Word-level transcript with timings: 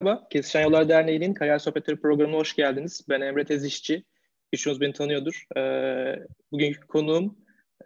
Merhaba, 0.00 0.28
Kesişen 0.28 0.62
Yollar 0.62 0.88
Derneği'nin 0.88 1.34
Kariyer 1.34 1.58
Sohbetleri 1.58 2.00
programına 2.00 2.36
hoş 2.36 2.56
geldiniz. 2.56 3.06
Ben 3.08 3.20
Emre 3.20 3.44
Tezişçi. 3.44 4.04
Birçoğunuz 4.52 4.80
beni 4.80 4.92
tanıyordur. 4.92 5.46
Ee, 5.56 6.16
bugünkü 6.52 6.80
konuğum 6.80 7.38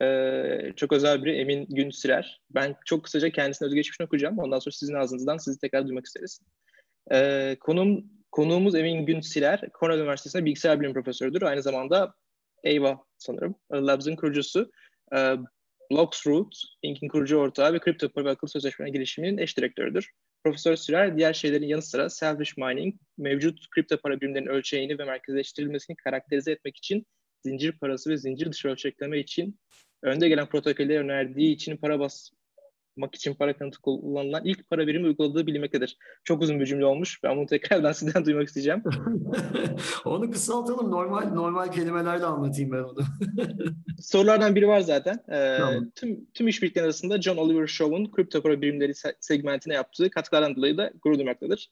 e, 0.03 0.72
çok 0.77 0.93
özel 0.93 1.25
biri 1.25 1.37
Emin 1.37 1.67
Günsirer. 1.71 2.40
Ben 2.51 2.77
çok 2.85 3.04
kısaca 3.04 3.30
kendisine 3.30 3.69
özgeçmişini 3.69 4.04
okuyacağım. 4.04 4.38
Ondan 4.38 4.59
sonra 4.59 4.72
sizin 4.72 4.95
ağzınızdan 4.95 5.37
sizi 5.37 5.59
tekrar 5.59 5.87
duymak 5.87 6.06
isteriz. 6.06 6.40
Ee, 7.12 7.56
konuğum, 7.61 8.04
konuğumuz 8.31 8.74
Emin 8.74 9.06
Günsirer. 9.06 9.60
Cornell 9.81 9.99
Üniversitesi'nde 9.99 10.44
bilgisayar 10.44 10.81
bilimi 10.81 10.94
profesörüdür. 10.94 11.42
Aynı 11.42 11.63
zamanda 11.63 12.15
EYVA 12.65 13.04
sanırım, 13.19 13.54
Labs'ın 13.72 14.17
kurucusu. 14.17 14.71
Ee, 15.17 15.37
Bloxroot, 15.92 16.55
kurucu 17.12 17.37
ortağı 17.37 17.73
ve 17.73 17.79
kripto 17.79 18.09
para 18.09 18.24
ve 18.24 18.30
akıl 18.30 18.47
sözleşmelerine 18.47 18.97
girişiminin 18.97 19.38
eş 19.38 19.59
direktörüdür. 19.59 20.10
Profesör 20.45 20.77
Sürer 20.77 21.16
diğer 21.16 21.33
şeylerin 21.33 21.66
yanı 21.66 21.83
sıra 21.83 22.11
selfish 22.11 22.56
mining, 22.56 22.95
mevcut 23.19 23.70
kripto 23.70 23.97
para 23.97 24.21
birimlerinin 24.21 24.49
ölçeğini 24.49 24.99
ve 24.99 25.05
merkezleştirilmesini 25.05 25.97
karakterize 25.97 26.53
etmek 26.53 26.77
için 26.77 27.07
zincir 27.43 27.73
parası 27.73 28.11
ve 28.11 28.16
zincir 28.16 28.52
dışı 28.52 28.69
ölçekleme 28.69 29.19
için 29.19 29.61
önde 30.02 30.29
gelen 30.29 30.47
protokolleri 30.47 30.99
önerdiği 30.99 31.55
için 31.55 31.77
para 31.77 32.01
basmak 32.96 33.14
için 33.14 33.34
para 33.34 33.56
kanıtı 33.56 33.80
kullanılan 33.80 34.45
ilk 34.45 34.70
para 34.70 34.87
birimi 34.87 35.06
uyguladığı 35.06 35.46
bilinmektedir. 35.46 35.96
Çok 36.24 36.42
uzun 36.42 36.60
bir 36.60 36.66
cümle 36.66 36.87
olmuş. 36.87 37.23
Ben 37.23 37.37
bunu 37.37 37.46
tekrardan 37.46 37.92
sizden 37.92 38.24
duymak 38.24 38.48
isteyeceğim. 38.48 38.82
onu 40.05 40.30
kısaltalım. 40.30 40.91
Normal 40.91 41.34
normal 41.34 41.73
kelimelerle 41.73 42.24
anlatayım 42.24 42.73
ben 42.73 42.82
onu. 42.82 43.01
Sorulardan 44.01 44.55
biri 44.55 44.68
var 44.68 44.80
zaten. 44.80 45.24
Ee, 45.28 45.56
tamam. 45.59 45.91
Tüm 45.95 46.27
tüm 46.34 46.48
işbirlikleri 46.48 46.84
arasında 46.84 47.23
John 47.23 47.37
Oliver 47.37 47.66
Show'un 47.66 48.10
kripto 48.10 48.42
para 48.42 48.60
birimleri 48.60 48.93
segmentine 49.20 49.74
yaptığı 49.74 50.10
katkılardan 50.10 50.56
dolayı 50.56 50.77
da 50.77 50.93
gurur 51.02 51.16
duymaktadır. 51.16 51.70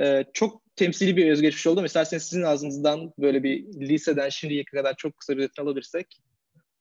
Ee, 0.00 0.24
çok 0.32 0.62
temsili 0.76 1.16
bir 1.16 1.30
özgeçmiş 1.30 1.66
oldu. 1.66 1.84
İsterseniz 1.84 2.22
sizin 2.22 2.42
ağzınızdan 2.42 3.12
böyle 3.18 3.42
bir 3.42 3.64
liseden 3.66 4.28
şimdiye 4.28 4.64
kadar 4.64 4.94
çok 4.96 5.16
kısa 5.16 5.32
bir 5.32 5.38
özetini 5.38 5.64
alabilirsek. 5.64 6.20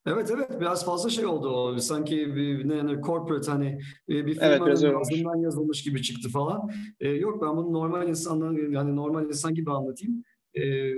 Evet 0.05 0.31
evet 0.31 0.61
biraz 0.61 0.85
fazla 0.85 1.09
şey 1.09 1.25
oldu 1.25 1.49
o. 1.49 1.79
Sanki 1.79 2.35
bir 2.35 2.69
ne, 2.69 2.87
ne 2.87 3.01
corporate 3.01 3.51
hani 3.51 3.79
e, 4.09 4.25
bir 4.25 4.33
firmanın 4.33 4.67
evet, 4.67 4.95
ağzından 4.95 5.37
yazılmış 5.37 5.83
gibi 5.83 6.01
çıktı 6.01 6.29
falan. 6.29 6.69
Ee, 6.99 7.09
yok 7.09 7.41
ben 7.41 7.57
bunu 7.57 7.73
normal 7.73 8.09
insanlar 8.09 8.51
yani 8.51 8.95
normal 8.95 9.25
insan 9.25 9.53
gibi 9.53 9.71
anlatayım 9.71 10.23
e, 10.55 10.93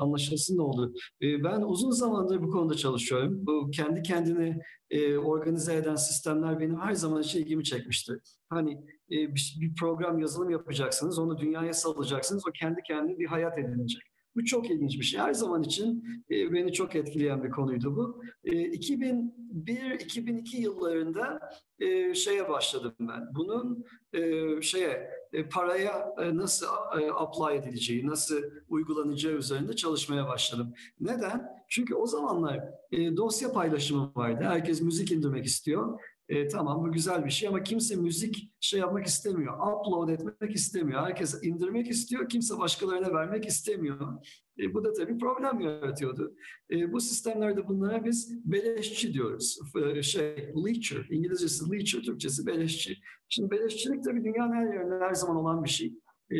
anlaşılsın 0.00 0.58
ne 0.58 0.62
olur. 0.62 0.90
E, 1.22 1.44
ben 1.44 1.60
uzun 1.60 1.90
zamandır 1.90 2.42
bu 2.42 2.50
konuda 2.50 2.74
çalışıyorum. 2.74 3.46
Bu 3.46 3.70
kendi 3.70 4.02
kendini 4.02 4.60
e, 4.90 5.18
organize 5.18 5.74
eden 5.74 5.96
sistemler 5.96 6.60
benim 6.60 6.80
her 6.80 6.92
zaman 6.92 7.22
için 7.22 7.40
ilgimi 7.40 7.64
çekmişti. 7.64 8.12
Hani 8.48 8.72
e, 9.10 9.34
bir, 9.34 9.56
bir 9.60 9.74
program 9.74 10.18
yazılım 10.18 10.50
yapacaksınız, 10.50 11.18
onu 11.18 11.38
dünyaya 11.38 11.72
salacaksınız, 11.72 12.42
o 12.48 12.52
kendi 12.52 12.82
kendine 12.82 13.18
bir 13.18 13.26
hayat 13.26 13.58
edinecek. 13.58 14.02
Bu 14.36 14.44
çok 14.44 14.70
ilginç 14.70 14.98
bir 14.98 15.04
şey. 15.04 15.20
Her 15.20 15.34
zaman 15.34 15.62
için 15.62 16.04
e, 16.30 16.52
beni 16.52 16.72
çok 16.72 16.96
etkileyen 16.96 17.44
bir 17.44 17.50
konuydu 17.50 17.96
bu. 17.96 18.22
E, 18.44 18.50
2001-2002 18.50 20.56
yıllarında 20.56 21.40
e, 21.78 22.14
şeye 22.14 22.48
başladım 22.48 22.94
ben. 23.00 23.34
Bunun 23.34 23.84
e, 24.12 24.20
şeye 24.62 25.10
e, 25.32 25.48
paraya 25.48 26.14
e, 26.18 26.36
nasıl 26.36 26.66
e, 27.00 27.10
apply 27.10 27.56
edileceği, 27.56 28.06
nasıl 28.06 28.42
uygulanacağı 28.68 29.32
üzerinde 29.32 29.76
çalışmaya 29.76 30.28
başladım. 30.28 30.74
Neden? 31.00 31.48
Çünkü 31.68 31.94
o 31.94 32.06
zamanlar 32.06 32.60
e, 32.92 33.16
dosya 33.16 33.52
paylaşımı 33.52 34.12
vardı. 34.16 34.44
Herkes 34.44 34.80
müzik 34.80 35.12
indirmek 35.12 35.44
istiyor. 35.44 36.00
E, 36.28 36.48
tamam 36.48 36.84
bu 36.84 36.92
güzel 36.92 37.24
bir 37.24 37.30
şey 37.30 37.48
ama 37.48 37.62
kimse 37.62 37.96
müzik 37.96 38.52
şey 38.60 38.80
yapmak 38.80 39.06
istemiyor. 39.06 39.54
Upload 39.54 40.08
etmek 40.08 40.54
istemiyor. 40.54 41.02
Herkes 41.02 41.44
indirmek 41.44 41.90
istiyor. 41.90 42.28
Kimse 42.28 42.58
başkalarına 42.58 43.14
vermek 43.14 43.46
istemiyor. 43.46 44.24
E, 44.58 44.74
bu 44.74 44.84
da 44.84 44.92
tabii 44.92 45.18
problem 45.18 45.60
yaratıyordu. 45.60 46.34
E, 46.70 46.92
bu 46.92 47.00
sistemlerde 47.00 47.68
bunlara 47.68 48.04
biz 48.04 48.50
beleşçi 48.52 49.14
diyoruz. 49.14 49.58
E, 49.94 50.02
şey, 50.02 50.52
leecher, 50.66 51.06
İngilizcesi 51.10 51.72
leecher, 51.72 52.00
Türkçesi 52.00 52.46
beleşçi. 52.46 52.96
Şimdi 53.28 53.50
beleşçilik 53.50 54.04
tabii 54.04 54.24
dünyanın 54.24 54.52
her 54.52 54.74
yerinde 54.74 55.04
her 55.04 55.14
zaman 55.14 55.36
olan 55.36 55.64
bir 55.64 55.70
şey. 55.70 55.94
E, 56.30 56.36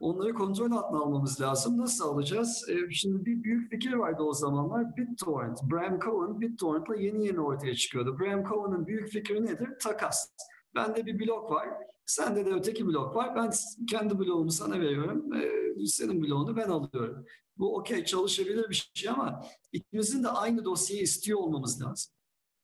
Onları 0.00 0.34
kontrol 0.34 0.72
altına 0.72 0.98
almamız 0.98 1.40
lazım. 1.40 1.78
Nasıl 1.78 2.04
alacağız? 2.04 2.64
Ee, 2.68 2.90
şimdi 2.90 3.26
bir 3.26 3.42
büyük 3.42 3.70
fikir 3.70 3.92
vardı 3.92 4.22
o 4.22 4.32
zamanlar. 4.32 4.96
BitTorrent. 4.96 5.62
Bram 5.62 6.00
Cohen 6.00 6.40
BitTorrent'la 6.40 6.96
yeni 6.96 7.26
yeni 7.26 7.40
ortaya 7.40 7.74
çıkıyordu. 7.74 8.18
Bram 8.18 8.44
Cohen'ın 8.44 8.86
büyük 8.86 9.08
fikri 9.08 9.46
nedir? 9.46 9.68
Takas. 9.82 10.32
Bende 10.74 11.06
bir 11.06 11.26
blok 11.26 11.50
var. 11.50 11.68
Sende 12.06 12.46
de 12.46 12.50
öteki 12.50 12.86
blok 12.86 13.16
var. 13.16 13.36
Ben 13.36 13.50
kendi 13.90 14.18
bloğumu 14.18 14.50
sana 14.50 14.80
veriyorum. 14.80 15.34
Ee, 15.34 15.86
senin 15.86 16.22
bloğunu 16.22 16.56
ben 16.56 16.68
alıyorum. 16.68 17.24
Bu 17.56 17.76
okey 17.76 18.04
çalışabilir 18.04 18.70
bir 18.70 18.90
şey 18.94 19.10
ama 19.10 19.42
ikimizin 19.72 20.24
de 20.24 20.28
aynı 20.28 20.64
dosyayı 20.64 21.02
istiyor 21.02 21.38
olmamız 21.38 21.82
lazım. 21.82 22.12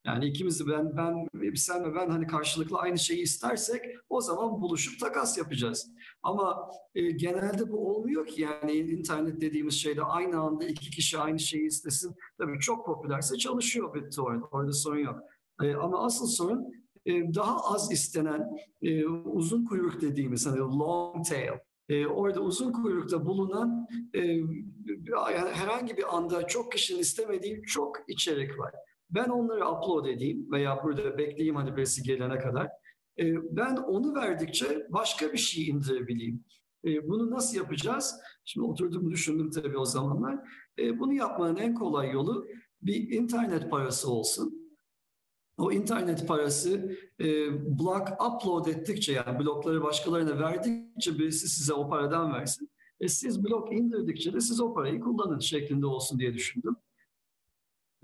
Yani 0.06 0.26
ikimiz 0.26 0.68
ben 0.68 0.96
ben 0.96 1.28
sen 1.54 1.84
ve 1.84 1.94
ben 1.94 2.10
hani 2.10 2.26
karşılıklı 2.26 2.78
aynı 2.78 2.98
şeyi 2.98 3.22
istersek 3.22 3.80
o 4.08 4.20
zaman 4.20 4.62
buluşup 4.62 5.00
takas 5.00 5.38
yapacağız. 5.38 5.90
Ama 6.22 6.70
e, 6.94 7.10
genelde 7.10 7.72
bu 7.72 7.94
olmuyor 7.94 8.26
ki 8.26 8.42
yani 8.42 8.72
internet 8.72 9.40
dediğimiz 9.40 9.74
şeyde 9.74 10.02
aynı 10.02 10.40
anda 10.40 10.64
iki 10.64 10.90
kişi 10.90 11.18
aynı 11.18 11.38
şeyi 11.38 11.66
istesin. 11.66 12.14
Tabii 12.38 12.58
çok 12.58 12.86
popülerse 12.86 13.38
çalışıyor 13.38 13.94
BitTorrent. 13.94 14.44
Orada 14.52 14.72
sorun 14.72 14.98
yok. 14.98 15.20
E, 15.62 15.74
ama 15.74 16.04
asıl 16.04 16.26
sorun 16.26 16.72
e, 17.06 17.34
daha 17.34 17.74
az 17.74 17.92
istenen 17.92 18.48
e, 18.82 19.06
uzun 19.06 19.64
kuyruk 19.64 20.00
dediğimiz 20.00 20.46
hani 20.46 20.58
long 20.58 21.26
tail. 21.26 21.58
E, 21.88 22.06
orada 22.06 22.40
uzun 22.40 22.72
kuyrukta 22.72 23.26
bulunan 23.26 23.88
e, 24.14 24.20
yani 25.12 25.50
herhangi 25.52 25.96
bir 25.96 26.16
anda 26.16 26.46
çok 26.46 26.72
kişinin 26.72 26.98
istemediği 26.98 27.62
çok 27.62 27.96
içerik 28.08 28.58
var. 28.58 28.74
Ben 29.14 29.28
onları 29.28 29.70
upload 29.70 30.06
edeyim 30.06 30.52
veya 30.52 30.84
burada 30.84 31.18
bekleyeyim 31.18 31.56
hani 31.56 31.76
birisi 31.76 32.02
gelene 32.02 32.38
kadar. 32.38 32.68
E, 33.18 33.56
ben 33.56 33.76
onu 33.76 34.14
verdikçe 34.14 34.86
başka 34.90 35.32
bir 35.32 35.38
şey 35.38 35.68
indirebileyim. 35.68 36.44
E, 36.84 37.08
bunu 37.08 37.30
nasıl 37.30 37.56
yapacağız? 37.56 38.14
Şimdi 38.44 38.66
oturdum 38.66 39.10
düşündüm 39.10 39.50
tabii 39.50 39.78
o 39.78 39.84
zamanlar. 39.84 40.38
E, 40.78 40.98
bunu 40.98 41.12
yapmanın 41.12 41.56
en 41.56 41.74
kolay 41.74 42.10
yolu 42.10 42.46
bir 42.82 43.10
internet 43.10 43.70
parası 43.70 44.10
olsun. 44.10 44.64
O 45.58 45.72
internet 45.72 46.28
parası 46.28 46.96
e, 47.20 47.26
blok 47.78 48.08
upload 48.08 48.66
ettikçe 48.66 49.12
yani 49.12 49.38
blokları 49.38 49.82
başkalarına 49.82 50.38
verdikçe 50.38 51.18
birisi 51.18 51.48
size 51.48 51.72
o 51.72 51.88
paradan 51.88 52.32
versin. 52.32 52.70
E, 53.00 53.08
siz 53.08 53.44
blok 53.44 53.72
indirdikçe 53.72 54.32
de 54.32 54.40
siz 54.40 54.60
o 54.60 54.74
parayı 54.74 55.00
kullanın 55.00 55.38
şeklinde 55.38 55.86
olsun 55.86 56.18
diye 56.18 56.34
düşündüm. 56.34 56.76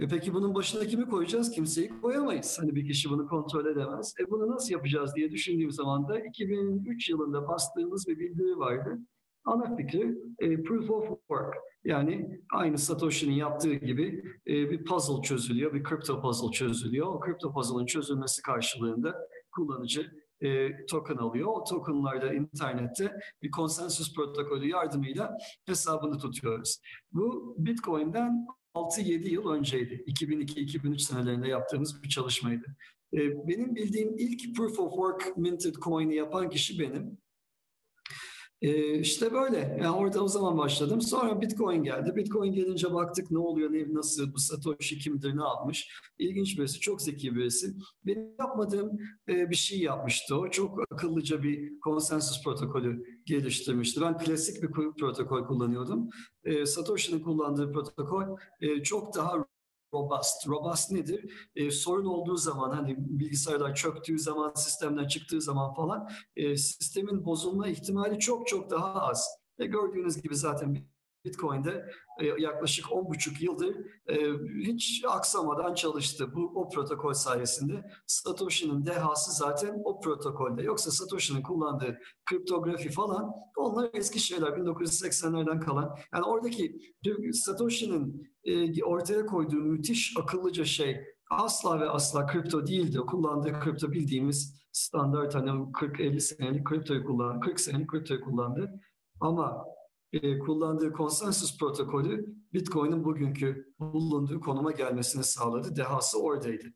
E 0.00 0.09
peki 0.09 0.34
bunun 0.34 0.55
başına 0.55 0.87
kimi 0.87 1.09
koyacağız? 1.09 1.50
Kimseyi 1.50 2.00
koyamayız. 2.00 2.59
Hani 2.61 2.75
bir 2.75 2.87
kişi 2.87 3.11
bunu 3.11 3.28
kontrol 3.28 3.66
edemez. 3.66 4.15
E 4.21 4.31
bunu 4.31 4.50
nasıl 4.50 4.72
yapacağız 4.72 5.15
diye 5.16 5.31
düşündüğüm 5.31 5.71
zaman 5.71 6.09
da 6.09 6.21
2003 6.21 7.09
yılında 7.11 7.49
bastığımız 7.49 8.09
bir 8.09 8.19
bildiri 8.19 8.59
vardı. 8.59 8.99
Ana 9.44 9.77
fikri 9.77 10.19
e, 10.38 10.62
proof 10.62 10.91
of 10.91 11.09
work. 11.09 11.55
Yani 11.84 12.41
aynı 12.53 12.78
Satoshi'nin 12.78 13.34
yaptığı 13.34 13.75
gibi 13.75 14.22
e, 14.47 14.71
bir 14.71 14.84
puzzle 14.84 15.22
çözülüyor, 15.22 15.75
bir 15.75 15.84
crypto 15.84 16.21
puzzle 16.21 16.50
çözülüyor. 16.50 17.06
O 17.06 17.21
crypto 17.27 17.53
puzzle'ın 17.53 17.87
çözülmesi 17.87 18.43
karşılığında 18.43 19.15
kullanıcı 19.53 20.11
e, 20.41 20.71
token 20.87 21.17
alıyor. 21.17 21.49
O 21.49 21.65
tokenlarda 21.65 22.34
internette 22.34 23.17
bir 23.43 23.50
konsensus 23.50 24.15
protokolü 24.15 24.69
yardımıyla 24.69 25.37
hesabını 25.67 26.19
tutuyoruz. 26.19 26.81
Bu 27.12 27.55
Bitcoin'den 27.59 28.47
6-7 28.75 29.28
yıl 29.28 29.48
önceydi. 29.48 30.04
2002-2003 30.06 30.98
senelerinde 30.98 31.48
yaptığımız 31.48 32.03
bir 32.03 32.08
çalışmaydı. 32.08 32.76
Ee, 33.12 33.48
benim 33.48 33.75
bildiğim 33.75 34.19
ilk 34.19 34.56
Proof 34.56 34.78
of 34.78 34.91
Work 34.91 35.36
Minted 35.36 35.75
Coin'i 35.75 36.14
yapan 36.14 36.50
kişi 36.50 36.78
benim. 36.78 37.19
Ee, 38.62 38.98
işte 38.98 39.32
böyle. 39.32 39.79
Yani 39.82 39.96
orada 39.96 40.25
o 40.25 40.29
zaman 40.29 40.58
başladım. 40.58 41.00
Sonra 41.00 41.40
Bitcoin 41.40 41.82
geldi. 41.82 42.17
Bitcoin 42.17 42.52
gelince 42.52 42.94
baktık 42.94 43.31
ne 43.31 43.38
oluyor, 43.38 43.73
ne, 43.73 43.94
nasıl, 43.94 44.35
bu 44.35 44.38
Satoshi 44.38 44.99
kimdir, 44.99 45.37
ne 45.37 45.43
yapmış. 45.43 45.90
İlginç 46.19 46.58
birisi, 46.58 46.81
çok 46.81 47.02
zeki 47.02 47.37
birisi. 47.37 47.75
Benim 48.06 48.35
yapmadığım 48.38 48.99
e, 49.29 49.50
bir 49.50 49.56
şey 49.56 49.79
yapmıştı 49.79 50.37
o. 50.37 50.50
Çok 50.50 50.93
akıllıca 50.93 51.43
bir 51.43 51.81
konsensus 51.81 52.44
protokolü 52.44 53.05
geliştirmişti. 53.26 54.00
Ben 54.00 54.19
klasik 54.19 54.62
bir 54.62 54.70
protokol 54.70 55.46
kullanıyordum. 55.46 56.08
E, 56.44 56.67
Satoshi'nin 56.67 57.20
kullandığı 57.20 57.73
protokol 57.73 58.25
e, 58.61 58.82
çok 58.82 59.14
daha 59.14 59.44
robust. 59.94 60.48
Robust 60.48 60.90
nedir? 60.90 61.48
E, 61.56 61.70
sorun 61.70 62.04
olduğu 62.04 62.37
zaman 62.37 62.70
hani 62.70 62.96
bilgisayarlar 62.98 63.75
çöktüğü 63.75 64.19
zaman, 64.19 64.52
sistemden 64.54 65.06
çıktığı 65.06 65.40
zaman 65.40 65.75
falan 65.75 66.08
e, 66.37 66.56
sistemin 66.56 67.25
bozulma 67.25 67.69
ihtimali 67.69 68.19
çok 68.19 68.46
çok 68.46 68.70
daha 68.70 68.94
az. 68.94 69.28
Ve 69.58 69.66
gördüğünüz 69.66 70.22
gibi 70.22 70.37
zaten 70.37 70.76
Bitcoin'de 71.25 71.90
e, 72.20 72.26
yaklaşık 72.26 72.87
10,5 72.87 73.44
yıldır 73.44 73.76
e, 74.06 74.17
hiç 74.64 75.05
aksamadan 75.08 75.75
çalıştı. 75.75 76.34
Bu 76.34 76.52
o 76.55 76.69
protokol 76.69 77.12
sayesinde 77.12 77.90
Satoshi'nin 78.06 78.87
dehası 78.87 79.32
zaten 79.32 79.82
o 79.84 80.00
protokolde. 80.00 80.62
Yoksa 80.62 80.90
Satoshi'nin 80.90 81.43
kullandığı 81.43 81.99
kriptografi 82.31 82.90
falan 82.90 83.31
onlar 83.56 83.90
eski 83.94 84.20
şeyler 84.20 84.49
1980'lerden 84.49 85.61
kalan. 85.61 85.96
Yani 86.14 86.25
oradaki 86.25 86.81
Satoshi'nin 87.32 88.31
e, 88.44 88.84
ortaya 88.84 89.26
koyduğu 89.26 89.62
müthiş 89.62 90.14
akıllıca 90.19 90.64
şey 90.64 91.00
asla 91.31 91.81
ve 91.81 91.88
asla 91.90 92.26
kripto 92.26 92.66
değildi. 92.66 92.99
Kullandığı 92.99 93.61
kripto 93.61 93.93
bildiğimiz 93.93 94.61
standart 94.73 95.34
hani 95.34 95.50
40-50 95.50 96.20
senelik 96.20 96.66
kriptoyu 96.66 97.05
kullandı, 97.05 97.40
40 97.40 97.61
senelik 97.61 97.88
kriptoyu 97.90 98.20
kullandı. 98.20 98.81
Ama 99.20 99.64
e, 100.12 100.39
kullandığı 100.39 100.93
konsensus 100.93 101.59
protokolü 101.59 102.35
Bitcoin'in 102.53 103.05
bugünkü 103.05 103.75
bulunduğu 103.79 104.41
konuma 104.41 104.73
gelmesini 104.73 105.25
sağladı. 105.25 105.77
Dehası 105.77 106.23
oradaydı. 106.23 106.67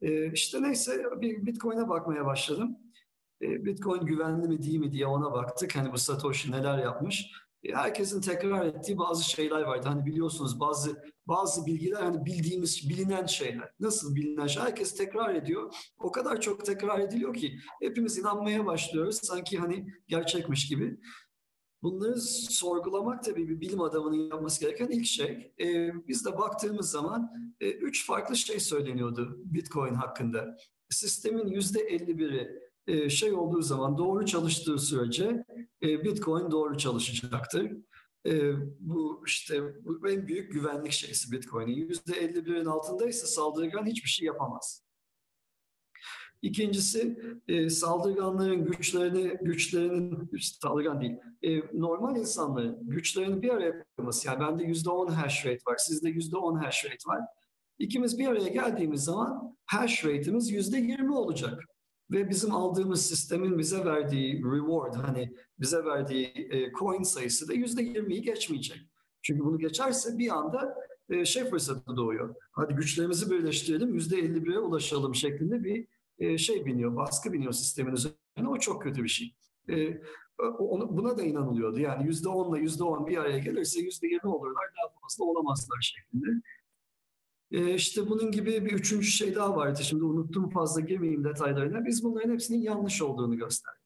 E, 0.00 0.32
işte 0.32 0.62
neyse 0.62 1.04
bir 1.20 1.46
Bitcoin'e 1.46 1.88
bakmaya 1.88 2.26
başladım. 2.26 2.76
E, 3.42 3.64
Bitcoin 3.64 4.06
güvenli 4.06 4.48
mi 4.48 4.62
değil 4.62 4.78
mi 4.78 4.92
diye 4.92 5.06
ona 5.06 5.32
baktık. 5.32 5.76
Hani 5.76 5.92
bu 5.92 5.98
Satoshi 5.98 6.52
neler 6.52 6.78
yapmış. 6.78 7.30
E, 7.64 7.72
herkesin 7.74 8.20
tekrar 8.20 8.66
ettiği 8.66 8.98
bazı 8.98 9.24
şeyler 9.24 9.62
vardı. 9.62 9.88
Hani 9.88 10.06
biliyorsunuz 10.06 10.60
bazı 10.60 11.02
bazı 11.26 11.66
bilgiler 11.66 12.02
hani 12.02 12.24
bildiğimiz 12.24 12.88
bilinen 12.88 13.26
şeyler. 13.26 13.70
Nasıl 13.80 14.14
bilinen 14.14 14.46
şey? 14.46 14.62
Herkes 14.62 14.94
tekrar 14.94 15.34
ediyor. 15.34 15.74
O 15.98 16.12
kadar 16.12 16.40
çok 16.40 16.64
tekrar 16.64 16.98
ediliyor 16.98 17.34
ki 17.34 17.58
hepimiz 17.82 18.18
inanmaya 18.18 18.66
başlıyoruz. 18.66 19.18
Sanki 19.22 19.58
hani 19.58 19.86
gerçekmiş 20.08 20.68
gibi. 20.68 20.98
Bunları 21.82 22.20
sorgulamak 22.50 23.24
tabii 23.24 23.48
bir 23.48 23.60
bilim 23.60 23.80
adamının 23.80 24.30
yapması 24.30 24.60
gereken 24.60 24.88
ilk 24.88 25.06
şey. 25.06 25.52
E, 25.60 25.92
biz 26.08 26.26
de 26.26 26.38
baktığımız 26.38 26.90
zaman 26.90 27.30
e, 27.60 27.70
üç 27.70 28.06
farklı 28.06 28.36
şey 28.36 28.60
söyleniyordu 28.60 29.38
Bitcoin 29.44 29.94
hakkında. 29.94 30.56
Sistemin 30.90 31.46
yüzde 31.46 31.80
51'i 31.80 32.62
e, 32.86 33.10
şey 33.10 33.32
olduğu 33.32 33.62
zaman 33.62 33.98
doğru 33.98 34.26
çalıştığı 34.26 34.78
sürece 34.78 35.44
e, 35.82 36.04
Bitcoin 36.04 36.50
doğru 36.50 36.78
çalışacaktır. 36.78 37.72
E, 38.26 38.52
bu 38.80 39.22
işte 39.26 39.84
bu 39.84 40.08
en 40.08 40.28
büyük 40.28 40.52
güvenlik 40.52 40.92
şeysi 40.92 41.32
Bitcoin'in. 41.32 41.72
Yüzde 41.72 42.12
51'in 42.12 42.64
altındaysa 42.64 43.26
saldırgan 43.26 43.86
hiçbir 43.86 44.08
şey 44.08 44.26
yapamaz. 44.26 44.82
İkincisi 46.42 47.18
e, 47.48 47.70
saldırganların 47.70 48.64
güçlerini, 48.64 49.38
güçlerinin, 49.42 50.30
saldırgan 50.40 51.00
değil, 51.00 51.16
e, 51.42 51.58
normal 51.78 52.16
insanların 52.16 52.78
güçlerini 52.82 53.42
bir 53.42 53.48
araya 53.48 53.84
koyması. 53.96 54.28
Yani 54.28 54.40
bende 54.40 54.64
yüzde 54.64 54.90
on 54.90 55.06
hash 55.06 55.46
rate 55.46 55.60
var, 55.66 55.76
sizde 55.76 56.08
yüzde 56.08 56.36
on 56.36 56.56
hash 56.56 56.84
rate 56.84 57.06
var. 57.06 57.20
İkimiz 57.78 58.18
bir 58.18 58.26
araya 58.26 58.48
geldiğimiz 58.48 59.04
zaman 59.04 59.56
hash 59.66 60.04
rate'imiz 60.04 60.50
yüzde 60.50 60.78
yirmi 60.78 61.14
olacak. 61.14 61.64
Ve 62.10 62.30
bizim 62.30 62.54
aldığımız 62.54 63.06
sistemin 63.06 63.58
bize 63.58 63.84
verdiği 63.84 64.42
reward, 64.44 64.94
hani 64.94 65.32
bize 65.60 65.84
verdiği 65.84 66.26
e, 66.26 66.72
coin 66.72 67.02
sayısı 67.02 67.48
da 67.48 67.52
yüzde 67.52 67.82
yirmiyi 67.82 68.22
geçmeyecek. 68.22 68.78
Çünkü 69.22 69.44
bunu 69.44 69.58
geçerse 69.58 70.18
bir 70.18 70.30
anda 70.30 70.74
e, 71.08 71.24
şey 71.24 71.44
fırsatı 71.44 71.96
doğuyor. 71.96 72.34
Hadi 72.52 72.74
güçlerimizi 72.74 73.30
birleştirelim, 73.30 73.94
yüzde 73.94 74.18
elli 74.18 74.44
bire 74.44 74.58
ulaşalım 74.58 75.14
şeklinde 75.14 75.64
bir 75.64 75.86
e, 76.18 76.38
şey 76.38 76.66
biniyor, 76.66 76.96
baskı 76.96 77.32
biniyor 77.32 77.52
sistemin 77.52 77.92
üzerine. 77.92 78.48
O 78.48 78.58
çok 78.58 78.82
kötü 78.82 79.04
bir 79.04 79.08
şey. 79.08 79.34
E, 79.68 80.02
buna 80.90 81.18
da 81.18 81.22
inanılıyordu. 81.22 81.80
Yani 81.80 82.06
yüzde 82.06 82.28
onla 82.28 82.58
yüzde 82.58 82.84
on 82.84 83.06
bir 83.06 83.16
araya 83.16 83.38
gelirse 83.38 83.80
yüzde 83.80 84.06
yirmi 84.06 84.30
olurlar, 84.30 84.64
daha 84.76 84.94
fazla 85.02 85.24
olamazlar 85.24 85.80
şeklinde. 85.80 86.26
E, 87.50 87.74
işte 87.74 88.10
bunun 88.10 88.30
gibi 88.30 88.64
bir 88.64 88.72
üçüncü 88.72 89.06
şey 89.06 89.34
daha 89.34 89.56
vardı. 89.56 89.80
Şimdi 89.82 90.04
unuttum 90.04 90.50
fazla 90.50 90.80
girmeyeyim 90.80 91.24
detaylarına. 91.24 91.84
Biz 91.86 92.04
bunların 92.04 92.32
hepsinin 92.32 92.62
yanlış 92.62 93.02
olduğunu 93.02 93.36
gösterdik. 93.36 93.82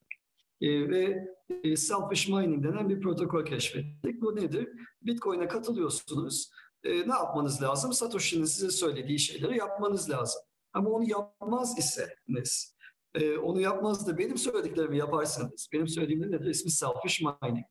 ve 0.61 1.27
selfish 1.75 2.29
mining 2.29 2.63
denen 2.63 2.89
bir 2.89 3.01
protokol 3.01 3.45
keşfettik. 3.45 4.21
Bu 4.21 4.35
nedir? 4.35 4.69
Bitcoin'e 5.01 5.47
katılıyorsunuz. 5.47 6.51
ne 6.83 7.13
yapmanız 7.13 7.61
lazım? 7.61 7.93
Satoshi'nin 7.93 8.45
size 8.45 8.69
söylediği 8.69 9.19
şeyleri 9.19 9.57
yapmanız 9.57 10.09
lazım. 10.09 10.41
Ama 10.77 10.89
onu 10.89 11.09
yapmaz 11.09 11.77
iseniz, 11.77 12.75
e, 13.15 13.37
onu 13.37 13.61
yapmaz 13.61 14.07
da 14.07 14.17
benim 14.17 14.37
söylediklerimi 14.37 14.97
yaparsanız, 14.97 15.69
benim 15.73 15.87
söylediğimde 15.87 16.27
nedir? 16.27 16.45
İsmi 16.45 16.71
selfish 16.71 17.21
mining. 17.21 17.65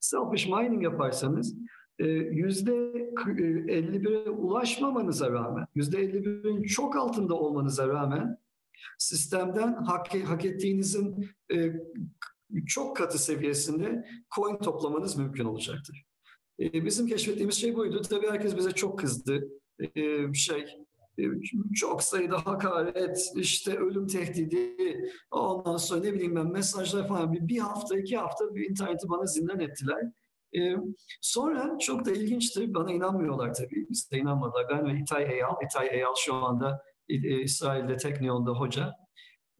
Selfish 0.00 0.46
mining 0.46 0.82
yaparsanız 0.82 1.56
e, 1.98 2.06
yüzde 2.06 2.72
51'e 2.72 4.24
e, 4.24 4.30
ulaşmamanıza 4.30 5.30
rağmen, 5.30 5.66
yüzde 5.74 6.04
51'in 6.04 6.62
çok 6.62 6.96
altında 6.96 7.34
olmanıza 7.34 7.88
rağmen 7.88 8.38
sistemden 8.98 9.74
hak, 9.74 10.14
hak 10.14 10.44
ettiğinizin 10.44 11.30
e, 11.54 11.72
çok 12.66 12.96
katı 12.96 13.18
seviyesinde 13.18 14.04
coin 14.36 14.58
toplamanız 14.58 15.16
mümkün 15.16 15.44
olacaktır. 15.44 16.04
E, 16.60 16.84
bizim 16.84 17.06
keşfettiğimiz 17.06 17.54
şey 17.54 17.76
buydu. 17.76 18.02
Tabii 18.02 18.30
herkes 18.30 18.56
bize 18.56 18.70
çok 18.72 18.98
kızdı. 18.98 19.48
E, 19.96 20.32
şey 20.34 20.66
çok 21.74 22.02
sayıda 22.02 22.46
hakaret, 22.46 23.32
işte 23.34 23.76
ölüm 23.76 24.06
tehdidi, 24.06 24.76
ondan 25.30 25.76
sonra 25.76 26.00
ne 26.00 26.14
bileyim 26.14 26.36
ben 26.36 26.46
mesajlar 26.46 27.08
falan 27.08 27.32
bir, 27.32 27.58
hafta 27.58 27.98
iki 27.98 28.16
hafta 28.16 28.54
bir 28.54 28.70
interneti 28.70 29.08
bana 29.08 29.26
zindan 29.26 29.60
ettiler. 29.60 30.02
Ee, 30.56 30.76
sonra 31.20 31.78
çok 31.78 32.04
da 32.04 32.10
ilginçtir, 32.10 32.74
bana 32.74 32.92
inanmıyorlar 32.92 33.54
tabii, 33.54 33.86
biz 33.90 34.10
de 34.10 34.18
inanmadılar. 34.18 34.66
Ben 34.70 34.86
ve 34.86 35.00
İtay 35.00 35.24
Eyal, 35.24 35.54
İtay 35.66 35.88
Eyal 35.92 36.14
şu 36.16 36.34
anda 36.34 36.82
e, 37.08 37.42
İsrail'de 37.42 37.96
Teknion'da 37.96 38.50
hoca. 38.50 38.92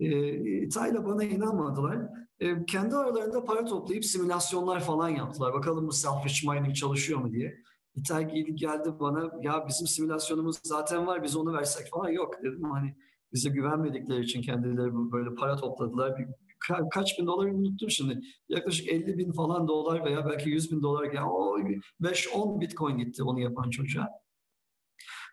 E, 0.00 0.31
İtay'la 0.62 1.06
bana 1.06 1.25
inanmadılar. 1.25 1.99
E, 2.40 2.64
kendi 2.64 2.96
aralarında 2.96 3.44
para 3.44 3.64
toplayıp 3.64 4.05
simülasyonlar 4.05 4.81
falan 4.81 5.08
yaptılar. 5.08 5.52
Bakalım 5.52 5.87
bu 5.88 5.93
selfish 5.93 6.44
mining 6.44 6.75
çalışıyor 6.75 7.19
mu 7.20 7.32
diye. 7.32 7.62
İthal 7.99 8.23
geldi 8.55 8.93
bana 9.00 9.31
ya 9.43 9.65
bizim 9.69 9.87
simülasyonumuz 9.87 10.56
zaten 10.62 11.06
var 11.06 11.23
biz 11.23 11.37
onu 11.37 11.53
versek 11.53 11.91
falan 11.91 12.09
yok 12.09 12.35
dedim 12.43 12.71
hani 12.71 12.95
bize 13.33 13.50
güvenmedikleri 13.50 14.25
için 14.25 14.43
kendileri 14.43 15.12
böyle 15.12 15.35
para 15.35 15.56
topladılar. 15.56 16.19
Bir, 16.19 16.27
ka- 16.69 16.89
kaç 16.91 17.19
bin 17.19 17.27
dolar 17.27 17.47
unuttum 17.47 17.91
şimdi. 17.91 18.21
Yaklaşık 18.49 18.89
50 18.89 19.19
bin 19.19 19.33
falan 19.33 19.69
dolar 19.69 20.05
veya 20.05 20.27
belki 20.27 20.50
100 20.50 20.73
bin 20.73 20.83
dolar 20.83 21.12
yani 21.12 21.31
o 21.31 21.59
5-10 22.00 22.61
bitcoin 22.61 22.99
gitti 22.99 23.23
onu 23.23 23.41
yapan 23.41 23.71
çocuğa. 23.71 24.09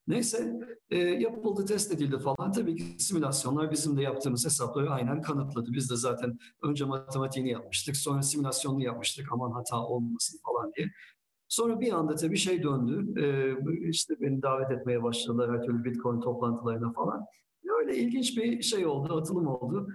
Neyse 0.07 0.53
e, 0.89 0.97
yapıldı, 0.97 1.65
test 1.65 1.91
edildi 1.91 2.19
falan. 2.19 2.51
Tabii 2.51 2.75
ki 2.75 2.83
simülasyonlar 3.03 3.71
bizim 3.71 3.97
de 3.97 4.01
yaptığımız 4.01 4.45
hesapları 4.45 4.89
aynen 4.89 5.21
kanıtladı. 5.21 5.73
Biz 5.73 5.89
de 5.89 5.95
zaten 5.95 6.39
önce 6.63 6.85
matematiğini 6.85 7.49
yapmıştık, 7.49 7.97
sonra 7.97 8.21
simülasyonunu 8.21 8.83
yapmıştık 8.83 9.27
aman 9.31 9.51
hata 9.51 9.81
olmasın 9.87 10.39
falan 10.45 10.71
diye. 10.77 10.87
Sonra 11.47 11.79
bir 11.79 11.91
anda 11.91 12.15
tabii 12.15 12.37
şey 12.37 12.63
döndü. 12.63 13.21
E, 13.21 13.89
işte 13.89 14.15
beni 14.21 14.41
davet 14.41 14.71
etmeye 14.71 15.03
başladılar 15.03 15.51
her 15.51 15.63
türlü 15.63 15.83
Bitcoin 15.83 16.21
toplantılarına 16.21 16.93
falan. 16.93 17.25
Öyle 17.79 17.97
ilginç 17.97 18.37
bir 18.37 18.61
şey 18.61 18.85
oldu, 18.85 19.17
atılım 19.17 19.47
oldu. 19.47 19.87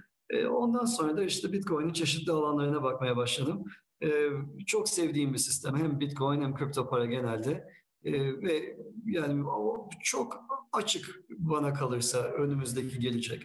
Ondan 0.51 0.85
sonra 0.85 1.17
da 1.17 1.23
işte 1.23 1.53
Bitcoin'in 1.53 1.93
çeşitli 1.93 2.33
alanlarına 2.33 2.83
bakmaya 2.83 3.17
başladım. 3.17 3.65
Çok 4.67 4.89
sevdiğim 4.89 5.33
bir 5.33 5.39
sistem. 5.39 5.77
Hem 5.77 6.01
Bitcoin 6.01 6.43
hem 6.43 6.55
kripto 6.55 6.89
para 6.89 7.07
genelde. 7.07 7.69
Ve 8.05 8.77
yani 9.07 9.45
çok 10.03 10.45
açık 10.73 11.21
bana 11.39 11.73
kalırsa 11.73 12.19
önümüzdeki 12.19 12.99
gelecek. 12.99 13.43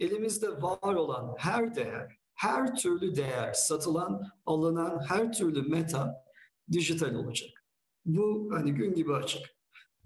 Elimizde 0.00 0.62
var 0.62 0.94
olan 0.94 1.34
her 1.38 1.74
değer, 1.74 2.16
her 2.34 2.76
türlü 2.76 3.16
değer, 3.16 3.52
satılan, 3.52 4.22
alınan 4.46 5.00
her 5.08 5.32
türlü 5.32 5.62
meta 5.62 6.24
dijital 6.72 7.14
olacak. 7.14 7.50
Bu 8.04 8.50
hani 8.52 8.74
gün 8.74 8.94
gibi 8.94 9.14
açık. 9.14 9.42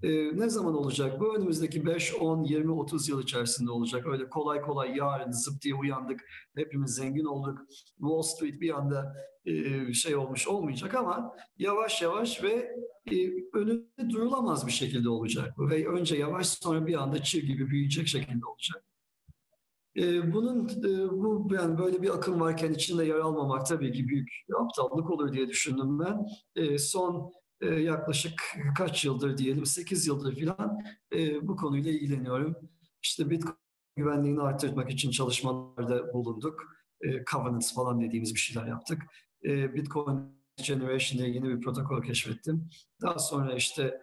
Ee, 0.03 0.37
ne 0.37 0.49
zaman 0.49 0.75
olacak? 0.75 1.19
Bu 1.19 1.35
önümüzdeki 1.35 1.85
5, 1.85 2.13
10, 2.13 2.43
20, 2.43 2.71
30 2.71 3.09
yıl 3.09 3.23
içerisinde 3.23 3.71
olacak. 3.71 4.07
Öyle 4.07 4.29
kolay 4.29 4.61
kolay 4.61 4.97
yarın 4.97 5.31
zıp 5.31 5.61
diye 5.61 5.75
uyandık, 5.75 6.19
hepimiz 6.55 6.95
zengin 6.95 7.25
olduk. 7.25 7.59
Wall 7.97 8.21
Street 8.21 8.61
bir 8.61 8.77
anda 8.77 9.13
e, 9.45 9.93
şey 9.93 10.15
olmuş 10.15 10.47
olmayacak 10.47 10.93
ama 10.95 11.35
yavaş 11.57 12.01
yavaş 12.01 12.43
ve 12.43 12.75
e, 13.11 13.15
önünde 13.53 14.09
durulamaz 14.09 14.67
bir 14.67 14.71
şekilde 14.71 15.09
olacak. 15.09 15.53
Ve 15.59 15.87
önce 15.87 16.15
yavaş 16.15 16.47
sonra 16.47 16.87
bir 16.87 16.93
anda 17.03 17.23
çığ 17.23 17.39
gibi 17.39 17.69
büyüyecek 17.69 18.07
şekilde 18.07 18.45
olacak. 18.45 18.83
Ee, 19.97 20.33
bunun 20.33 20.69
e, 20.69 21.09
bu 21.11 21.47
yani 21.53 21.77
böyle 21.77 22.01
bir 22.01 22.09
akım 22.09 22.39
varken 22.39 22.73
içinde 22.73 23.05
yer 23.05 23.15
almamak 23.15 23.65
tabii 23.65 23.91
ki 23.91 24.07
büyük 24.07 24.29
aptallık 24.59 25.11
olur 25.11 25.33
diye 25.33 25.49
düşündüm 25.49 25.99
ben. 25.99 26.27
Ee, 26.55 26.77
son 26.77 27.31
e, 27.61 27.65
yaklaşık 27.65 28.41
kaç 28.77 29.05
yıldır 29.05 29.37
diyelim 29.37 29.65
8 29.65 30.07
yıldır 30.07 30.45
falan 30.45 30.79
e, 31.13 31.47
bu 31.47 31.55
konuyla 31.55 31.91
ilgileniyorum. 31.91 32.55
İşte 33.03 33.29
Bitcoin 33.29 33.55
güvenliğini 33.95 34.41
arttırmak 34.41 34.89
için 34.91 35.11
çalışmalarda 35.11 36.13
bulunduk. 36.13 36.77
Covenants 37.31 37.75
falan 37.75 38.01
dediğimiz 38.01 38.33
bir 38.35 38.39
şeyler 38.39 38.67
yaptık. 38.67 39.01
Bitcoin 39.43 40.37
Generation 40.67 41.19
diye 41.19 41.29
yeni 41.29 41.49
bir 41.49 41.61
protokol 41.61 42.01
keşfettim. 42.01 42.69
Daha 43.01 43.19
sonra 43.19 43.53
işte 43.53 44.01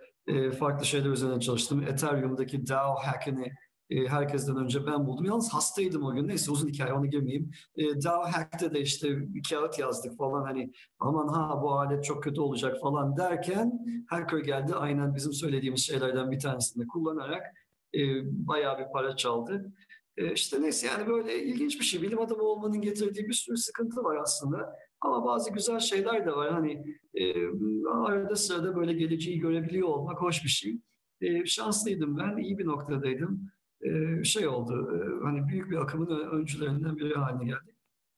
farklı 0.59 0.87
şeyler 0.87 1.11
üzerine 1.11 1.41
çalıştım. 1.41 1.83
Ethereum'daki 1.83 2.67
DAO 2.67 2.95
hack'ini 2.95 3.53
e, 3.91 4.07
herkesten 4.09 4.57
önce 4.57 4.87
ben 4.87 5.07
buldum. 5.07 5.25
Yalnız 5.25 5.55
hastaydım 5.55 6.05
o 6.05 6.15
gün. 6.15 6.29
Neyse 6.29 6.51
uzun 6.51 6.69
hikaye 6.69 6.93
onu 6.93 7.11
girmeyeyim. 7.11 7.51
E, 7.77 8.03
DAO 8.03 8.23
hack'te 8.23 8.75
de 8.75 8.81
işte 8.81 9.35
bir 9.35 9.43
kağıt 9.51 9.79
yazdık 9.79 10.19
falan 10.19 10.43
hani 10.45 10.73
aman 10.99 11.29
ha 11.29 11.63
bu 11.63 11.73
alet 11.73 12.05
çok 12.05 12.23
kötü 12.23 12.41
olacak 12.41 12.81
falan 12.81 13.17
derken 13.17 13.73
hacker 14.09 14.39
geldi. 14.39 14.75
Aynen 14.75 15.15
bizim 15.15 15.33
söylediğimiz 15.33 15.87
şeylerden 15.87 16.31
bir 16.31 16.39
tanesini 16.39 16.87
kullanarak 16.87 17.43
e, 17.95 18.01
bayağı 18.25 18.79
bir 18.79 18.93
para 18.93 19.17
çaldı. 19.17 19.73
E, 20.17 20.33
işte 20.33 20.63
neyse 20.63 20.87
yani 20.87 21.07
böyle 21.07 21.45
ilginç 21.45 21.81
bir 21.81 21.85
şey. 21.85 22.03
Bilim 22.03 22.21
adamı 22.21 22.43
olmanın 22.43 22.81
getirdiği 22.81 23.29
bir 23.29 23.33
sürü 23.33 23.57
sıkıntı 23.57 24.05
var 24.05 24.17
aslında. 24.17 24.77
Ama 25.01 25.25
bazı 25.25 25.53
güzel 25.53 25.81
şeyler 25.81 26.27
de 26.27 26.33
var. 26.33 26.53
Hani 26.53 26.85
e, 27.15 27.35
arada 27.89 28.37
sırada 28.37 28.77
böyle 28.77 28.93
geleceği 28.93 29.39
görebiliyor 29.39 29.89
olmak 29.89 30.23
hoş 30.23 30.45
bir 30.45 30.49
şey. 30.49 30.79
E, 31.21 31.47
şanslıydım 31.47 32.19
ben, 32.19 32.37
iyi 32.37 32.59
bir 32.59 32.67
noktadaydım. 32.67 33.51
E, 33.85 34.25
şey 34.25 34.49
oldu, 34.49 34.91
e, 34.95 35.25
hani 35.25 35.49
büyük 35.49 35.71
bir 35.71 35.77
akımın 35.77 36.31
öncülerinden 36.31 36.97
biri 36.97 37.15
haline 37.15 37.45
geldi. 37.45 37.75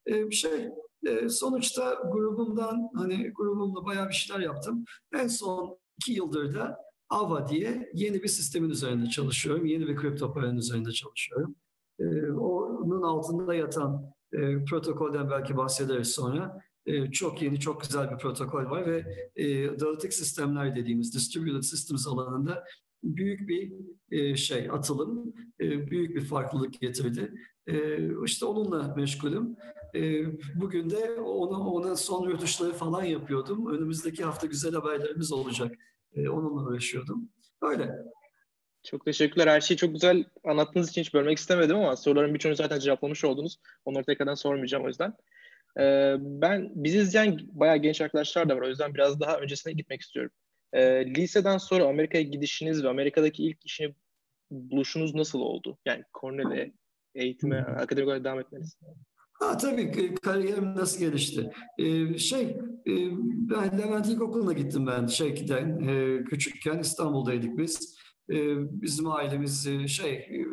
E, 0.06 0.30
şey, 0.30 0.68
e, 1.06 1.28
sonuçta 1.28 1.94
grubumdan, 2.12 2.90
hani 2.94 3.32
grubumla 3.34 3.84
bayağı 3.84 4.08
bir 4.08 4.14
şeyler 4.14 4.42
yaptım. 4.42 4.84
En 5.14 5.26
son 5.26 5.78
iki 5.98 6.12
yıldır 6.12 6.54
da 6.54 6.78
AVA 7.08 7.48
diye 7.48 7.90
yeni 7.94 8.22
bir 8.22 8.28
sistemin 8.28 8.70
üzerinde 8.70 9.10
çalışıyorum. 9.10 9.66
Yeni 9.66 9.86
bir 9.86 9.96
kripto 9.96 10.32
paranın 10.32 10.56
üzerinde 10.56 10.92
çalışıyorum. 10.92 11.54
Onun 12.40 13.02
altında 13.02 13.54
yatan 13.54 14.12
protokolden 14.70 15.30
belki 15.30 15.56
bahsederiz 15.56 16.08
sonra. 16.08 16.60
Çok 17.12 17.42
yeni, 17.42 17.60
çok 17.60 17.80
güzel 17.80 18.10
bir 18.10 18.18
protokol 18.18 18.64
var 18.64 18.86
ve 18.86 19.04
dağıtık 19.80 20.12
sistemler 20.12 20.76
dediğimiz 20.76 21.14
distributed 21.14 21.62
systems 21.62 22.06
alanında 22.06 22.64
büyük 23.16 23.48
bir 23.48 23.72
e, 24.10 24.36
şey 24.36 24.68
atılım, 24.70 25.34
e, 25.60 25.90
büyük 25.90 26.16
bir 26.16 26.20
farklılık 26.20 26.80
getirdi. 26.80 27.32
E, 27.66 27.98
işte 28.24 28.46
onunla 28.46 28.94
meşgulüm. 28.94 29.56
E, 29.94 30.24
bugün 30.60 30.90
de 30.90 31.12
onu, 31.20 31.70
ona 31.70 31.96
son 31.96 32.30
rötuşları 32.30 32.72
falan 32.72 33.04
yapıyordum. 33.04 33.74
Önümüzdeki 33.74 34.24
hafta 34.24 34.46
güzel 34.46 34.74
haberlerimiz 34.74 35.32
olacak. 35.32 35.74
Onunla 36.16 36.62
uğraşıyordum. 36.62 37.28
Öyle. 37.62 37.90
Çok 38.82 39.04
teşekkürler. 39.04 39.46
Her 39.46 39.60
şeyi 39.60 39.78
çok 39.78 39.92
güzel 39.92 40.24
anlattığınız 40.44 40.90
için 40.90 41.00
hiç 41.00 41.14
bölmek 41.14 41.38
istemedim 41.38 41.76
ama 41.76 41.96
soruların 41.96 42.34
birçoğunu 42.34 42.56
zaten 42.56 42.78
cevaplamış 42.78 43.24
oldunuz. 43.24 43.58
Onları 43.84 44.04
tekrardan 44.04 44.34
sormayacağım 44.34 44.84
o 44.84 44.88
yüzden. 44.88 45.14
Ben 46.18 46.72
bizi 46.74 46.98
izleyen 46.98 47.38
bayağı 47.52 47.76
genç 47.76 48.00
arkadaşlar 48.00 48.48
da 48.48 48.56
var. 48.56 48.62
O 48.62 48.68
yüzden 48.68 48.94
biraz 48.94 49.20
daha 49.20 49.38
öncesine 49.38 49.72
gitmek 49.72 50.00
istiyorum. 50.00 50.30
Ee, 50.72 51.06
liseden 51.14 51.58
sonra 51.58 51.84
Amerika'ya 51.84 52.24
gidişiniz 52.24 52.84
ve 52.84 52.88
Amerika'daki 52.88 53.44
ilk 53.44 53.66
işini 53.66 53.94
buluşunuz 54.50 55.14
nasıl 55.14 55.40
oldu? 55.40 55.78
Yani 55.86 56.02
Cornell'e 56.20 56.72
eğitime, 57.14 57.60
akademik 57.60 58.08
olarak 58.08 58.24
devam 58.24 58.40
etmeniz. 58.40 58.78
Ha, 59.32 59.56
tabii 59.56 60.14
kariyerim 60.14 60.74
nasıl 60.74 61.00
gelişti. 61.00 61.50
Ee, 61.78 62.18
şey, 62.18 62.42
e, 62.86 62.92
ben 63.50 63.78
Levent 63.78 64.06
İlkokulu'na 64.08 64.52
gittim 64.52 64.86
ben 64.86 65.06
şeyden, 65.06 65.88
e, 65.88 66.24
küçükken 66.24 66.78
İstanbul'daydık 66.78 67.58
biz. 67.58 67.98
E, 68.30 68.36
bizim 68.82 69.10
ailemiz 69.10 69.66
e, 69.66 69.88
şey, 69.88 70.12
e, 70.12 70.46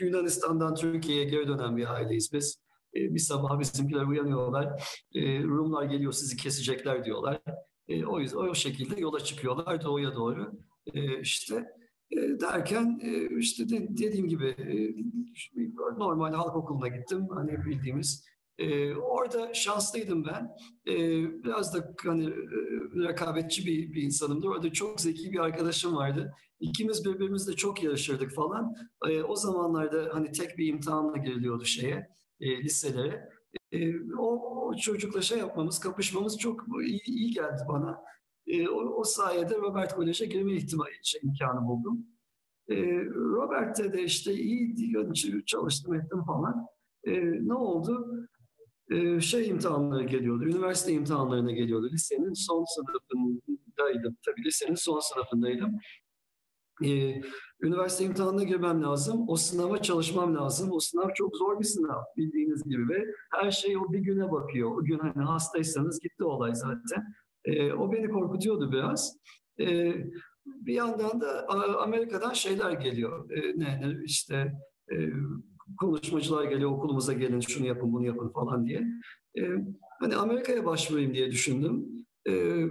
Yunanistan'dan 0.00 0.74
Türkiye'ye 0.74 1.24
geri 1.24 1.48
dönen 1.48 1.76
bir 1.76 1.94
aileyiz 1.94 2.32
biz. 2.32 2.58
E, 2.96 3.14
bir 3.14 3.18
sabah 3.18 3.58
bizimkiler 3.58 4.04
uyanıyorlar. 4.04 4.98
E, 5.14 5.42
Rumlar 5.42 5.84
geliyor 5.84 6.12
sizi 6.12 6.36
kesecekler 6.36 7.04
diyorlar. 7.04 7.40
E, 7.88 8.04
o 8.04 8.20
yüzden 8.20 8.38
o 8.38 8.54
şekilde 8.54 9.00
yola 9.00 9.20
çıkıyorlar 9.20 9.84
doğuya 9.84 10.14
doğru. 10.14 10.52
E, 10.94 11.20
işte 11.20 11.64
e, 12.10 12.16
derken 12.16 13.00
e, 13.02 13.38
işte 13.38 13.68
de, 13.68 13.88
dediğim 13.90 14.28
gibi 14.28 14.46
e, 14.46 14.74
normal 15.98 16.34
halk 16.34 16.56
okuluna 16.56 16.88
gittim. 16.88 17.28
Hani 17.30 17.64
bildiğimiz 17.64 18.24
ee, 18.58 18.94
orada 18.94 19.54
şanslıydım 19.54 20.24
ben. 20.24 20.56
Ee, 20.86 21.44
biraz 21.44 21.74
da 21.74 21.94
hani 22.04 22.30
rekabetçi 23.08 23.66
bir, 23.66 23.94
bir 23.94 24.02
insanımdır. 24.02 24.48
Orada 24.48 24.72
çok 24.72 25.00
zeki 25.00 25.32
bir 25.32 25.38
arkadaşım 25.38 25.96
vardı. 25.96 26.34
İkimiz 26.60 27.04
birbirimizle 27.04 27.52
çok 27.52 27.82
yarışırdık 27.82 28.34
falan. 28.34 28.74
Ee, 29.08 29.22
o 29.22 29.36
zamanlarda 29.36 30.10
hani 30.12 30.32
tek 30.32 30.58
bir 30.58 30.66
imtihanla 30.66 31.16
giriliyordu 31.16 31.64
şeye, 31.64 32.08
e, 32.40 32.62
liselere. 32.62 33.28
E, 33.74 33.94
o, 34.18 34.74
çocukla 34.82 35.22
şey 35.22 35.38
yapmamız, 35.38 35.80
kapışmamız 35.80 36.38
çok 36.38 36.64
iyi, 36.82 37.00
iyi 37.06 37.30
geldi 37.30 37.62
bana. 37.68 38.02
E, 38.46 38.68
o, 38.68 39.00
o 39.00 39.04
sayede 39.04 39.54
Robert 39.56 39.94
Kolej'e 39.94 40.26
girme 40.26 40.52
ihtimali, 40.52 40.92
şey, 41.02 41.20
imkanı 41.24 41.68
buldum. 41.68 42.06
E, 42.68 42.76
Robert'te 43.14 43.92
de 43.92 44.02
işte 44.02 44.32
iyi 44.34 44.92
çalıştım 45.46 45.94
ettim 45.94 46.24
falan. 46.26 46.66
Ne 47.40 47.54
oldu? 47.54 48.06
Şey 49.20 49.48
imtihanları 49.48 50.04
geliyordu, 50.04 50.44
üniversite 50.44 50.92
imtihanlarına 50.92 51.52
geliyordu. 51.52 51.90
Lisenin 51.92 52.32
son 52.32 52.64
sınıfındaydım. 52.74 54.16
Tabii 54.26 54.44
lisenin 54.44 54.74
son 54.74 55.00
sınıfındaydım. 55.00 55.78
Ee, 56.82 57.20
üniversite 57.62 58.04
imtihanına 58.04 58.42
girmem 58.42 58.82
lazım. 58.82 59.24
O 59.28 59.36
sınava 59.36 59.82
çalışmam 59.82 60.34
lazım. 60.34 60.72
O 60.72 60.80
sınav 60.80 61.08
çok 61.14 61.36
zor 61.36 61.60
bir 61.60 61.64
sınav 61.64 62.02
bildiğiniz 62.16 62.62
gibi 62.64 62.88
ve 62.88 63.04
her 63.32 63.50
şey 63.50 63.76
o 63.76 63.92
bir 63.92 63.98
güne 63.98 64.30
bakıyor. 64.32 64.70
O 64.70 64.84
gün 64.84 64.98
hani 64.98 65.24
hastaysanız 65.24 66.00
gitti 66.00 66.24
olay 66.24 66.54
zaten. 66.54 67.14
Ee, 67.44 67.72
o 67.72 67.92
beni 67.92 68.08
korkutuyordu 68.08 68.72
biraz. 68.72 69.16
Ee, 69.60 69.94
bir 70.46 70.74
yandan 70.74 71.20
da 71.20 71.48
Amerika'dan 71.80 72.32
şeyler 72.32 72.72
geliyor. 72.72 73.30
Ee, 73.30 73.58
ne, 73.58 73.96
işte 74.04 74.52
e, 74.92 74.96
konuşmacılar 75.80 76.44
geliyor 76.44 76.70
okulumuza 76.70 77.12
gelin 77.12 77.40
şunu 77.40 77.66
yapın 77.66 77.92
bunu 77.92 78.06
yapın 78.06 78.28
falan 78.28 78.66
diye. 78.66 78.84
Ee, 79.38 79.48
hani 80.00 80.16
Amerika'ya 80.16 80.66
başvurayım 80.66 81.14
diye 81.14 81.30
düşündüm. 81.30 81.86
Ee, 82.28 82.64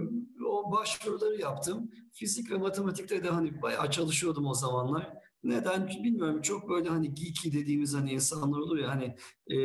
o 0.66 0.72
başvuruları 0.72 1.40
yaptım. 1.40 1.90
Fizik 2.12 2.50
ve 2.50 2.56
matematikte 2.56 3.24
de 3.24 3.28
hani 3.28 3.62
bayağı 3.62 3.90
çalışıyordum 3.90 4.46
o 4.46 4.54
zamanlar. 4.54 5.14
Neden 5.44 5.88
bilmiyorum 5.88 6.42
çok 6.42 6.68
böyle 6.68 6.88
hani 6.88 7.14
geeky 7.14 7.52
dediğimiz 7.52 7.94
hani 7.94 8.12
insanlar 8.12 8.58
olur 8.58 8.78
ya 8.78 8.88
hani 8.88 9.04
e, 9.50 9.56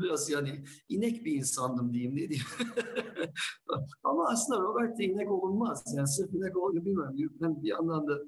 biraz 0.00 0.30
yani 0.30 0.64
inek 0.88 1.24
bir 1.24 1.32
insandım 1.32 1.92
diyeyim 1.92 2.12
ne 2.12 2.28
diyeyim. 2.28 2.46
Ama 4.04 4.28
aslında 4.28 4.60
Robert 4.60 4.98
de 4.98 5.04
inek 5.04 5.30
olunmaz. 5.30 5.84
Yani 5.96 6.08
sırf 6.08 6.34
inek 6.34 6.56
olunca 6.56 6.84
bilmiyorum. 6.84 7.16
Ben 7.40 7.62
bir 7.62 7.68
yandan 7.68 8.06
da 8.06 8.18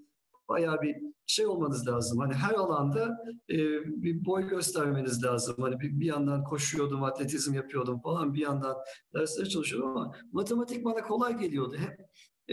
bayağı 0.49 0.83
bir 0.83 0.97
şey 1.26 1.47
olmanız 1.47 1.88
lazım. 1.88 2.19
Hani 2.19 2.35
her 2.35 2.55
alanda 2.55 3.19
e, 3.50 3.57
bir 4.02 4.25
boy 4.25 4.49
göstermeniz 4.49 5.25
lazım. 5.25 5.57
Hani 5.61 5.81
bir, 5.81 6.00
bir 6.00 6.07
yandan 6.07 6.45
koşuyordum, 6.45 7.02
atletizm 7.02 7.55
yapıyordum 7.55 8.00
falan, 8.00 8.35
bir 8.35 8.40
yandan 8.40 8.76
derslere 9.14 9.49
çalışıyordum 9.49 9.90
ama 9.90 10.14
matematik 10.33 10.85
bana 10.85 11.02
kolay 11.02 11.38
geliyordu 11.38 11.76
hep. 11.76 12.00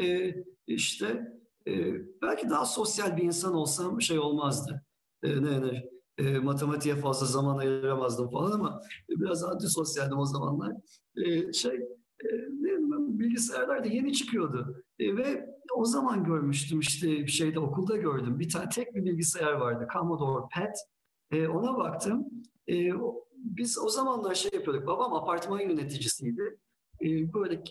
E, 0.06 0.36
işte 0.68 1.28
e, 1.68 1.94
belki 2.22 2.50
daha 2.50 2.66
sosyal 2.66 3.18
bir 3.18 3.24
insan 3.24 3.54
olsam 3.54 4.02
şey 4.02 4.20
olmazdı. 4.20 4.86
E, 5.24 5.44
ne 5.44 5.62
ne 5.62 5.90
e, 6.18 6.40
matematiğe 6.40 6.96
fazla 6.96 7.26
zaman 7.26 7.58
ayıramazdım 7.58 8.30
falan 8.30 8.52
ama 8.52 8.82
biraz 9.10 9.44
antisosyaldim 9.44 10.18
o 10.18 10.26
zamanlar. 10.26 10.74
E, 11.18 11.54
şey 11.54 11.76
e, 12.24 12.30
bilgisayarlar 13.20 13.84
da 13.84 13.88
yeni 13.88 14.14
çıkıyordu. 14.14 14.84
E, 15.00 15.18
ve 15.18 15.55
o 15.76 15.86
zaman 15.86 16.24
görmüştüm 16.24 16.80
işte 16.80 17.08
bir 17.08 17.28
şeyde 17.28 17.60
okulda 17.60 17.98
gördüm. 17.98 18.40
Bir 18.40 18.50
tane 18.50 18.70
tek 18.70 18.96
bir 18.96 19.06
bilgisayar 19.06 19.54
vardı. 19.54 19.88
Commodore 19.94 20.46
PET. 20.56 20.76
E, 21.32 21.48
ona 21.48 21.78
baktım. 21.78 22.26
E, 22.70 22.92
biz 23.36 23.78
o 23.78 23.90
zamanlar 23.90 24.36
şey 24.36 24.52
yapıyorduk. 24.54 24.88
Babam 24.88 25.14
apartman 25.14 25.60
yöneticisiydi. 25.60 26.60
E, 27.02 27.34
böyle 27.34 27.64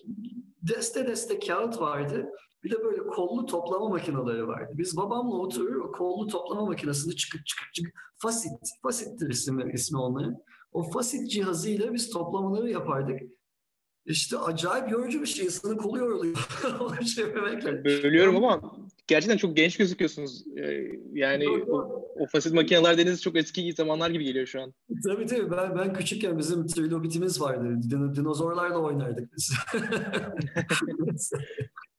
deste 0.62 1.06
deste 1.06 1.38
kağıt 1.38 1.80
vardı. 1.80 2.26
Bir 2.64 2.70
de 2.70 2.84
böyle 2.84 3.06
kollu 3.06 3.46
toplama 3.46 3.88
makineleri 3.88 4.46
vardı. 4.46 4.72
Biz 4.74 4.96
babamla 4.96 5.36
oturur 5.36 5.92
kollu 5.92 6.26
toplama 6.26 6.66
makinesini 6.66 7.16
çıkıp 7.16 7.46
çıkıp 7.46 7.74
çıkıp 7.74 7.94
Fasit, 8.16 8.52
Fasit'tir 8.82 9.30
ismi, 9.30 9.72
ismi 9.72 9.98
onların. 9.98 10.36
O 10.72 10.90
Fasit 10.90 11.30
cihazıyla 11.30 11.92
biz 11.94 12.10
toplamaları 12.10 12.70
yapardık. 12.70 13.20
İşte 14.06 14.38
acayip 14.38 14.90
yorucu 14.90 15.20
bir 15.20 15.26
şey. 15.26 15.44
İnsanın 15.44 15.76
kolu 15.76 15.98
yoruluyor. 15.98 16.48
Onu 16.80 17.04
çevirmekle. 17.04 17.84
Bölüyorum 17.84 18.36
ama 18.36 18.60
gerçekten 19.06 19.36
çok 19.36 19.56
genç 19.56 19.76
gözüküyorsunuz. 19.76 20.44
Ee, 20.56 20.90
yani 21.12 21.48
o, 21.48 21.76
o 22.18 22.26
fasit 22.26 22.54
makineler 22.54 22.98
deniz 22.98 23.22
çok 23.22 23.36
eski 23.36 23.72
zamanlar 23.72 24.10
gibi 24.10 24.24
geliyor 24.24 24.46
şu 24.46 24.62
an. 24.62 24.74
Tabii 25.04 25.26
tabii. 25.26 25.50
Ben, 25.50 25.78
ben 25.78 25.94
küçükken 25.94 26.38
bizim 26.38 26.66
trilobitimiz 26.66 27.40
vardı. 27.40 27.76
Din, 27.90 28.14
dinozorlarla 28.14 28.78
oynardık 28.78 29.32
biz. 29.36 29.52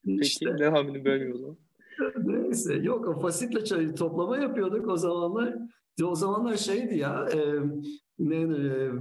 Peki 0.05 0.21
işte. 0.21 0.57
devamını 0.59 1.05
bölmüyor 1.05 1.35
o 1.35 1.37
zaman. 1.37 1.57
Neyse. 2.25 2.73
Yok 2.73 3.07
o 3.07 3.19
fasitle 3.19 3.95
toplama 3.95 4.37
yapıyorduk 4.37 4.87
o 4.87 4.97
zamanlar. 4.97 5.55
O 6.03 6.15
zamanlar 6.15 6.57
şeydi 6.57 6.97
ya 6.97 7.29
ne, 8.19 8.49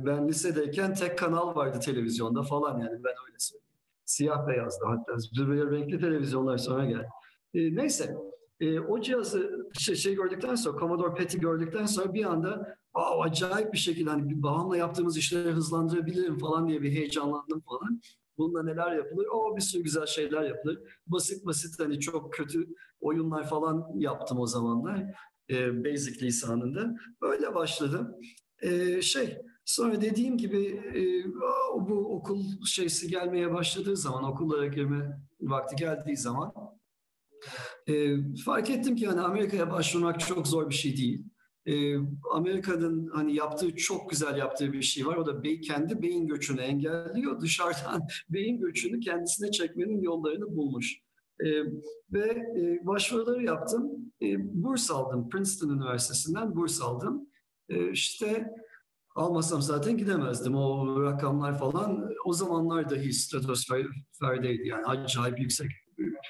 ben 0.06 0.28
lisedeyken 0.28 0.94
tek 0.94 1.18
kanal 1.18 1.54
vardı 1.54 1.80
televizyonda 1.80 2.42
falan 2.42 2.78
yani 2.78 3.04
ben 3.04 3.14
öyle 3.26 3.38
söyleyeyim. 3.38 3.64
Siyah 4.04 4.46
beyazdı 4.46 4.84
hatta. 4.86 5.12
Renkli 5.46 6.00
televizyonlar 6.00 6.58
sonra 6.58 6.84
geldi. 6.84 7.08
E, 7.54 7.74
neyse 7.74 8.16
e, 8.60 8.80
o 8.80 9.00
cihazı 9.00 9.68
şey, 9.78 9.94
şey 9.94 10.14
gördükten 10.14 10.54
sonra 10.54 10.78
Commodore 10.78 11.14
PET'i 11.14 11.40
gördükten 11.40 11.86
sonra 11.86 12.14
bir 12.14 12.24
anda 12.24 12.76
Aa, 12.94 13.20
acayip 13.20 13.72
bir 13.72 13.78
şekilde 13.78 14.10
hani 14.10 14.42
babamla 14.42 14.76
yaptığımız 14.76 15.16
işleri 15.16 15.50
hızlandırabilirim 15.50 16.38
falan 16.38 16.68
diye 16.68 16.82
bir 16.82 16.90
heyecanlandım 16.90 17.60
falan. 17.60 18.00
Bununla 18.38 18.62
neler 18.62 18.92
yapılır? 18.92 19.26
O 19.26 19.56
bir 19.56 19.60
sürü 19.60 19.82
güzel 19.82 20.06
şeyler 20.06 20.42
yapılır. 20.42 21.00
Basit 21.06 21.46
basit 21.46 21.80
hani 21.80 22.00
çok 22.00 22.32
kötü 22.32 22.66
oyunlar 23.00 23.48
falan 23.48 23.86
yaptım 23.94 24.40
o 24.40 24.46
zamanlar. 24.46 25.04
E, 25.50 25.84
Basic 25.84 26.26
lisanında. 26.26 26.94
Öyle 27.22 27.54
başladım. 27.54 28.16
E, 28.62 29.02
şey 29.02 29.38
sonra 29.64 30.00
dediğim 30.00 30.38
gibi 30.38 30.66
e, 30.94 31.24
bu 31.88 32.16
okul 32.16 32.44
şeysi 32.66 33.08
gelmeye 33.08 33.54
başladığı 33.54 33.96
zaman 33.96 34.24
okullara 34.24 34.66
girme 34.66 35.18
vakti 35.40 35.76
geldiği 35.76 36.16
zaman 36.16 36.52
e, 37.86 38.16
fark 38.44 38.70
ettim 38.70 38.96
ki 38.96 39.06
hani 39.06 39.20
Amerika'ya 39.20 39.70
başvurmak 39.70 40.20
çok 40.20 40.46
zor 40.48 40.70
bir 40.70 40.74
şey 40.74 40.96
değil. 40.96 41.24
E, 41.66 41.96
Amerika'nın 42.32 43.10
hani 43.14 43.34
yaptığı 43.34 43.76
çok 43.76 44.10
güzel 44.10 44.36
yaptığı 44.36 44.72
bir 44.72 44.82
şey 44.82 45.06
var. 45.06 45.16
O 45.16 45.26
da 45.26 45.42
bey, 45.42 45.60
kendi 45.60 46.02
beyin 46.02 46.26
göçünü 46.26 46.60
engelliyor. 46.60 47.40
Dışarıdan 47.40 48.02
beyin 48.28 48.60
göçünü 48.60 49.00
kendisine 49.00 49.50
çekmenin 49.50 50.02
yollarını 50.02 50.56
bulmuş. 50.56 51.03
E, 51.40 51.46
ve 52.12 52.28
e, 52.58 52.86
başvuruları 52.86 53.42
yaptım. 53.42 53.90
E, 54.22 54.26
burs 54.62 54.90
aldım. 54.90 55.28
Princeton 55.28 55.68
Üniversitesi'nden 55.68 56.56
burs 56.56 56.82
aldım. 56.82 57.28
E, 57.68 57.90
işte 57.90 58.50
almasam 59.14 59.62
zaten 59.62 59.96
gidemezdim. 59.96 60.54
O 60.54 61.02
rakamlar 61.02 61.58
falan 61.58 62.10
o 62.24 62.32
zamanlar 62.32 62.90
dahi 62.90 63.12
stratosferdeydi. 63.12 64.68
Yani 64.68 64.84
acayip 64.86 65.40
yüksek 65.40 65.70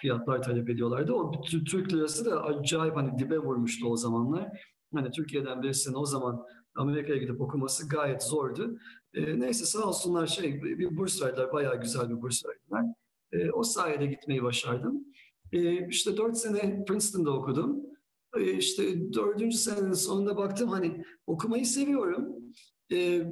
fiyatlar 0.00 0.42
talep 0.42 0.70
ediyorlardı. 0.70 1.12
O 1.12 1.40
Türk 1.42 1.92
lirası 1.92 2.24
da 2.24 2.44
acayip 2.44 2.96
hani 2.96 3.18
dibe 3.18 3.38
vurmuştu 3.38 3.86
o 3.86 3.96
zamanlar. 3.96 4.48
Hani 4.94 5.10
Türkiye'den 5.10 5.62
birisinin 5.62 5.94
o 5.94 6.06
zaman 6.06 6.44
Amerika'ya 6.74 7.18
gidip 7.18 7.40
okuması 7.40 7.88
gayet 7.88 8.22
zordu. 8.22 8.78
E, 9.14 9.40
neyse 9.40 9.64
sağ 9.64 9.88
olsunlar 9.88 10.26
şey 10.26 10.62
bir 10.62 10.96
burs 10.96 11.22
verdiler. 11.22 11.52
Bayağı 11.52 11.80
güzel 11.80 12.10
bir 12.10 12.22
burs 12.22 12.44
verdiler. 12.46 12.94
E, 13.34 13.50
o 13.50 13.62
sayede 13.62 14.06
gitmeyi 14.06 14.42
başardım. 14.42 15.04
E, 15.52 15.88
işte 15.88 16.16
dört 16.16 16.38
sene 16.38 16.84
Princeton'da 16.84 17.30
okudum. 17.30 17.76
E, 18.36 18.52
işte 18.52 19.12
dördüncü 19.12 19.58
senenin 19.58 19.92
sonunda 19.92 20.36
baktım 20.36 20.68
hani 20.68 21.04
okumayı 21.26 21.66
seviyorum. 21.66 22.28
E, 22.92 23.22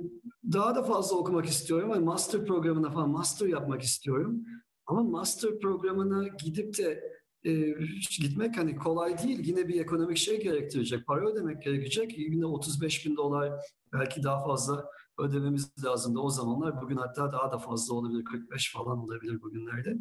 daha 0.52 0.74
da 0.74 0.82
fazla 0.82 1.16
okumak 1.16 1.46
istiyorum. 1.46 1.90
Hani 1.90 2.04
master 2.04 2.44
programına 2.44 2.90
falan 2.90 3.10
master 3.10 3.46
yapmak 3.46 3.82
istiyorum. 3.82 4.44
Ama 4.86 5.02
master 5.02 5.58
programına 5.58 6.28
gidip 6.44 6.78
de 6.78 7.02
e, 7.44 7.74
gitmek 8.20 8.58
hani 8.58 8.76
kolay 8.76 9.18
değil. 9.18 9.40
Yine 9.44 9.68
bir 9.68 9.80
ekonomik 9.80 10.16
şey 10.16 10.42
gerektirecek. 10.42 11.06
Para 11.06 11.30
ödemek 11.30 11.62
gerekecek. 11.62 12.18
Yine 12.18 12.46
35 12.46 13.06
bin 13.06 13.16
dolar 13.16 13.52
belki 13.92 14.22
daha 14.22 14.44
fazla 14.44 14.90
ödememiz 15.18 15.72
lazımdı 15.84 16.18
o 16.18 16.30
zamanlar. 16.30 16.82
Bugün 16.82 16.96
hatta 16.96 17.32
daha 17.32 17.52
da 17.52 17.58
fazla 17.58 17.94
olabilir. 17.94 18.24
45 18.24 18.72
falan 18.72 18.98
olabilir 18.98 19.42
bugünlerde. 19.42 19.96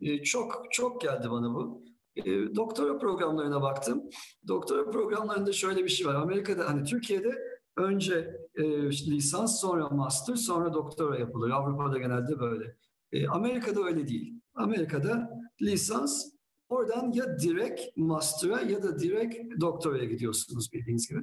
E, 0.00 0.22
çok 0.22 0.66
çok 0.70 1.00
geldi 1.00 1.30
bana 1.30 1.54
bu. 1.54 1.84
E, 2.16 2.24
doktora 2.54 2.98
programlarına 2.98 3.62
baktım. 3.62 4.02
Doktora 4.48 4.90
programlarında 4.90 5.52
şöyle 5.52 5.84
bir 5.84 5.88
şey 5.88 6.06
var. 6.06 6.14
Amerika'da 6.14 6.68
hani 6.68 6.84
Türkiye'de 6.84 7.38
önce 7.76 8.36
e, 8.54 8.64
lisans 8.90 9.60
sonra 9.60 9.88
master 9.88 10.34
sonra 10.34 10.74
doktora 10.74 11.18
yapılır. 11.18 11.50
Avrupa'da 11.50 11.98
genelde 11.98 12.40
böyle. 12.40 12.76
E, 13.12 13.28
Amerika'da 13.28 13.80
öyle 13.84 14.08
değil. 14.08 14.40
Amerika'da 14.54 15.30
lisans 15.62 16.26
oradan 16.68 17.12
ya 17.12 17.38
direkt 17.38 17.96
master'a 17.96 18.60
ya 18.60 18.82
da 18.82 18.98
direkt 18.98 19.60
doktoraya 19.60 20.04
gidiyorsunuz 20.04 20.72
bildiğiniz 20.72 21.08
gibi. 21.08 21.20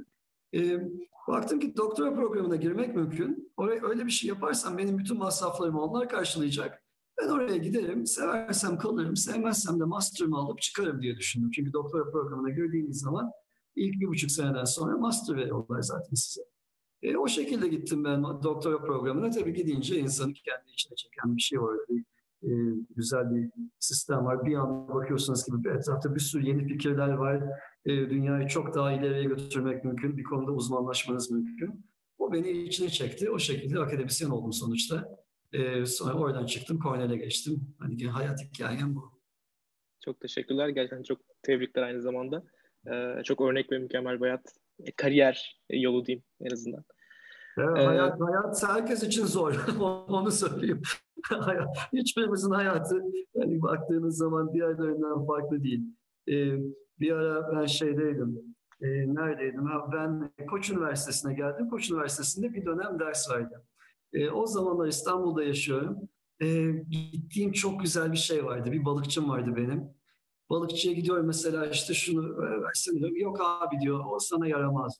E, 0.54 0.80
baktım 1.28 1.60
ki 1.60 1.78
doktora 1.78 2.16
programına 2.16 2.56
girmek 2.56 2.96
mümkün. 2.96 3.54
Oraya 3.58 3.82
öyle 3.84 4.06
bir 4.06 4.12
şey 4.12 4.30
yaparsam 4.30 4.78
benim 4.78 4.98
bütün 4.98 5.18
masraflarımı 5.18 5.82
onlar 5.82 6.10
karşılayacak. 6.10 6.84
Ben 7.22 7.28
oraya 7.28 7.58
giderim, 7.58 8.06
seversem 8.06 8.78
kalırım, 8.78 9.16
sevmezsem 9.16 9.80
de 9.80 9.84
master'ımı 9.84 10.38
alıp 10.38 10.62
çıkarım 10.62 11.02
diye 11.02 11.18
düşündüm. 11.18 11.52
Çünkü 11.52 11.74
doktora 11.74 12.12
programına 12.12 12.50
girdiğiniz 12.50 13.00
zaman 13.00 13.32
ilk 13.76 14.00
bir 14.00 14.08
buçuk 14.08 14.32
seneden 14.32 14.64
sonra 14.64 14.98
master 14.98 15.36
veriyorlar 15.36 15.82
zaten 15.82 16.16
size. 16.16 16.42
E, 17.02 17.18
o 17.18 17.28
şekilde 17.28 17.68
gittim 17.68 18.04
ben 18.04 18.24
doktora 18.24 18.82
programına. 18.82 19.30
Tabii 19.30 19.54
gidince 19.54 20.00
insanı 20.00 20.34
kendi 20.34 20.72
içine 20.74 20.96
çeken 20.96 21.36
bir 21.36 21.42
şey 21.42 21.62
var. 21.62 21.78
E, 22.44 22.52
güzel 22.96 23.36
bir 23.36 23.50
sistem 23.80 24.26
var. 24.26 24.46
Bir 24.46 24.56
anda 24.56 24.94
bakıyorsunuz 24.94 25.46
gibi 25.46 25.70
etrafta 25.70 26.16
bir 26.16 26.20
sürü 26.20 26.48
yeni 26.48 26.68
fikirler 26.68 27.10
var. 27.10 27.44
E, 27.86 27.92
dünyayı 27.92 28.48
çok 28.48 28.76
daha 28.76 28.94
ileriye 28.94 29.24
götürmek 29.24 29.86
mümkün. 29.86 30.18
Bir 30.18 30.24
konuda 30.24 30.52
uzmanlaşmanız 30.52 31.32
mümkün. 31.32 31.86
O 32.18 32.34
beni 32.34 32.50
içine 32.52 32.90
çekti. 32.90 33.32
O 33.32 33.40
şekilde 33.40 33.80
akademisyen 33.80 34.30
oldum 34.30 34.54
sonuçta. 34.54 35.18
E, 35.54 35.86
sonra 35.86 36.14
oradan 36.14 36.46
çıktım, 36.46 36.80
Cornell'e 36.84 37.18
geçtim. 37.18 37.76
Hani 37.80 38.08
hayat 38.08 38.44
hikayem 38.44 38.96
bu. 38.96 39.18
Çok 40.06 40.20
teşekkürler. 40.20 40.70
Gerçekten 40.70 41.04
çok 41.04 41.20
tebrikler 41.42 41.84
aynı 41.84 42.02
zamanda. 42.02 42.44
Ee, 42.92 43.24
çok 43.24 43.42
örnek 43.42 43.72
ve 43.72 43.78
mükemmel 43.78 44.16
bir 44.16 44.22
hayat, 44.22 44.54
kariyer 44.96 45.62
yolu 45.70 46.06
diyeyim 46.06 46.24
en 46.42 46.52
azından. 46.52 46.84
Evet, 47.58 47.78
ee, 47.78 47.86
hayat, 47.86 48.22
hayat 48.22 48.64
herkes 48.68 49.04
için 49.04 49.26
zor. 49.26 49.66
Onu 50.08 50.32
söyleyeyim. 50.32 50.82
Hiçbirimizin 51.94 52.52
hayatı 52.52 53.02
yani 53.36 53.62
baktığınız 53.62 54.18
zaman 54.18 54.54
diğerlerinden 54.54 55.26
farklı 55.26 55.64
değil. 55.64 55.84
Ee, 56.30 56.58
bir 57.00 57.12
ara 57.12 57.56
ben 57.56 57.66
şeydeydim. 57.66 58.56
E, 58.82 58.88
neredeydim? 58.88 59.66
Ha, 59.66 59.90
ben 59.94 60.32
Koç 60.50 60.70
Üniversitesi'ne 60.70 61.34
geldim. 61.34 61.70
Koç 61.70 61.92
Üniversitesi'nde 61.92 62.54
bir 62.54 62.66
dönem 62.66 63.00
ders 63.00 63.32
verdim. 63.32 63.60
E, 64.14 64.30
o 64.30 64.46
zamanlar 64.48 64.88
İstanbul'da 64.88 65.44
yaşıyorum. 65.44 65.98
E, 66.42 66.72
gittiğim 66.90 67.52
çok 67.52 67.82
güzel 67.82 68.12
bir 68.12 68.18
şey 68.18 68.46
vardı. 68.46 68.72
Bir 68.72 68.86
balıkçım 68.86 69.30
vardı 69.30 69.54
benim. 69.56 69.84
Balıkçıya 70.50 70.94
gidiyorum 70.94 71.26
mesela 71.26 71.66
işte 71.66 71.94
şunu 71.94 72.38
versene. 72.38 73.20
Yok 73.20 73.38
abi 73.42 73.80
diyor 73.82 74.04
o 74.10 74.20
sana 74.20 74.48
yaramaz. 74.48 75.00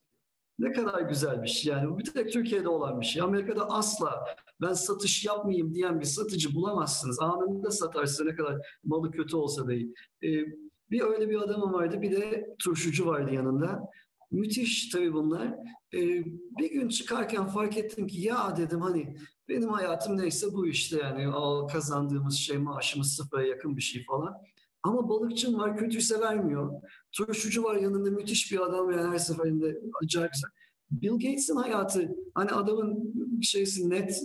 Ne 0.60 0.72
kadar 0.72 1.02
güzel 1.02 1.44
bir 1.44 1.48
şey 1.48 1.74
yani. 1.74 1.90
Bu 1.90 2.00
bir 2.00 2.04
tek 2.04 2.34
Türkiye'de 2.34 2.70
olan 2.70 3.02
bir 3.02 3.06
şey. 3.06 3.22
Amerika'da 3.22 3.70
asla 3.70 4.26
ben 4.62 4.74
satış 4.74 5.26
yapmayayım 5.26 5.74
diyen 5.74 6.00
bir 6.00 6.06
satıcı 6.06 6.56
bulamazsınız. 6.56 7.20
Anında 7.20 7.72
satarsın 7.72 8.26
ne 8.26 8.36
kadar 8.36 8.80
malı 8.84 9.12
kötü 9.12 9.36
olsa 9.36 9.74
iyi. 9.74 9.94
Ee, 10.24 10.46
bir 10.92 11.02
öyle 11.02 11.30
bir 11.30 11.42
adamım 11.42 11.74
vardı 11.74 12.02
bir 12.02 12.12
de 12.12 12.56
turşucu 12.60 13.06
vardı 13.06 13.34
yanında. 13.34 13.84
Müthiş 14.32 14.90
tabii 14.90 15.14
bunlar. 15.14 15.48
Ee, 15.94 16.24
bir 16.60 16.72
gün 16.72 16.90
çıkarken 16.90 17.48
fark 17.48 17.78
ettim 17.78 18.08
ki 18.08 18.22
ya 18.22 18.58
dedim 18.58 18.82
hani 18.82 19.16
benim 19.50 19.70
hayatım 19.70 20.18
neyse 20.18 20.48
bu 20.54 20.68
işte 20.68 20.98
yani 20.98 21.28
al 21.28 21.68
kazandığımız 21.68 22.36
şey 22.36 22.58
maaşımız 22.58 23.16
sıfıra 23.16 23.46
yakın 23.46 23.78
bir 23.78 23.82
şey 23.82 24.06
falan. 24.06 24.34
Ama 24.84 25.10
balıkçım 25.10 25.60
var 25.60 25.78
kötüyse 25.78 26.20
vermiyor. 26.20 26.82
Turşucu 27.12 27.64
var 27.64 27.76
yanında 27.76 28.12
müthiş 28.12 28.52
bir 28.52 28.60
adam 28.60 28.92
yani 28.92 29.12
her 29.12 29.18
seferinde 29.18 29.82
acayip. 30.04 30.32
Bill 30.92 31.12
Gates'in 31.12 31.56
hayatı 31.56 32.16
hani 32.34 32.52
adamın 32.52 33.14
şeysi 33.42 33.90
net 33.90 34.24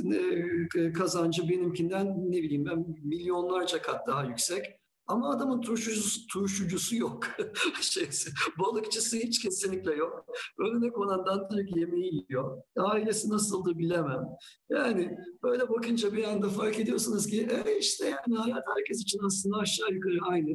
e, 0.77 0.93
kazancı 0.93 1.49
benimkinden 1.49 2.33
ne 2.33 2.43
bileyim 2.43 2.65
ben 2.65 2.87
milyonlarca 3.05 3.83
kat 3.83 4.07
daha 4.07 4.25
yüksek. 4.25 4.82
Ama 5.07 5.31
adamın 5.31 5.61
turşucusu, 5.61 6.27
turşucusu 6.27 6.97
yok. 6.97 7.25
Şeysi, 7.81 8.31
balıkçısı 8.59 9.17
hiç 9.17 9.43
kesinlikle 9.43 9.95
yok. 9.95 10.25
Önüne 10.59 10.91
konan 10.91 11.27
dantilik 11.27 11.77
yemeği 11.77 12.15
yiyor. 12.15 12.63
Ailesi 12.77 13.31
nasıldı 13.31 13.79
bilemem. 13.79 14.29
Yani 14.71 15.17
böyle 15.43 15.69
bakınca 15.69 16.13
bir 16.13 16.25
anda 16.25 16.49
fark 16.49 16.79
ediyorsunuz 16.79 17.27
ki 17.27 17.49
e 17.67 17.79
işte 17.79 18.05
yani 18.05 18.39
hayat 18.39 18.65
herkes 18.77 19.03
için 19.03 19.21
aslında 19.27 19.57
aşağı 19.57 19.93
yukarı 19.93 20.19
aynı. 20.23 20.51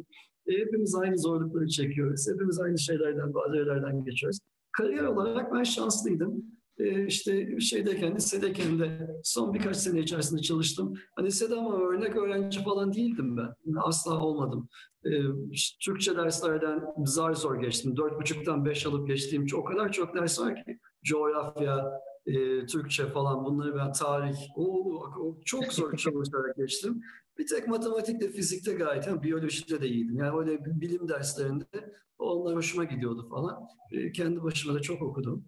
E, 0.47 0.53
hepimiz 0.59 0.95
aynı 0.95 1.17
zorlukları 1.17 1.67
çekiyoruz. 1.67 2.27
Hepimiz 2.33 2.59
aynı 2.59 2.79
şeylerden, 2.79 3.33
bazı 3.33 3.55
şeylerden 3.55 4.05
geçiyoruz. 4.05 4.39
Kariyer 4.71 5.03
olarak 5.03 5.53
ben 5.53 5.63
şanslıydım 5.63 6.56
işte 7.07 7.59
şeydeyken, 7.59 8.15
lisedeyken 8.15 8.79
de 8.79 9.07
son 9.23 9.53
birkaç 9.53 9.77
sene 9.77 9.99
içerisinde 9.99 10.41
çalıştım. 10.41 10.93
Hani 11.15 11.27
lisede 11.27 11.55
ama 11.55 11.79
örnek 11.79 12.15
öğrenci 12.15 12.63
falan 12.63 12.93
değildim 12.93 13.37
ben. 13.37 13.75
Asla 13.83 14.19
olmadım. 14.19 14.69
E, 15.05 15.11
Türkçe 15.81 16.15
derslerden 16.15 16.83
zar 17.05 17.33
zor 17.33 17.61
geçtim. 17.61 17.97
Dört 17.97 18.19
buçuktan 18.21 18.65
beş 18.65 18.85
alıp 18.85 19.07
geçtiğim 19.07 19.45
o 19.55 19.63
kadar 19.63 19.91
çok 19.91 20.15
ders 20.15 20.39
var 20.39 20.55
ki. 20.55 20.79
Coğrafya, 21.03 22.01
e, 22.25 22.65
Türkçe 22.65 23.05
falan 23.05 23.45
bunları 23.45 23.75
ben 23.75 23.91
tarih, 23.91 24.37
o, 24.55 24.93
o 25.19 25.37
çok 25.45 25.73
zor 25.73 25.93
çalışarak 25.97 26.57
geçtim. 26.57 27.01
Bir 27.37 27.47
tek 27.47 27.67
matematikte, 27.67 28.29
fizikte 28.29 28.73
gayet, 28.73 29.07
yani 29.07 29.23
biyolojide 29.23 29.81
de 29.81 29.87
iyiydim. 29.87 30.17
Yani 30.17 30.39
öyle 30.39 30.65
bilim 30.65 31.07
derslerinde 31.07 31.65
onlar 32.17 32.55
hoşuma 32.55 32.83
gidiyordu 32.83 33.27
falan. 33.29 33.59
E, 33.91 34.11
kendi 34.11 34.43
başıma 34.43 34.73
da 34.73 34.81
çok 34.81 35.01
okudum. 35.01 35.45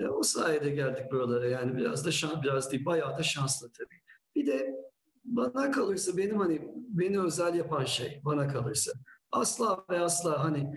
E, 0.00 0.08
o 0.08 0.22
sayede 0.22 0.70
geldik 0.70 1.12
buralara 1.12 1.46
yani 1.46 1.76
biraz 1.76 2.06
da 2.06 2.10
şans, 2.10 2.42
biraz 2.42 2.72
değil 2.72 2.84
bayağı 2.84 3.18
da 3.18 3.22
şanslı 3.22 3.70
tabii. 3.72 4.00
Bir 4.34 4.46
de 4.46 4.74
bana 5.24 5.70
kalırsa 5.70 6.16
benim 6.16 6.38
hani 6.38 6.68
beni 6.88 7.20
özel 7.20 7.54
yapan 7.54 7.84
şey 7.84 8.20
bana 8.24 8.48
kalırsa. 8.48 8.92
Asla 9.32 9.84
ve 9.90 10.00
asla 10.00 10.44
hani 10.44 10.74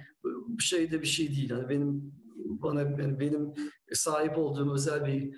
şeyde 0.59 1.01
bir 1.01 1.07
şey 1.07 1.27
değil. 1.27 1.49
Hani 1.49 1.69
benim 1.69 2.13
bana 2.35 2.97
benim, 2.97 3.19
benim 3.19 3.53
sahip 3.93 4.37
olduğum 4.37 4.73
özel 4.73 5.05
bir 5.05 5.35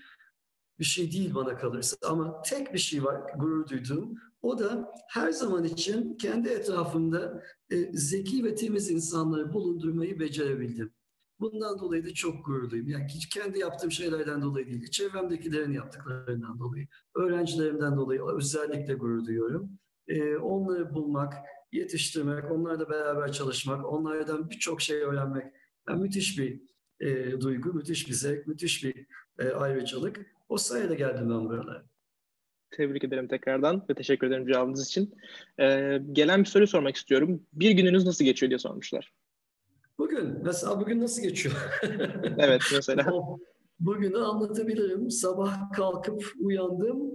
bir 0.80 0.86
şey 0.86 1.12
değil 1.12 1.36
bana 1.36 1.58
kalırsa. 1.58 1.98
Ama 2.06 2.42
tek 2.42 2.74
bir 2.74 2.80
şey 2.80 3.04
var 3.04 3.22
gurur 3.38 3.68
duyduğum. 3.68 4.16
O 4.42 4.60
da 4.60 4.92
her 5.08 5.32
zaman 5.32 5.64
için 5.64 6.18
kendi 6.18 6.50
etrafımda 6.50 7.44
e, 7.70 7.98
zeki 7.98 8.44
ve 8.44 8.56
temiz 8.56 8.92
insanları 8.92 9.54
bulundurmayı 9.54 10.20
becerebildim. 10.20 10.94
Bundan 11.40 11.80
dolayı 11.80 12.06
da 12.06 12.14
çok 12.14 12.46
gururluyum. 12.46 12.88
Yani 12.88 13.08
kendi 13.34 13.60
yaptığım 13.60 13.92
şeylerden 13.92 14.42
dolayı 14.42 14.68
değil, 14.68 14.90
çevremdekilerin 14.92 15.72
yaptıklarından 15.72 16.60
dolayı, 16.60 16.88
öğrencilerimden 17.16 17.98
dolayı 17.98 18.22
özellikle 18.38 18.94
gurur 18.94 19.26
duyuyorum. 19.26 19.70
Ee, 20.08 20.36
onları 20.36 20.94
bulmak, 20.94 21.34
yetiştirmek, 21.72 22.52
onlarla 22.52 22.90
beraber 22.90 23.32
çalışmak, 23.32 23.86
onlardan 23.86 24.50
birçok 24.50 24.82
şey 24.82 24.98
öğrenmek 24.98 25.54
yani 25.90 26.02
müthiş 26.02 26.40
bir 26.40 26.62
e, 27.00 27.42
duygu, 27.42 27.74
müthiş 27.74 28.08
bir 28.08 28.14
zevk, 28.14 28.48
müthiş 28.48 28.84
bir 28.84 29.06
e, 29.40 29.50
ayrıcalık. 29.50 30.26
O 30.50 30.58
sayede 30.58 30.96
geldim 30.96 31.30
ben 31.30 31.46
buralara. 31.46 31.86
Tebrik 32.72 33.04
ederim 33.04 33.28
tekrardan 33.28 33.86
ve 33.90 33.94
teşekkür 33.94 34.28
ederim 34.28 34.48
cevabınız 34.48 34.88
için. 34.88 35.14
Ee, 35.60 36.00
gelen 36.12 36.40
bir 36.40 36.50
soru 36.50 36.68
sormak 36.68 36.96
istiyorum. 36.96 37.48
Bir 37.54 37.72
gününüz 37.72 38.06
nasıl 38.06 38.26
geçiyor 38.26 38.50
diye 38.50 38.60
sormuşlar. 38.60 39.14
Bugün, 40.00 40.44
mesela 40.44 40.80
bugün 40.80 41.02
nasıl 41.02 41.22
geçiyor? 41.22 41.56
evet 42.38 42.62
mesela. 42.74 43.14
Bugünü 43.80 44.18
anlatabilirim. 44.18 45.12
Sabah 45.12 45.72
kalkıp 45.74 46.34
uyandım. 46.40 47.12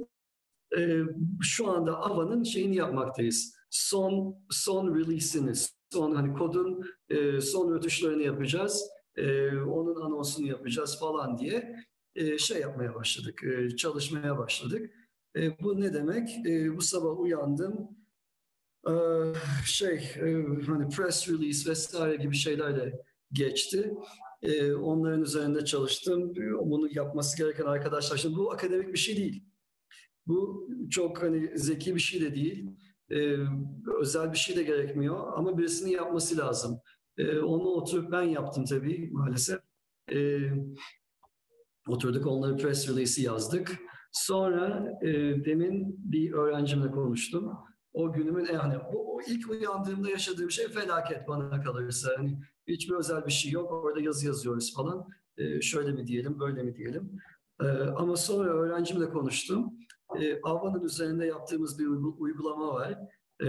Ee, 0.79 1.01
şu 1.41 1.71
anda 1.71 1.97
Ava'nın 1.97 2.43
şeyini 2.43 2.77
yapmaktayız. 2.77 3.55
Son 3.71 4.37
son 4.51 4.95
release'ini, 4.95 5.53
son 5.93 6.15
hani 6.15 6.35
kodun 6.35 6.85
e, 7.09 7.41
son 7.41 7.75
rötuşlarını 7.75 8.23
yapacağız. 8.23 8.89
E, 9.17 9.57
onun 9.57 10.01
anonsunu 10.01 10.47
yapacağız 10.47 11.01
falan 11.01 11.39
diye 11.39 11.77
e, 12.15 12.39
şey 12.39 12.61
yapmaya 12.61 12.95
başladık, 12.95 13.43
e, 13.45 13.77
çalışmaya 13.77 14.39
başladık. 14.39 14.91
E, 15.37 15.59
bu 15.63 15.81
ne 15.81 15.95
demek? 15.95 16.47
E, 16.47 16.77
bu 16.77 16.83
sabah 16.83 17.21
uyandım, 17.21 17.89
şey 19.65 19.95
e, 20.17 20.47
hani 20.67 20.89
press 20.89 21.29
release 21.29 21.71
vesaire 21.71 22.17
gibi 22.17 22.35
şeylerle 22.35 22.93
geçti. 23.33 23.95
E, 24.43 24.73
onların 24.73 25.23
üzerinde 25.23 25.65
çalıştım. 25.65 26.33
Bunu 26.63 26.89
yapması 26.93 27.37
gereken 27.37 27.65
arkadaşlar. 27.65 28.17
Şimdi 28.17 28.37
bu 28.37 28.53
akademik 28.53 28.93
bir 28.93 28.99
şey 28.99 29.17
değil. 29.17 29.45
Bu 30.27 30.69
çok 30.91 31.23
hani 31.23 31.59
zeki 31.59 31.95
bir 31.95 32.01
şey 32.01 32.21
de 32.21 32.35
değil. 32.35 32.71
E, 33.11 33.37
özel 34.01 34.33
bir 34.33 34.39
şey 34.39 34.57
de 34.57 34.63
gerekmiyor 34.63 35.33
ama 35.37 35.59
birisinin 35.59 35.91
yapması 35.91 36.39
lazım. 36.39 36.81
Onu 37.21 37.63
oturup 37.63 38.13
ben 38.13 38.23
yaptım 38.23 38.65
tabii 38.65 39.09
maalesef. 39.13 39.61
Oturduk 41.89 42.27
onları 42.27 42.57
press 42.57 42.89
release'i 42.89 43.25
yazdık. 43.25 43.79
Sonra 44.13 44.93
e, 45.03 45.09
demin 45.45 45.97
bir 45.99 46.33
öğrencimle 46.33 46.91
konuştum. 46.91 47.53
O 47.93 48.13
günümün 48.13 48.47
yani 48.53 48.75
bu, 48.93 49.17
o 49.17 49.21
ilk 49.27 49.51
uyandığımda 49.51 50.11
yaşadığım 50.11 50.51
şey 50.51 50.69
felaket 50.69 51.29
bana 51.29 51.63
kalırsa. 51.63 52.11
Hani 52.17 52.39
hiçbir 52.69 52.95
özel 52.95 53.27
bir 53.27 53.33
şey 53.33 53.53
yok. 53.53 53.73
Orada 53.73 54.01
yazı 54.01 54.27
yazıyoruz 54.27 54.75
falan. 54.75 55.09
E, 55.39 55.61
şöyle 55.61 55.93
mi 55.93 56.07
diyelim, 56.07 56.41
böyle 56.41 56.63
mi 56.63 56.77
diyelim. 56.77 57.21
E, 57.61 57.67
ama 57.73 58.17
sonra 58.17 58.51
öğrencimle 58.51 59.09
konuştum. 59.09 59.73
E, 60.21 60.41
Ava'nın 60.43 60.85
üzerinde 60.85 61.27
yaptığımız 61.27 61.79
bir 61.79 61.87
uygulama 62.19 62.75
var. 62.75 62.99
E, 63.43 63.49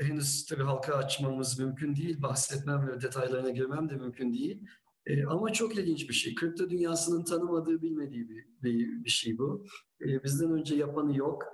henüz 0.00 0.46
tabii 0.46 0.62
halka 0.62 0.94
açmamız 0.94 1.58
mümkün 1.58 1.96
değil. 1.96 2.22
Bahsetmem 2.22 2.88
ve 2.88 3.00
detaylarına 3.00 3.50
girmem 3.50 3.90
de 3.90 3.94
mümkün 3.94 4.32
değil. 4.32 4.62
E, 5.06 5.24
ama 5.24 5.52
çok 5.52 5.78
ilginç 5.78 6.08
bir 6.08 6.14
şey. 6.14 6.34
Kripto 6.34 6.70
dünyasının 6.70 7.24
tanımadığı, 7.24 7.82
bilmediği 7.82 8.28
bir, 8.28 8.46
bir, 8.62 9.04
bir 9.04 9.10
şey 9.10 9.38
bu. 9.38 9.66
E, 10.00 10.24
bizden 10.24 10.52
önce 10.52 10.74
yapanı 10.74 11.16
yok. 11.16 11.44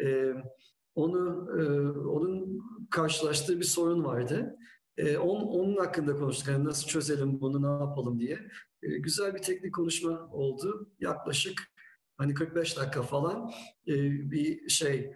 E, 0.00 0.32
onu 0.98 1.48
e, 1.60 1.62
onun 2.08 2.62
karşılaştığı 2.90 3.58
bir 3.58 3.64
sorun 3.64 4.04
vardı. 4.04 4.56
E, 4.96 5.18
on, 5.18 5.40
onun 5.40 5.76
hakkında 5.76 6.16
konuştuk. 6.16 6.48
Yani 6.48 6.64
nasıl 6.64 6.86
çözelim 6.88 7.40
bunu, 7.40 7.62
ne 7.62 7.84
yapalım 7.84 8.20
diye. 8.20 8.38
E, 8.82 8.98
güzel 8.98 9.34
bir 9.34 9.42
teknik 9.42 9.74
konuşma 9.74 10.28
oldu. 10.32 10.90
Yaklaşık 11.00 11.62
hani 12.16 12.34
45 12.34 12.76
dakika 12.76 13.02
falan 13.02 13.50
e, 13.88 13.94
bir 14.30 14.68
şey 14.68 15.12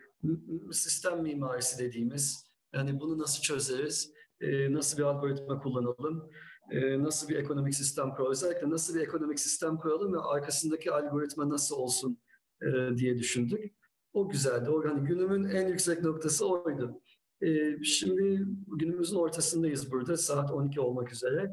sistem 0.73 1.23
mimarisi 1.23 1.79
dediğimiz 1.79 2.53
yani 2.75 3.01
bunu 3.01 3.19
nasıl 3.19 3.43
çözeriz, 3.43 4.13
e, 4.41 4.73
nasıl 4.73 4.99
bir 4.99 5.03
algoritma 5.03 5.59
kullanalım, 5.59 6.31
e, 6.71 7.03
nasıl 7.03 7.29
bir 7.29 7.37
ekonomik 7.37 7.75
sistem 7.75 8.11
kuralım, 8.11 8.33
özellikle 8.33 8.71
nasıl 8.71 8.95
bir 8.95 9.01
ekonomik 9.01 9.41
sistem 9.41 9.77
kuralım 9.77 10.13
ve 10.13 10.19
arkasındaki 10.19 10.93
algoritma 10.93 11.49
nasıl 11.49 11.77
olsun 11.77 12.19
e, 12.63 12.97
diye 12.97 13.19
düşündük. 13.19 13.82
O 14.13 14.29
güzeldi. 14.29 14.71
O 14.71 14.85
hani 14.85 15.07
günümün 15.07 15.45
en 15.45 15.69
yüksek 15.69 16.03
noktası 16.03 16.49
oydu. 16.49 17.01
E, 17.43 17.83
şimdi 17.85 18.47
günümüzün 18.67 19.17
ortasındayız 19.17 19.93
burada. 19.93 20.17
Saat 20.17 20.51
12 20.51 20.81
olmak 20.81 21.13
üzere. 21.13 21.53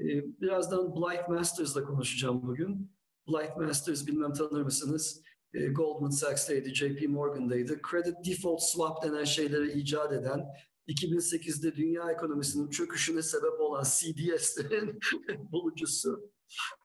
E, 0.00 0.04
birazdan 0.40 0.96
Blight 0.96 1.28
Masters'la 1.28 1.84
konuşacağım 1.84 2.42
bugün. 2.42 2.90
Blight 3.28 3.56
Masters 3.56 4.06
bilmem 4.06 4.32
tanır 4.32 4.62
mısınız? 4.62 5.22
E, 5.54 5.68
Goldman 5.68 6.10
Sachs'teydi, 6.10 6.74
JP 6.74 7.08
Morgan'daydı. 7.08 7.80
Credit 7.90 8.16
Default 8.26 8.62
Swap 8.62 9.02
denen 9.04 9.24
şeyleri 9.24 9.72
icat 9.72 10.12
eden 10.12 10.46
2008'de 10.88 11.76
dünya 11.76 12.12
ekonomisinin 12.12 12.70
çöküşüne 12.70 13.22
sebep 13.22 13.60
olan 13.60 13.82
CDS'lerin 13.82 14.98
bulucusu. 15.52 16.30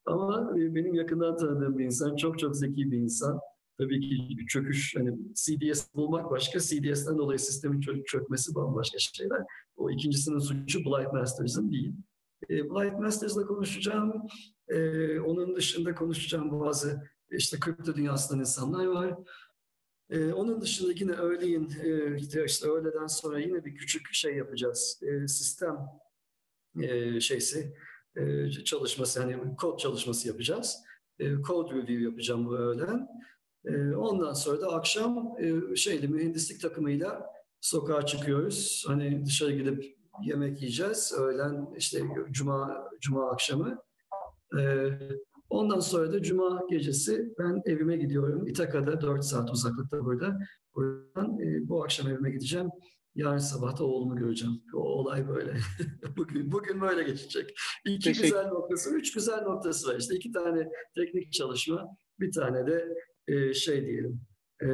Ama 0.05 0.53
e, 0.57 0.75
benim 0.75 0.93
yakından 0.93 1.37
tanıdığım 1.37 1.77
bir 1.77 1.85
insan, 1.85 2.15
çok 2.15 2.39
çok 2.39 2.55
zeki 2.55 2.91
bir 2.91 2.97
insan. 2.97 3.39
Tabii 3.77 4.01
ki 4.01 4.37
bir 4.37 4.47
çöküş, 4.47 4.95
hani 4.95 5.17
CDS 5.33 5.95
bulmak 5.95 6.31
başka, 6.31 6.59
CDS'den 6.59 7.17
dolayı 7.17 7.39
sistemin 7.39 7.81
çö 7.81 8.03
çökmesi 8.03 8.55
bambaşka 8.55 8.99
şeyler. 8.99 9.41
O 9.75 9.91
ikincisinin 9.91 10.39
suçu 10.39 10.79
Blight 10.79 11.13
Masters'ın 11.13 11.71
değil. 11.71 11.93
E, 12.49 12.69
Blight 12.69 12.99
Masters'la 12.99 13.45
konuşacağım. 13.47 14.27
E, 14.67 15.19
onun 15.19 15.55
dışında 15.55 15.95
konuşacağım 15.95 16.59
bazı 16.59 17.13
işte 17.31 17.59
kripto 17.59 17.95
dünyasından 17.95 18.39
insanlar 18.39 18.85
var. 18.85 19.15
Ee, 20.09 20.33
onun 20.33 20.61
dışında 20.61 20.91
yine 20.91 21.11
öğleyin, 21.11 21.73
e, 21.83 22.45
işte 22.45 22.67
öğleden 22.67 23.07
sonra 23.07 23.39
yine 23.39 23.65
bir 23.65 23.75
küçük 23.75 24.13
şey 24.13 24.35
yapacağız. 24.35 24.99
E, 25.03 25.27
sistem 25.27 25.77
e, 26.81 27.19
şeysi, 27.19 27.73
e, 28.15 28.49
çalışması, 28.51 29.19
hani 29.21 29.55
kod 29.55 29.79
çalışması 29.79 30.27
yapacağız. 30.27 30.77
E, 31.19 31.35
code 31.35 31.75
review 31.75 32.03
yapacağım 32.03 32.45
bu 32.45 32.57
öğlen. 32.57 33.07
E, 33.65 33.95
ondan 33.95 34.33
sonra 34.33 34.61
da 34.61 34.67
akşam 34.67 35.35
e, 35.39 35.75
şeyle 35.75 36.07
mühendislik 36.07 36.61
takımıyla 36.61 37.25
sokağa 37.61 38.05
çıkıyoruz. 38.05 38.83
Hani 38.87 39.25
dışarı 39.25 39.51
gidip 39.51 39.95
yemek 40.23 40.61
yiyeceğiz. 40.61 41.13
Öğlen 41.17 41.67
işte 41.77 42.01
cuma 42.31 42.87
cuma 43.01 43.31
akşamı. 43.31 43.77
E, 44.59 44.89
Ondan 45.53 45.79
sonra 45.79 46.13
da 46.13 46.21
cuma 46.21 46.61
gecesi 46.69 47.33
ben 47.39 47.61
evime 47.65 47.97
gidiyorum. 47.97 48.47
İtaka'da 48.47 49.01
4 49.01 49.23
saat 49.25 49.51
uzaklıkta 49.51 50.05
burada. 50.05 50.39
Buradan 50.75 51.39
e, 51.39 51.67
bu 51.67 51.83
akşam 51.83 52.07
evime 52.07 52.31
gideceğim. 52.31 52.69
Yarın 53.15 53.37
sabah 53.37 53.79
da 53.79 53.83
oğlumu 53.83 54.15
göreceğim. 54.15 54.61
O 54.73 54.79
olay 54.79 55.27
böyle. 55.27 55.53
bugün 56.17 56.51
bugün 56.51 56.81
böyle 56.81 57.03
geçecek. 57.03 57.53
İki 57.85 57.99
Teşekkür. 57.99 58.23
güzel 58.23 58.47
noktası, 58.47 58.95
üç 58.95 59.13
güzel 59.13 59.41
noktası 59.41 59.89
var. 59.89 59.95
İşte 59.99 60.15
iki 60.15 60.31
tane 60.31 60.69
teknik 60.95 61.33
çalışma, 61.33 61.87
bir 62.19 62.31
tane 62.31 62.67
de 62.67 62.87
e, 63.27 63.53
şey 63.53 63.85
diyelim, 63.85 64.21
e, 64.61 64.67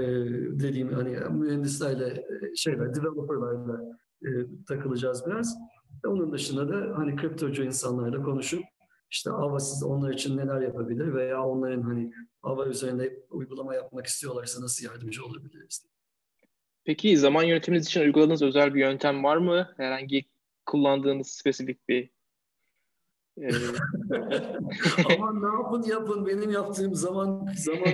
dediğim 0.59 0.93
hani 0.93 1.09
mühendislerle, 1.09 2.07
e, 2.07 2.55
şeyler, 2.55 2.95
developerlarla 2.95 3.81
e, 4.25 4.29
takılacağız 4.67 5.23
biraz. 5.27 5.55
Onun 6.07 6.33
dışında 6.33 6.69
da 6.69 6.97
hani 6.97 7.15
kriptocu 7.15 7.63
insanlarla 7.63 8.23
konuşup 8.23 8.63
işte 9.11 9.31
AVA 9.31 9.59
siz 9.59 9.83
onlar 9.83 10.13
için 10.13 10.37
neler 10.37 10.61
yapabilir 10.61 11.13
veya 11.13 11.43
onların 11.43 11.81
hani 11.81 12.13
AVA 12.43 12.65
üzerinde 12.65 13.23
uygulama 13.29 13.75
yapmak 13.75 14.05
istiyorlarsa 14.05 14.61
nasıl 14.61 14.85
yardımcı 14.85 15.25
olabiliriz? 15.25 15.85
Peki 16.85 17.17
zaman 17.17 17.43
yönetiminiz 17.43 17.85
için 17.85 18.01
uyguladığınız 18.01 18.41
özel 18.41 18.73
bir 18.73 18.79
yöntem 18.79 19.23
var 19.23 19.37
mı? 19.37 19.73
Herhangi 19.77 20.25
kullandığınız 20.65 21.27
spesifik 21.27 21.89
bir 21.89 22.09
e... 23.41 23.49
Aman 25.15 25.41
ne 25.41 25.47
yapın 25.47 25.83
yapın 25.83 26.25
benim 26.25 26.51
yaptığım 26.51 26.95
zaman 26.95 27.49
zaman 27.55 27.91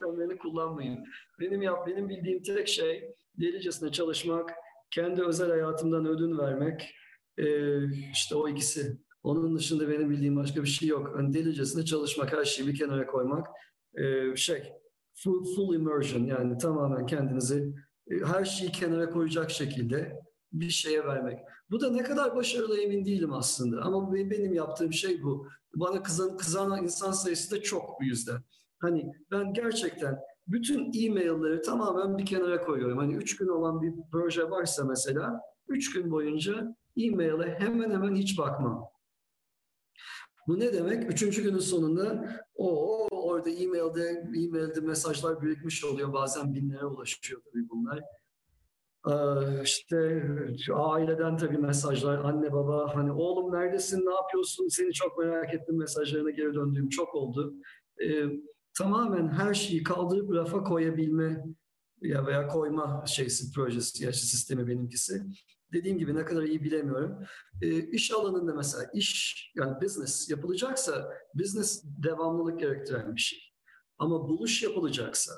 yöntemlerini 0.00 0.38
kullanmayın. 0.38 1.04
Benim 1.40 1.62
yap 1.62 1.86
benim 1.86 2.08
bildiğim 2.08 2.42
tek 2.42 2.68
şey 2.68 3.14
delicesine 3.40 3.92
çalışmak, 3.92 4.50
kendi 4.90 5.22
özel 5.22 5.50
hayatımdan 5.50 6.06
ödün 6.06 6.38
vermek, 6.38 6.94
ee, 7.38 8.10
işte 8.12 8.34
o 8.34 8.48
ikisi. 8.48 8.98
Onun 9.22 9.56
dışında 9.56 9.88
benim 9.88 10.10
bildiğim 10.10 10.36
başka 10.36 10.62
bir 10.62 10.68
şey 10.68 10.88
yok. 10.88 11.12
Hani 11.16 11.34
delicesine 11.34 11.84
çalışmak, 11.84 12.32
her 12.32 12.44
şeyi 12.44 12.68
bir 12.68 12.78
kenara 12.78 13.06
koymak. 13.06 13.46
Ee, 13.94 14.36
şey, 14.36 14.72
full, 15.14 15.54
full 15.54 15.74
immersion 15.74 16.24
yani 16.24 16.58
tamamen 16.58 17.06
kendinizi 17.06 17.74
her 18.24 18.44
şeyi 18.44 18.72
kenara 18.72 19.10
koyacak 19.10 19.50
şekilde 19.50 20.20
bir 20.52 20.70
şeye 20.70 21.06
vermek. 21.06 21.38
Bu 21.70 21.80
da 21.80 21.90
ne 21.90 22.02
kadar 22.02 22.36
başarılı 22.36 22.80
emin 22.80 23.04
değilim 23.04 23.32
aslında. 23.32 23.82
Ama 23.82 24.12
benim 24.12 24.54
yaptığım 24.54 24.92
şey 24.92 25.22
bu. 25.22 25.46
Bana 25.74 26.02
kızan, 26.02 26.36
kızan 26.36 26.82
insan 26.82 27.12
sayısı 27.12 27.50
da 27.56 27.62
çok 27.62 28.00
bu 28.00 28.04
yüzden. 28.04 28.40
Hani 28.78 29.12
ben 29.30 29.52
gerçekten 29.52 30.18
bütün 30.46 30.92
e-mailleri 31.04 31.62
tamamen 31.62 32.18
bir 32.18 32.26
kenara 32.26 32.60
koyuyorum. 32.60 32.98
Hani 32.98 33.14
üç 33.14 33.36
gün 33.36 33.48
olan 33.48 33.82
bir 33.82 33.92
proje 34.12 34.50
varsa 34.50 34.84
mesela, 34.84 35.40
üç 35.68 35.92
gün 35.92 36.10
boyunca 36.10 36.76
e-mail'e 36.96 37.58
hemen 37.58 37.90
hemen 37.90 38.14
hiç 38.14 38.38
bakmam. 38.38 38.84
Bu 40.46 40.60
ne 40.60 40.72
demek? 40.72 41.10
Üçüncü 41.12 41.42
günün 41.42 41.58
sonunda 41.58 42.36
o 42.54 43.08
orada 43.10 43.50
e-mailde 43.50 44.08
e-mailde 44.44 44.80
mesajlar 44.80 45.42
birikmiş 45.42 45.84
oluyor. 45.84 46.12
Bazen 46.12 46.54
binlere 46.54 46.86
ulaşıyor 46.86 47.42
tabii 47.44 47.68
bunlar. 47.68 48.00
Ee, 49.08 49.12
işte 49.64 50.22
aileden 50.74 51.36
tabii 51.36 51.58
mesajlar, 51.58 52.18
anne 52.18 52.52
baba 52.52 52.96
hani 52.96 53.12
oğlum 53.12 53.52
neredesin, 53.52 54.06
ne 54.06 54.14
yapıyorsun, 54.14 54.68
seni 54.68 54.92
çok 54.92 55.18
merak 55.18 55.54
ettim 55.54 55.78
mesajlarına 55.78 56.30
geri 56.30 56.54
döndüğüm 56.54 56.88
çok 56.88 57.14
oldu. 57.14 57.54
Ee, 58.04 58.24
tamamen 58.78 59.28
her 59.28 59.54
şeyi 59.54 59.82
kaldırıp 59.82 60.34
rafa 60.34 60.64
koyabilme 60.64 61.44
ya 62.02 62.26
veya 62.26 62.48
koyma 62.48 63.04
şeysi 63.06 63.52
projesi, 63.52 64.04
ya 64.04 64.12
sistemi 64.12 64.66
benimkisi. 64.68 65.22
Dediğim 65.72 65.98
gibi 65.98 66.14
ne 66.14 66.24
kadar 66.24 66.42
iyi 66.42 66.62
bilemiyorum. 66.64 67.24
E, 67.62 67.90
iş 67.90 68.12
alanında 68.12 68.54
mesela 68.54 68.84
iş 68.94 69.36
yani 69.56 69.82
business 69.82 70.30
yapılacaksa 70.30 71.12
business 71.34 71.84
devamlılık 71.84 72.60
gerektiren 72.60 73.16
bir 73.16 73.20
şey. 73.20 73.38
Ama 73.98 74.28
buluş 74.28 74.62
yapılacaksa, 74.62 75.32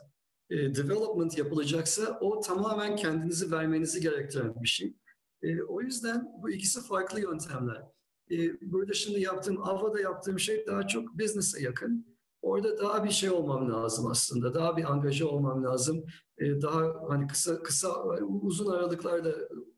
e, 0.52 0.74
development 0.74 1.38
yapılacaksa 1.38 2.18
o 2.20 2.40
tamamen 2.40 2.96
kendinizi 2.96 3.52
vermenizi 3.52 4.00
gerektiren 4.00 4.54
bir 4.62 4.68
şey. 4.68 4.96
E, 5.42 5.62
o 5.62 5.80
yüzden 5.80 6.28
bu 6.42 6.50
ikisi 6.50 6.80
farklı 6.80 7.20
yöntemler. 7.20 7.82
E, 8.30 8.36
burada 8.72 8.92
şimdi 8.92 9.20
yaptığım, 9.20 9.62
Ava'da 9.62 10.00
yaptığım 10.00 10.38
şey 10.38 10.66
daha 10.66 10.86
çok 10.86 11.18
business'e 11.18 11.62
yakın. 11.62 12.06
Orada 12.42 12.78
daha 12.78 13.04
bir 13.04 13.10
şey 13.10 13.30
olmam 13.30 13.70
lazım 13.72 14.06
aslında. 14.06 14.54
Daha 14.54 14.76
bir 14.76 14.92
angaja 14.92 15.26
olmam 15.26 15.64
lazım. 15.64 16.04
Daha 16.40 16.94
hani 17.08 17.26
kısa 17.26 17.62
kısa 17.62 18.04
uzun 18.42 18.72
aralıklarda 18.72 19.34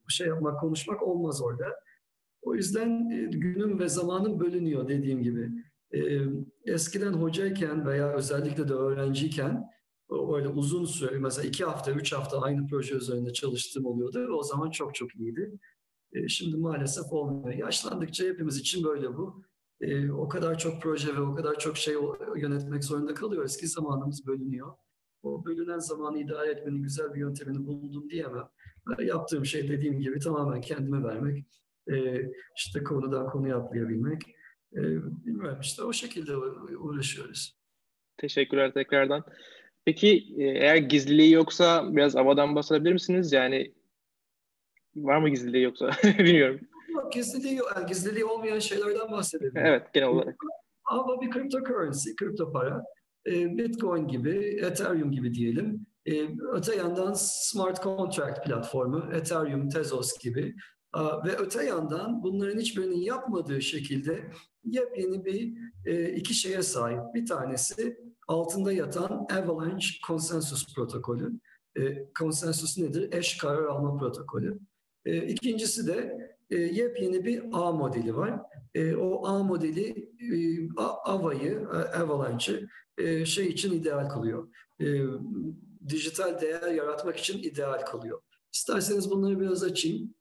şey 0.08 0.26
yapmak, 0.26 0.60
konuşmak 0.60 1.02
olmaz 1.02 1.42
orada. 1.42 1.64
O 2.42 2.54
yüzden 2.54 3.08
günüm 3.30 3.78
ve 3.78 3.88
zamanım 3.88 4.40
bölünüyor 4.40 4.88
dediğim 4.88 5.22
gibi. 5.22 5.50
Eskiden 6.66 7.12
hocayken 7.12 7.86
veya 7.86 8.12
özellikle 8.12 8.68
de 8.68 8.72
öğrenciyken 8.72 9.73
öyle 10.10 10.48
uzun 10.48 10.84
süre 10.84 11.18
mesela 11.18 11.48
iki 11.48 11.64
hafta, 11.64 11.92
üç 11.92 12.12
hafta 12.12 12.40
aynı 12.40 12.66
proje 12.66 12.94
üzerinde 12.94 13.32
çalıştığım 13.32 13.86
oluyordu 13.86 14.28
ve 14.28 14.32
o 14.32 14.42
zaman 14.42 14.70
çok 14.70 14.94
çok 14.94 15.16
iyiydi. 15.16 15.58
Ee, 16.12 16.28
şimdi 16.28 16.56
maalesef 16.56 17.12
olmuyor. 17.12 17.58
Yaşlandıkça 17.58 18.24
hepimiz 18.24 18.58
için 18.58 18.84
böyle 18.84 19.16
bu 19.16 19.44
e, 19.80 20.10
o 20.10 20.28
kadar 20.28 20.58
çok 20.58 20.82
proje 20.82 21.16
ve 21.16 21.20
o 21.20 21.34
kadar 21.34 21.58
çok 21.58 21.76
şey 21.76 21.94
yönetmek 22.36 22.84
zorunda 22.84 23.14
kalıyoruz 23.14 23.56
ki 23.56 23.68
zamanımız 23.68 24.26
bölünüyor. 24.26 24.74
O 25.22 25.44
bölünen 25.44 25.78
zamanı 25.78 26.18
idare 26.18 26.50
etmenin 26.50 26.82
güzel 26.82 27.14
bir 27.14 27.20
yöntemini 27.20 27.66
buldum 27.66 28.10
diyemem. 28.10 28.48
Yaptığım 28.98 29.46
şey 29.46 29.68
dediğim 29.68 30.00
gibi 30.00 30.18
tamamen 30.18 30.60
kendime 30.60 31.02
vermek, 31.04 31.46
e, 31.92 32.22
işte 32.56 32.84
konudan 32.84 33.30
konuya 33.30 33.58
atlayabilmek. 33.58 34.22
E, 34.72 34.80
bilmiyorum 35.26 35.58
işte 35.62 35.82
o 35.82 35.92
şekilde 35.92 36.36
uğraşıyoruz. 36.76 37.58
Teşekkürler 38.16 38.74
tekrardan. 38.74 39.24
Peki 39.84 40.34
e, 40.38 40.42
eğer 40.42 40.76
gizliliği 40.76 41.32
yoksa 41.32 41.96
biraz 41.96 42.16
avadan 42.16 42.54
bahsedebilir 42.54 42.92
misiniz? 42.92 43.32
Yani 43.32 43.72
var 44.96 45.18
mı 45.18 45.28
gizliliği 45.28 45.62
yoksa 45.62 45.90
bilmiyorum. 46.18 46.60
Yok, 46.88 47.12
gizliliği, 47.12 47.60
yani 47.76 47.86
gizliliği 47.86 48.24
olmayan 48.24 48.58
şeylerden 48.58 49.12
bahsedelim. 49.12 49.56
Evet, 49.56 49.92
genel 49.92 50.08
olarak. 50.08 50.36
Ama 50.84 51.20
bir 51.20 51.30
cryptocurrency, 51.30 52.10
kripto 52.14 52.52
para, 52.52 52.84
e, 53.26 53.58
Bitcoin 53.58 54.08
gibi, 54.08 54.60
Ethereum 54.62 55.12
gibi 55.12 55.34
diyelim. 55.34 55.86
E, 56.06 56.12
öte 56.52 56.76
yandan 56.76 57.12
smart 57.16 57.82
contract 57.82 58.46
platformu, 58.46 59.12
Ethereum, 59.12 59.68
Tezos 59.68 60.18
gibi 60.18 60.54
ve 60.96 61.36
öte 61.38 61.64
yandan 61.64 62.22
bunların 62.22 62.58
hiçbirinin 62.58 63.00
yapmadığı 63.00 63.62
şekilde 63.62 64.30
yepyeni 64.64 65.24
bir 65.24 65.52
iki 66.16 66.34
şeye 66.34 66.62
sahip. 66.62 67.14
Bir 67.14 67.26
tanesi 67.26 67.96
altında 68.28 68.72
yatan 68.72 69.26
Avalanche 69.32 69.86
Consensus 70.06 70.74
protokolü. 70.74 71.32
Konsensus 72.18 72.78
nedir? 72.78 73.12
Eş 73.12 73.36
karar 73.38 73.64
alma 73.64 73.98
protokolü. 73.98 74.58
İkincisi 75.06 75.86
de 75.86 76.18
e, 76.50 76.56
yepyeni 76.56 77.24
bir 77.24 77.44
A 77.52 77.72
modeli 77.72 78.16
var. 78.16 78.40
E, 78.74 78.94
o 78.94 79.26
A 79.26 79.42
modeli 79.42 80.10
e, 80.20 80.68
Ava'yı, 81.04 81.68
e, 81.72 81.76
Avalanche'ı 81.76 82.68
e, 82.98 83.26
şey 83.26 83.46
için 83.46 83.72
ideal 83.72 84.08
kılıyor. 84.08 84.48
E, 84.80 84.86
dijital 85.88 86.40
değer 86.40 86.72
yaratmak 86.72 87.16
için 87.16 87.38
ideal 87.38 87.86
kılıyor. 87.86 88.22
İsterseniz 88.52 89.10
bunları 89.10 89.40
biraz 89.40 89.62
açayım. 89.62 90.14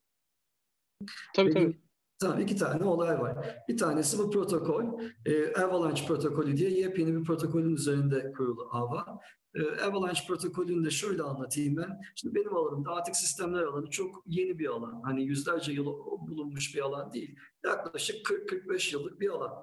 Tabii 1.36 1.54
tabii. 1.54 1.83
Tamam 2.24 2.40
iki 2.40 2.56
tane 2.56 2.84
olay 2.84 3.20
var. 3.20 3.56
Bir 3.70 3.78
tanesi 3.78 4.18
bu 4.18 4.32
protokol. 4.32 5.02
E, 5.26 5.54
Avalanche 5.54 6.06
protokolü 6.06 6.58
diye 6.58 6.70
yepyeni 6.70 7.20
bir 7.20 7.24
protokolün 7.24 7.76
üzerinde 7.76 8.32
kurulu 8.32 8.70
Ava. 8.72 9.20
E, 9.56 9.82
Avalanche 9.82 10.22
protokolünü 10.28 10.86
de 10.86 10.90
şöyle 10.90 11.24
anlatayım 11.24 11.78
ben. 11.78 12.02
Şimdi 12.16 12.36
benim 12.36 12.56
alanım 12.56 12.86
dağıtık 12.86 13.16
sistemler 13.16 13.64
alanı 13.64 13.90
çok 13.90 14.24
yeni 14.26 14.60
bir 14.60 14.68
alan. 14.68 15.02
Hani 15.04 15.24
yüzlerce 15.24 15.72
yıl 15.72 15.86
bulunmuş 16.28 16.76
bir 16.76 16.82
alan 16.82 17.14
değil. 17.14 17.36
Yaklaşık 17.66 18.26
40-45 18.26 18.94
yıllık 18.94 19.20
bir 19.20 19.30
alan. 19.30 19.54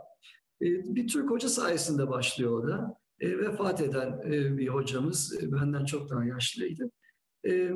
E, 0.63 0.67
bir 0.95 1.09
Türk 1.09 1.31
hoca 1.31 1.49
sayesinde 1.49 2.09
başlıyor 2.09 2.61
orada. 2.61 2.97
E, 3.21 3.39
vefat 3.39 3.81
eden 3.81 4.21
e, 4.25 4.59
bir 4.59 4.69
hocamız, 4.69 5.43
e, 5.43 5.53
benden 5.53 5.85
çok 5.85 6.11
daha 6.11 6.25
yaşlıydı. 6.25 6.91
E, 7.47 7.73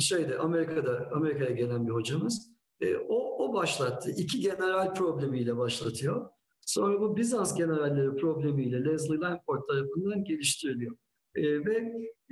şeyde 0.00 0.38
Amerika'da 0.38 1.10
Amerika'ya 1.14 1.50
gelen 1.50 1.86
bir 1.86 1.92
hocamız. 1.92 2.57
E, 2.80 2.96
o, 2.96 3.44
o 3.44 3.54
başlattı. 3.54 4.10
İki 4.16 4.40
general 4.40 4.94
problemiyle 4.94 5.56
başlatıyor. 5.56 6.30
Sonra 6.66 7.00
bu 7.00 7.16
Bizans 7.16 7.56
generalleri 7.56 8.16
problemiyle 8.16 8.84
Leslie 8.84 9.18
Lamport 9.18 9.68
tarafından 9.68 10.24
geliştiriliyor. 10.24 10.96
E, 11.34 11.42
ve 11.42 11.76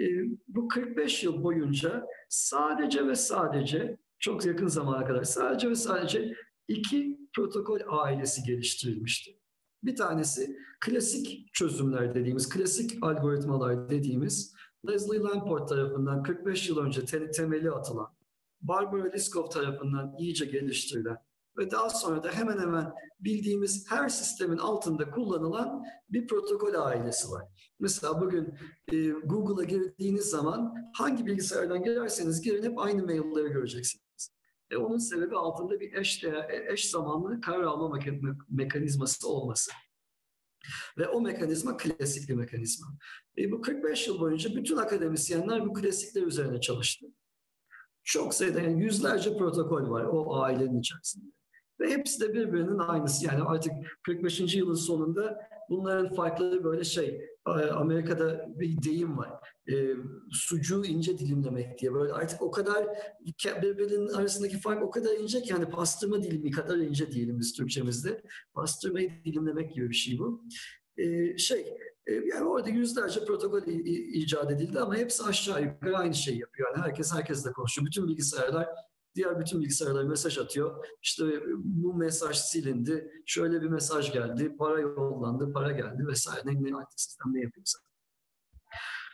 e, 0.00 0.04
bu 0.48 0.68
45 0.68 1.24
yıl 1.24 1.42
boyunca 1.42 2.06
sadece 2.28 3.06
ve 3.06 3.14
sadece 3.14 3.96
çok 4.18 4.46
yakın 4.46 4.66
zamana 4.66 5.04
kadar 5.04 5.22
sadece 5.22 5.70
ve 5.70 5.74
sadece 5.74 6.34
iki 6.68 7.18
protokol 7.36 7.80
ailesi 7.88 8.42
geliştirilmişti. 8.42 9.40
Bir 9.82 9.96
tanesi 9.96 10.56
klasik 10.80 11.54
çözümler 11.54 12.14
dediğimiz, 12.14 12.48
klasik 12.48 13.02
algoritmalar 13.02 13.90
dediğimiz 13.90 14.54
Leslie 14.88 15.18
Lamport 15.18 15.68
tarafından 15.68 16.22
45 16.22 16.68
yıl 16.68 16.78
önce 16.78 17.04
temeli 17.30 17.70
atılan, 17.70 18.15
Barbara 18.60 19.12
Liskov 19.12 19.50
tarafından 19.50 20.14
iyice 20.18 20.44
geliştirilen 20.44 21.16
ve 21.58 21.70
daha 21.70 21.90
sonra 21.90 22.22
da 22.22 22.32
hemen 22.32 22.58
hemen 22.58 22.92
bildiğimiz 23.20 23.90
her 23.90 24.08
sistemin 24.08 24.58
altında 24.58 25.10
kullanılan 25.10 25.84
bir 26.08 26.26
protokol 26.26 26.74
ailesi 26.74 27.30
var. 27.30 27.44
Mesela 27.80 28.20
bugün 28.20 28.54
e, 28.92 29.08
Google'a 29.08 29.64
girdiğiniz 29.64 30.24
zaman 30.24 30.74
hangi 30.94 31.26
bilgisayardan 31.26 31.82
girerseniz 31.82 32.40
girin 32.42 32.62
hep 32.62 32.78
aynı 32.78 33.04
mailleri 33.04 33.48
göreceksiniz. 33.48 34.36
E, 34.70 34.76
onun 34.76 34.98
sebebi 34.98 35.36
altında 35.36 35.80
bir 35.80 35.94
eş, 35.94 36.22
değer, 36.22 36.72
eş 36.72 36.90
zamanlı 36.90 37.40
karar 37.40 37.62
alma 37.62 37.98
mekanizması 38.48 39.28
olması. 39.28 39.70
Ve 40.98 41.08
o 41.08 41.20
mekanizma 41.20 41.76
klasik 41.76 42.28
bir 42.28 42.34
mekanizma. 42.34 42.86
E, 43.38 43.50
bu 43.50 43.60
45 43.60 44.06
yıl 44.06 44.20
boyunca 44.20 44.56
bütün 44.56 44.76
akademisyenler 44.76 45.66
bu 45.66 45.72
klasikler 45.72 46.22
üzerine 46.22 46.60
çalıştı. 46.60 47.06
Çok 48.06 48.34
sayıda 48.34 48.60
yani 48.60 48.82
yüzlerce 48.82 49.36
protokol 49.36 49.90
var 49.90 50.04
o 50.04 50.36
ailenin 50.36 50.80
içerisinde. 50.80 51.26
Ve 51.80 51.90
hepsi 51.90 52.20
de 52.20 52.34
birbirinin 52.34 52.78
aynısı. 52.78 53.26
Yani 53.26 53.42
artık 53.42 53.72
45. 54.02 54.54
yılın 54.54 54.74
sonunda 54.74 55.48
bunların 55.70 56.14
farklı 56.14 56.64
böyle 56.64 56.84
şey 56.84 57.20
e, 57.46 57.50
Amerika'da 57.50 58.46
bir 58.60 58.82
deyim 58.82 59.18
var. 59.18 59.30
E, 59.72 59.74
sucuğu 60.30 60.84
ince 60.84 61.18
dilimlemek 61.18 61.78
diye. 61.78 61.94
Böyle 61.94 62.12
artık 62.12 62.42
o 62.42 62.50
kadar 62.50 62.86
birbirinin 63.62 64.08
arasındaki 64.08 64.60
fark 64.60 64.82
o 64.82 64.90
kadar 64.90 65.16
ince 65.16 65.42
ki 65.42 65.52
yani 65.52 65.70
pastırma 65.70 66.22
dilimi 66.22 66.50
kadar 66.50 66.76
ince 66.76 67.12
diyelim 67.12 67.38
biz 67.40 67.52
Türkçemizde. 67.52 68.22
Pastırmayı 68.54 69.24
dilimlemek 69.24 69.74
gibi 69.74 69.90
bir 69.90 69.94
şey 69.94 70.18
bu. 70.18 70.44
E, 70.96 71.36
şey 71.38 71.76
yani 72.06 72.44
orada 72.44 72.68
yüzlerce 72.68 73.24
protokol 73.24 73.62
icat 73.66 74.50
edildi 74.50 74.80
ama 74.80 74.96
hepsi 74.96 75.22
aşağı 75.24 75.62
yukarı 75.62 75.96
aynı 75.96 76.14
şeyi 76.14 76.38
yapıyor. 76.38 76.68
Yani 76.74 76.84
herkes 76.84 77.14
herkesle 77.14 77.52
konuşuyor. 77.52 77.86
Bütün 77.86 78.08
bilgisayarlar 78.08 78.68
diğer 79.14 79.40
bütün 79.40 79.60
bilgisayarlara 79.60 80.08
mesaj 80.08 80.38
atıyor. 80.38 80.86
İşte 81.02 81.24
bu 81.54 81.94
mesaj 81.94 82.36
silindi, 82.36 83.10
şöyle 83.26 83.62
bir 83.62 83.68
mesaj 83.68 84.12
geldi, 84.12 84.56
para 84.58 84.80
yollandı, 84.80 85.52
para 85.52 85.72
geldi 85.72 86.06
vesaire. 86.06 86.40
Ne, 86.44 86.62
ne 86.62 86.76
artık 86.76 87.00
sistem 87.00 87.34
ne 87.34 87.40
yapıyorsa. 87.40 87.78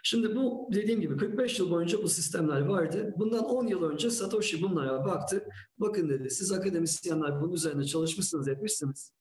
Şimdi 0.04 0.36
bu 0.36 0.68
dediğim 0.72 1.00
gibi 1.00 1.16
45 1.16 1.58
yıl 1.58 1.70
boyunca 1.70 2.02
bu 2.02 2.08
sistemler 2.08 2.60
vardı. 2.60 3.14
Bundan 3.18 3.44
10 3.44 3.66
yıl 3.66 3.82
önce 3.82 4.10
Satoshi 4.10 4.62
bunlara 4.62 5.04
baktı. 5.04 5.44
Bakın 5.78 6.08
dedi 6.08 6.30
siz 6.30 6.52
akademisyenler 6.52 7.40
bunun 7.40 7.52
üzerine 7.52 7.84
çalışmışsınız 7.84 8.48
etmişsiniz. 8.48 9.12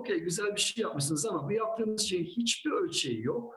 Okey 0.00 0.20
güzel 0.20 0.56
bir 0.56 0.60
şey 0.60 0.82
yapmışsınız 0.82 1.26
ama 1.26 1.48
bu 1.48 1.52
yaptığınız 1.52 2.02
şeyin 2.02 2.24
hiçbir 2.24 2.70
ölçeği 2.70 3.22
yok. 3.22 3.54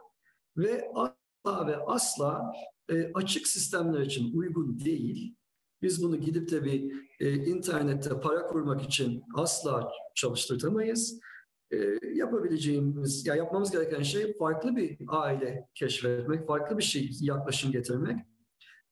Ve 0.56 0.90
asla 0.94 1.66
ve 1.66 1.76
asla 1.76 2.52
e, 2.90 3.12
açık 3.12 3.46
sistemler 3.46 4.00
için 4.00 4.38
uygun 4.38 4.78
değil. 4.78 5.36
Biz 5.82 6.02
bunu 6.02 6.20
gidip 6.20 6.50
de 6.50 6.64
bir 6.64 6.92
e, 7.20 7.34
internette 7.34 8.20
para 8.20 8.46
kurmak 8.46 8.82
için 8.82 9.22
asla 9.34 9.92
çalıştırtamayız. 10.14 11.20
E, 11.70 11.76
yapabileceğimiz, 12.14 13.26
ya 13.26 13.34
yapmamız 13.34 13.70
gereken 13.70 14.02
şey 14.02 14.38
farklı 14.38 14.76
bir 14.76 14.98
aile 15.08 15.68
keşfetmek, 15.74 16.46
farklı 16.46 16.78
bir 16.78 16.82
şey 16.82 17.10
yaklaşım 17.20 17.72
getirmek 17.72 18.18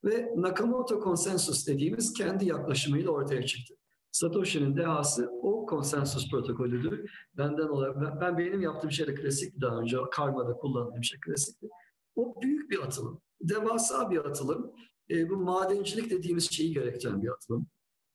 ve 0.04 0.32
Nakamoto 0.36 1.00
konsensus 1.00 1.66
dediğimiz 1.66 2.12
kendi 2.12 2.48
yaklaşımıyla 2.48 3.10
ortaya 3.10 3.46
çıktı. 3.46 3.74
Satoshi'nin 4.12 4.76
dehası 4.76 5.30
o 5.42 5.66
konsensus 5.66 6.30
protokolüdür. 6.30 7.10
Benden 7.36 7.68
olarak 7.68 8.00
ben, 8.00 8.20
ben 8.20 8.38
benim 8.38 8.60
yaptığım 8.60 8.90
şey 8.90 9.06
de 9.06 9.14
klasikti 9.14 9.60
daha 9.60 9.76
önce. 9.76 9.96
Karma'da 10.10 10.52
kullandığım 10.52 11.04
şey 11.04 11.20
klasikti. 11.20 11.68
O 12.16 12.42
büyük 12.42 12.70
bir 12.70 12.78
atılım. 12.82 13.20
Devasa 13.40 14.10
bir 14.10 14.18
atılım. 14.18 14.72
E, 15.10 15.30
bu 15.30 15.36
madencilik 15.36 16.10
dediğimiz 16.10 16.50
şeyi 16.50 16.74
gerektiren 16.74 17.22
bir 17.22 17.28
atılım. 17.28 17.66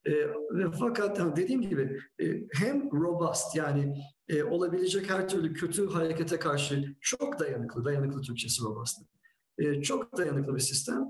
E, 0.05 0.11
ve 0.51 0.71
fakat 0.79 1.37
dediğim 1.37 1.61
gibi 1.61 1.99
e, 2.21 2.25
hem 2.53 2.91
robust 2.91 3.55
yani 3.55 3.95
e, 4.29 4.43
olabilecek 4.43 5.09
her 5.09 5.29
türlü 5.29 5.53
kötü 5.53 5.89
harekete 5.89 6.39
karşı 6.39 6.95
çok 7.01 7.39
dayanıklı, 7.39 7.85
dayanıklı 7.85 8.21
Türkçesi 8.21 8.63
robust. 8.63 8.97
E, 9.57 9.81
çok 9.81 10.17
dayanıklı 10.17 10.55
bir 10.55 10.59
sistem 10.59 11.07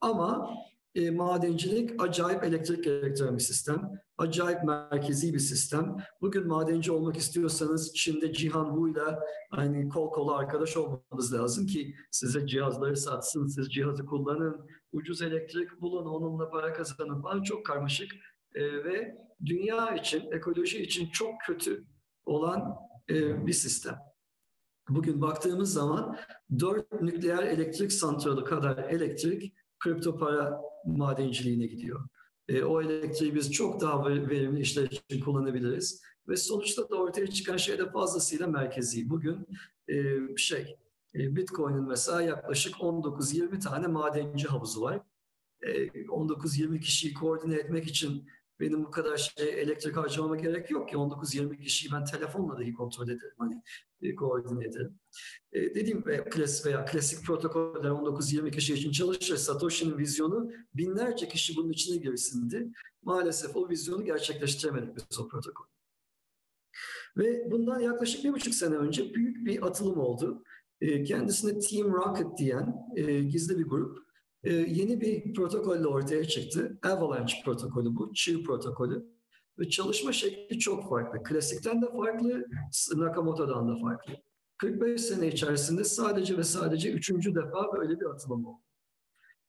ama 0.00 0.50
e, 0.94 1.10
madencilik 1.10 2.02
acayip 2.02 2.44
elektrik 2.44 2.84
gerektiren 2.84 3.34
bir 3.34 3.42
sistem. 3.42 3.90
Acayip 4.18 4.64
merkezi 4.64 5.34
bir 5.34 5.38
sistem. 5.38 5.96
Bugün 6.20 6.46
madenci 6.46 6.92
olmak 6.92 7.16
istiyorsanız 7.16 7.94
Çin'de 7.94 8.32
Cihan 8.32 8.66
Wu'yla 8.66 9.20
hani 9.50 9.88
kol 9.88 10.10
kola 10.10 10.36
arkadaş 10.36 10.76
olmanız 10.76 11.34
lazım 11.34 11.66
ki 11.66 11.94
size 12.10 12.46
cihazları 12.46 12.96
satsın, 12.96 13.46
siz 13.46 13.72
cihazı 13.72 14.06
kullanın, 14.06 14.66
ucuz 14.92 15.22
elektrik 15.22 15.80
bulun, 15.80 16.06
onunla 16.06 16.50
para 16.50 16.72
kazanın 16.72 17.22
falan 17.22 17.42
çok 17.42 17.66
karmaşık 17.66 18.12
e, 18.54 18.84
ve 18.84 19.16
dünya 19.46 19.94
için, 19.94 20.30
ekoloji 20.30 20.82
için 20.82 21.10
çok 21.10 21.34
kötü 21.46 21.84
olan 22.24 22.76
e, 23.10 23.46
bir 23.46 23.52
sistem. 23.52 23.98
Bugün 24.88 25.20
baktığımız 25.20 25.72
zaman 25.72 26.16
dört 26.58 27.02
nükleer 27.02 27.42
elektrik 27.42 27.92
santralı 27.92 28.44
kadar 28.44 28.78
elektrik 28.78 29.54
kripto 29.80 30.18
para 30.18 30.60
madenciliğine 30.84 31.66
gidiyor. 31.66 32.08
E, 32.48 32.62
o 32.62 32.82
elektriği 32.82 33.34
biz 33.34 33.52
çok 33.52 33.80
daha 33.80 34.06
verimli 34.06 34.60
işler 34.60 34.84
için 34.84 35.20
kullanabiliriz. 35.20 36.02
Ve 36.28 36.36
sonuçta 36.36 36.90
da 36.90 36.96
ortaya 36.96 37.26
çıkan 37.26 37.56
şey 37.56 37.78
de 37.78 37.90
fazlasıyla 37.90 38.46
merkezi. 38.46 39.10
Bugün 39.10 39.46
e, 39.88 40.16
şey, 40.36 40.76
e, 41.14 41.36
Bitcoin'in 41.36 41.88
mesela 41.88 42.22
yaklaşık 42.22 42.74
19-20 42.74 43.60
tane 43.60 43.86
madenci 43.86 44.48
havuzu 44.48 44.80
var. 44.80 45.00
E, 45.62 45.86
19-20 45.86 46.80
kişiyi 46.80 47.14
koordine 47.14 47.54
etmek 47.54 47.86
için 47.86 48.28
benim 48.60 48.84
bu 48.84 48.90
kadar 48.90 49.16
şey 49.16 49.60
elektrik 49.60 49.96
harcamama 49.96 50.36
gerek 50.36 50.70
yok 50.70 50.88
ki 50.88 50.96
19-20 50.96 51.62
kişiyi 51.62 51.92
ben 51.92 52.04
telefonla 52.04 52.58
dahi 52.58 52.72
kontrol 52.72 53.08
ederim. 53.08 53.34
Hani 53.38 53.62
e, 54.02 54.14
koordine 54.14 54.64
ederim. 54.64 54.98
E, 55.52 55.74
dediğim 55.74 56.06
veya 56.06 56.24
klasik 56.24 56.66
veya 56.66 56.84
klasik 56.84 57.26
protokoller 57.26 57.90
19-20 57.90 58.50
kişi 58.50 58.74
için 58.74 58.92
çalışır. 58.92 59.36
Satoshi'nin 59.36 59.98
vizyonu 59.98 60.50
binlerce 60.74 61.28
kişi 61.28 61.56
bunun 61.56 61.70
içine 61.70 61.96
girsindi. 61.96 62.68
Maalesef 63.02 63.56
o 63.56 63.68
vizyonu 63.68 64.04
gerçekleştiremedik 64.04 64.96
biz 64.96 65.18
o 65.18 65.28
protokol. 65.28 65.64
Ve 67.16 67.50
bundan 67.50 67.80
yaklaşık 67.80 68.24
bir 68.24 68.32
buçuk 68.32 68.54
sene 68.54 68.74
önce 68.74 69.14
büyük 69.14 69.46
bir 69.46 69.66
atılım 69.66 69.98
oldu. 69.98 70.44
E, 70.80 71.04
kendisine 71.04 71.58
Team 71.58 71.92
Rocket 71.92 72.38
diyen 72.38 72.74
e, 72.96 73.20
gizli 73.20 73.58
bir 73.58 73.64
grup 73.64 74.09
e, 74.44 74.52
yeni 74.52 75.00
bir 75.00 75.34
protokolle 75.34 75.86
ortaya 75.86 76.24
çıktı. 76.24 76.78
Avalanche 76.82 77.34
protokolü 77.44 77.96
bu, 77.96 78.12
çığ 78.14 78.42
protokolü. 78.42 79.06
Ve 79.58 79.68
çalışma 79.68 80.12
şekli 80.12 80.58
çok 80.58 80.88
farklı. 80.88 81.22
Klasikten 81.22 81.82
de 81.82 81.86
farklı, 81.96 82.46
Nakamoto'dan 82.96 83.68
da 83.68 83.76
farklı. 83.80 84.12
45 84.58 85.00
sene 85.00 85.28
içerisinde 85.28 85.84
sadece 85.84 86.38
ve 86.38 86.44
sadece 86.44 86.92
üçüncü 86.92 87.34
defa 87.34 87.72
böyle 87.76 88.00
bir 88.00 88.06
atılım 88.06 88.44
oldu. 88.44 88.60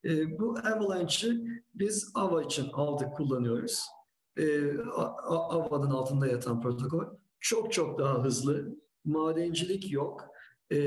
E, 0.06 0.40
bu 0.40 0.56
Avalanche'ı 0.64 1.46
biz 1.74 2.12
AVA 2.16 2.44
için 2.44 2.68
aldık, 2.74 3.14
kullanıyoruz. 3.14 3.86
E, 4.38 4.78
AVA'nın 5.28 5.92
altında 5.92 6.28
yatan 6.28 6.62
protokol. 6.62 7.06
Çok 7.40 7.74
çok 7.74 8.00
daha 8.00 8.24
hızlı. 8.24 8.76
Madencilik 9.06 9.92
yok. 9.92 10.22
E, 10.72 10.78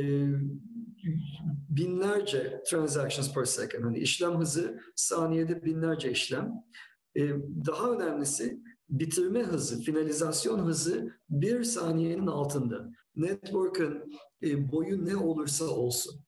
binlerce 1.68 2.62
transactions 2.70 3.34
per 3.34 3.44
second. 3.44 3.84
Yani 3.84 3.98
işlem 3.98 4.36
hızı 4.36 4.80
saniyede 4.96 5.64
binlerce 5.64 6.10
işlem. 6.10 6.52
E, 7.16 7.28
daha 7.66 7.90
önemlisi 7.90 8.60
bitirme 8.88 9.42
hızı, 9.42 9.82
finalizasyon 9.82 10.58
hızı 10.58 11.18
bir 11.30 11.64
saniyenin 11.64 12.26
altında. 12.26 12.90
Network'ın 13.16 14.12
e, 14.42 14.72
boyu 14.72 15.06
ne 15.06 15.16
olursa 15.16 15.64
olsun. 15.64 16.20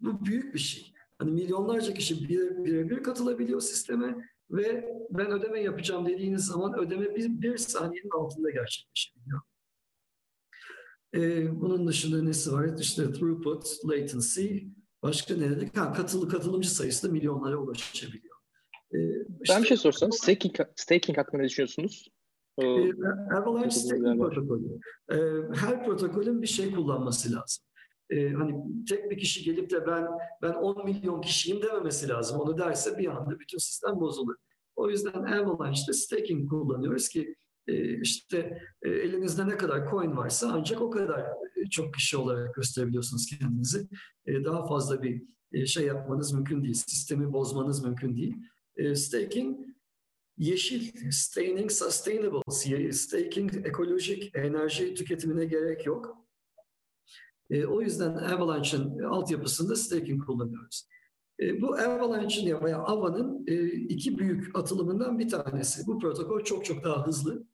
Bu 0.00 0.24
büyük 0.24 0.54
bir 0.54 0.58
şey. 0.58 0.92
Hani 1.18 1.30
milyonlarca 1.30 1.94
kişi 1.94 2.28
birebir 2.28 2.64
bir, 2.64 2.90
bir 2.90 3.02
katılabiliyor 3.02 3.60
sisteme 3.60 4.28
ve 4.50 4.94
ben 5.10 5.30
ödeme 5.30 5.60
yapacağım 5.60 6.06
dediğiniz 6.06 6.44
zaman 6.44 6.78
ödeme 6.78 7.14
bir, 7.14 7.42
bir 7.42 7.58
saniyenin 7.58 8.10
altında 8.10 8.50
gerçekleşebiliyor. 8.50 9.40
Ee, 11.14 11.60
bunun 11.60 11.86
dışında 11.86 12.22
nesi 12.22 12.52
var? 12.52 12.78
İşte 12.78 13.12
throughput, 13.12 13.66
latency, 13.88 14.58
başka 15.02 15.36
ne 15.36 15.50
dedik? 15.50 15.76
Ha, 15.76 15.92
katılı 15.92 16.28
katılımcı 16.28 16.74
sayısı 16.74 17.08
da 17.08 17.12
milyonlara 17.12 17.56
ulaşabiliyor. 17.56 18.36
Ee, 18.92 18.98
işte, 19.42 19.54
ben 19.54 19.62
bir 19.62 19.68
şey 19.68 19.76
sorsam, 19.76 20.12
staking, 20.12 20.56
staking 20.76 21.18
hakkında 21.18 21.42
ne 21.42 21.48
düşünüyorsunuz? 21.48 22.08
Ee, 22.58 22.64
Avalanche 23.36 23.70
staking 23.70 24.20
protokolü. 24.20 24.78
Ee, 25.12 25.16
her 25.54 25.84
protokolün 25.84 26.42
bir 26.42 26.46
şey 26.46 26.74
kullanması 26.74 27.32
lazım. 27.32 27.64
Ee, 28.10 28.28
hani 28.32 28.54
tek 28.88 29.10
bir 29.10 29.18
kişi 29.18 29.44
gelip 29.44 29.70
de 29.70 29.86
ben 29.86 30.06
ben 30.42 30.52
10 30.52 30.84
milyon 30.84 31.20
kişiyim 31.20 31.62
dememesi 31.62 32.08
lazım. 32.08 32.40
Onu 32.40 32.58
derse 32.58 32.98
bir 32.98 33.06
anda 33.06 33.38
bütün 33.40 33.58
sistem 33.58 34.00
bozulur. 34.00 34.34
O 34.76 34.90
yüzden 34.90 35.22
Avalanche'de 35.22 35.92
staking 35.92 36.50
kullanıyoruz 36.50 37.08
ki 37.08 37.20
e, 37.20 37.34
işte 38.02 38.58
e, 38.82 38.90
elinizde 38.90 39.48
ne 39.48 39.56
kadar 39.56 39.90
coin 39.90 40.16
varsa 40.16 40.52
ancak 40.52 40.82
o 40.82 40.90
kadar 40.90 41.20
e, 41.20 41.68
çok 41.70 41.94
kişi 41.94 42.16
olarak 42.16 42.54
gösterebiliyorsunuz 42.54 43.26
kendinizi. 43.26 43.88
Daha 44.26 44.66
fazla 44.66 45.02
bir 45.02 45.22
şey 45.66 45.86
yapmanız 45.86 46.32
mümkün 46.32 46.62
değil. 46.62 46.74
Sistemi 46.74 47.32
bozmanız 47.32 47.84
mümkün 47.84 48.16
değil. 48.16 48.36
Staking 48.94 49.58
yeşil, 50.38 51.10
staining 51.10 51.70
sustainable, 51.70 52.92
staking 52.92 53.54
ekolojik 53.66 54.36
enerji 54.36 54.94
tüketimine 54.94 55.44
gerek 55.44 55.86
yok. 55.86 56.16
O 57.68 57.82
yüzden 57.82 58.14
Avalanche'ın 58.14 58.98
altyapısında 58.98 59.76
staking 59.76 60.26
kullanıyoruz. 60.26 60.88
Bu 61.60 61.74
Avalanche'ın 61.74 62.64
veya 62.64 62.78
Ava'nın 62.78 63.46
iki 63.88 64.18
büyük 64.18 64.58
atılımından 64.58 65.18
bir 65.18 65.28
tanesi. 65.28 65.86
Bu 65.86 65.98
protokol 65.98 66.44
çok 66.44 66.64
çok 66.64 66.84
daha 66.84 67.06
hızlı. 67.06 67.51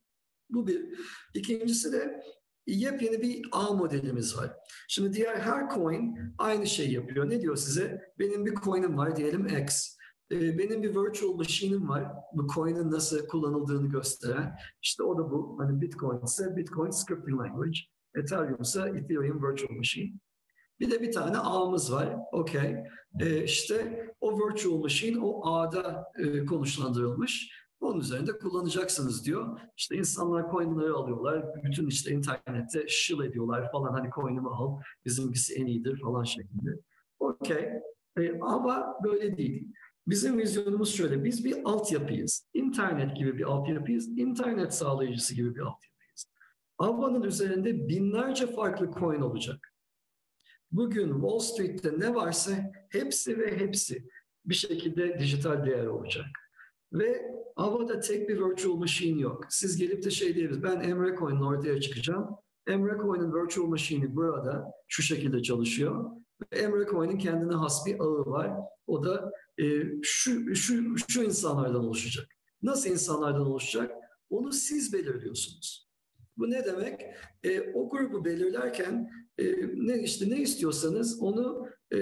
Bu 0.50 0.66
bir. 0.66 0.98
İkincisi 1.34 1.92
de 1.92 2.22
yepyeni 2.66 3.22
bir 3.22 3.48
ağ 3.52 3.72
modelimiz 3.72 4.36
var. 4.38 4.52
Şimdi 4.88 5.12
diğer 5.12 5.36
her 5.36 5.70
coin 5.74 6.18
aynı 6.38 6.66
şey 6.66 6.90
yapıyor. 6.92 7.30
Ne 7.30 7.40
diyor 7.40 7.56
size? 7.56 8.00
Benim 8.18 8.46
bir 8.46 8.54
coin'im 8.54 8.98
var 8.98 9.16
diyelim 9.16 9.46
X. 9.46 9.98
Ee, 10.32 10.58
benim 10.58 10.82
bir 10.82 10.96
virtual 10.96 11.34
machine'im 11.34 11.88
var. 11.88 12.12
Bu 12.32 12.46
coin'in 12.54 12.90
nasıl 12.90 13.26
kullanıldığını 13.26 13.88
gösteren. 13.88 14.58
İşte 14.82 15.02
o 15.02 15.18
da 15.18 15.30
bu. 15.30 15.56
Hani 15.58 15.80
Bitcoin 15.80 16.24
ise 16.24 16.56
Bitcoin 16.56 16.90
Scripting 16.90 17.40
Language. 17.40 17.78
Ethereum 18.14 18.62
ise 18.62 18.80
Ethereum 18.80 19.42
Virtual 19.42 19.76
Machine. 19.76 20.12
Bir 20.80 20.90
de 20.90 21.02
bir 21.02 21.12
tane 21.12 21.38
ağımız 21.38 21.92
var. 21.92 22.16
Okey. 22.32 22.76
Ee, 23.20 23.44
işte 23.44 24.06
o 24.20 24.38
virtual 24.38 24.78
machine 24.78 25.18
o 25.20 25.50
ağda 25.50 26.04
e, 26.18 26.44
konuşlandırılmış. 26.44 27.52
Onun 27.80 28.00
üzerinde 28.00 28.38
kullanacaksınız 28.38 29.26
diyor. 29.26 29.60
İşte 29.76 29.96
insanlar 29.96 30.50
coin'ları 30.50 30.94
alıyorlar. 30.94 31.44
Bütün 31.64 31.86
işte 31.86 32.10
internette 32.10 32.84
şıl 32.88 33.24
ediyorlar 33.24 33.72
falan. 33.72 33.92
Hani 33.92 34.10
coin'imi 34.10 34.48
al, 34.48 34.80
bizimkisi 35.04 35.54
en 35.54 35.66
iyidir 35.66 36.00
falan 36.00 36.24
şeklinde. 36.24 36.70
Okey. 37.18 37.68
E, 38.18 38.38
ama 38.40 38.94
böyle 39.04 39.36
değil. 39.36 39.72
Bizim 40.06 40.38
vizyonumuz 40.38 40.94
şöyle. 40.94 41.24
Biz 41.24 41.44
bir 41.44 41.56
altyapıyız. 41.64 42.46
İnternet 42.54 43.16
gibi 43.16 43.38
bir 43.38 43.44
altyapıyız. 43.44 44.08
İnternet 44.08 44.74
sağlayıcısı 44.74 45.34
gibi 45.34 45.54
bir 45.54 45.60
altyapıyız. 45.60 46.26
Avva'nın 46.78 47.22
üzerinde 47.22 47.88
binlerce 47.88 48.46
farklı 48.46 48.90
coin 49.00 49.20
olacak. 49.20 49.74
Bugün 50.72 51.12
Wall 51.12 51.38
Street'te 51.38 51.98
ne 51.98 52.14
varsa 52.14 52.52
hepsi 52.88 53.38
ve 53.38 53.58
hepsi 53.58 54.08
bir 54.44 54.54
şekilde 54.54 55.18
dijital 55.18 55.66
değer 55.66 55.86
olacak. 55.86 56.26
Ve 56.92 57.34
havada 57.56 58.00
tek 58.00 58.28
bir 58.28 58.40
virtual 58.40 58.76
machine 58.76 59.20
yok. 59.20 59.44
Siz 59.48 59.76
gelip 59.76 60.04
de 60.04 60.10
şey 60.10 60.34
diyebilirsiniz, 60.34 60.62
ben 60.62 60.80
Emre 60.80 61.16
Coin'in 61.16 61.40
ortaya 61.40 61.80
çıkacağım. 61.80 62.28
Emre 62.66 62.98
Coin'in 63.02 63.32
virtual 63.32 63.66
machine'i 63.66 64.16
burada 64.16 64.72
şu 64.88 65.02
şekilde 65.02 65.42
çalışıyor. 65.42 66.10
Emre 66.52 66.86
Coin'in 66.90 67.18
kendine 67.18 67.54
has 67.54 67.86
bir 67.86 68.00
ağı 68.00 68.26
var. 68.26 68.50
O 68.86 69.04
da 69.04 69.32
e, 69.58 69.64
şu, 70.02 70.54
şu, 70.54 70.98
şu 71.08 71.22
insanlardan 71.22 71.84
oluşacak. 71.84 72.26
Nasıl 72.62 72.90
insanlardan 72.90 73.46
oluşacak? 73.46 73.92
Onu 74.30 74.52
siz 74.52 74.92
belirliyorsunuz. 74.92 75.88
Bu 76.36 76.50
ne 76.50 76.64
demek? 76.64 77.00
E, 77.42 77.72
o 77.72 77.90
grubu 77.90 78.24
belirlerken 78.24 79.10
e, 79.38 79.44
ne 79.74 80.02
işte 80.02 80.30
ne 80.30 80.40
istiyorsanız 80.40 81.22
onu 81.22 81.68
e, 81.92 81.98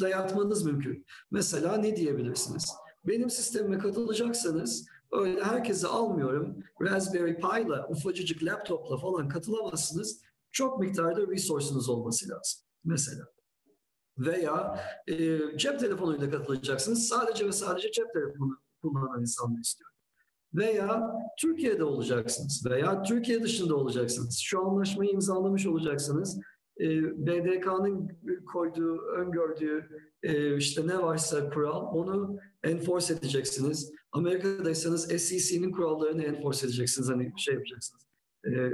dayatmanız 0.00 0.66
mümkün. 0.66 1.06
Mesela 1.30 1.76
ne 1.76 1.96
diyebilirsiniz? 1.96 2.72
Benim 3.06 3.30
sistemime 3.30 3.78
katılacaksanız 3.78 4.88
öyle 5.12 5.44
herkese 5.44 5.86
almıyorum. 5.86 6.64
Raspberry 6.80 7.36
Pi'la, 7.36 7.88
ufacıcık 7.88 8.42
laptopla 8.42 8.96
falan 8.96 9.28
katılamazsınız. 9.28 10.20
Çok 10.52 10.80
miktarda 10.80 11.26
resource'unuz 11.26 11.88
olması 11.88 12.28
lazım. 12.28 12.60
Mesela. 12.84 13.24
Veya 14.18 14.80
e, 15.06 15.38
cep 15.58 15.80
telefonuyla 15.80 16.30
katılacaksınız. 16.30 17.08
Sadece 17.08 17.46
ve 17.46 17.52
sadece 17.52 17.90
cep 17.92 18.12
telefonu 18.12 18.58
kullanan 18.82 19.20
insanlar 19.20 19.60
istiyorum. 19.60 19.94
Veya 20.54 21.02
Türkiye'de 21.38 21.84
olacaksınız 21.84 22.66
veya 22.66 23.02
Türkiye 23.02 23.42
dışında 23.42 23.76
olacaksınız. 23.76 24.38
Şu 24.38 24.66
anlaşmayı 24.66 25.10
imzalamış 25.10 25.66
olacaksınız. 25.66 26.40
E, 26.80 26.86
BDK'nın 27.26 28.08
koyduğu, 28.52 28.98
öngördüğü 28.98 29.88
e, 30.22 30.56
işte 30.56 30.86
ne 30.86 31.02
varsa 31.02 31.50
kural 31.50 31.94
onu 31.94 32.38
enforce 32.62 33.14
edeceksiniz. 33.14 33.92
Amerika'daysanız 34.12 35.08
SEC'nin 35.08 35.72
kurallarını 35.72 36.22
enforce 36.22 36.66
edeceksiniz. 36.66 37.08
Hani 37.08 37.32
şey 37.36 37.54
yapacaksınız. 37.54 38.06
E, 38.44 38.72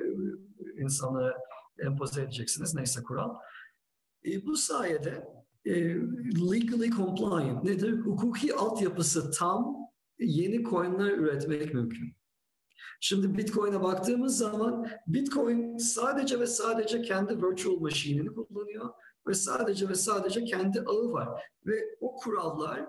insanlara 0.79 1.39
empoze 1.79 2.23
edeceksiniz. 2.23 2.75
Neyse 2.75 3.03
kural. 3.03 3.35
E, 4.25 4.47
bu 4.47 4.57
sayede 4.57 5.29
legally 6.53 6.91
compliant 6.91 7.65
nedir? 7.65 7.93
Hukuki 7.99 8.55
altyapısı 8.55 9.31
tam 9.31 9.77
yeni 10.19 10.65
coinler 10.65 11.19
üretmek 11.19 11.75
mümkün. 11.75 12.20
Şimdi 13.01 13.39
Bitcoin'e 13.39 13.83
baktığımız 13.83 14.39
zaman 14.39 14.89
Bitcoin 15.07 15.77
sadece 15.77 16.41
ve 16.41 16.47
sadece 16.47 17.03
kendi 17.03 17.43
virtual 17.43 17.77
machine'ini 17.81 18.35
kullanıyor 18.35 18.91
ve 19.27 19.35
sadece 19.35 19.89
ve 19.89 19.95
sadece 19.95 20.45
kendi 20.45 20.81
ağı 20.81 21.13
var. 21.13 21.29
Ve 21.67 21.97
o 22.01 22.17
kurallar 22.17 22.87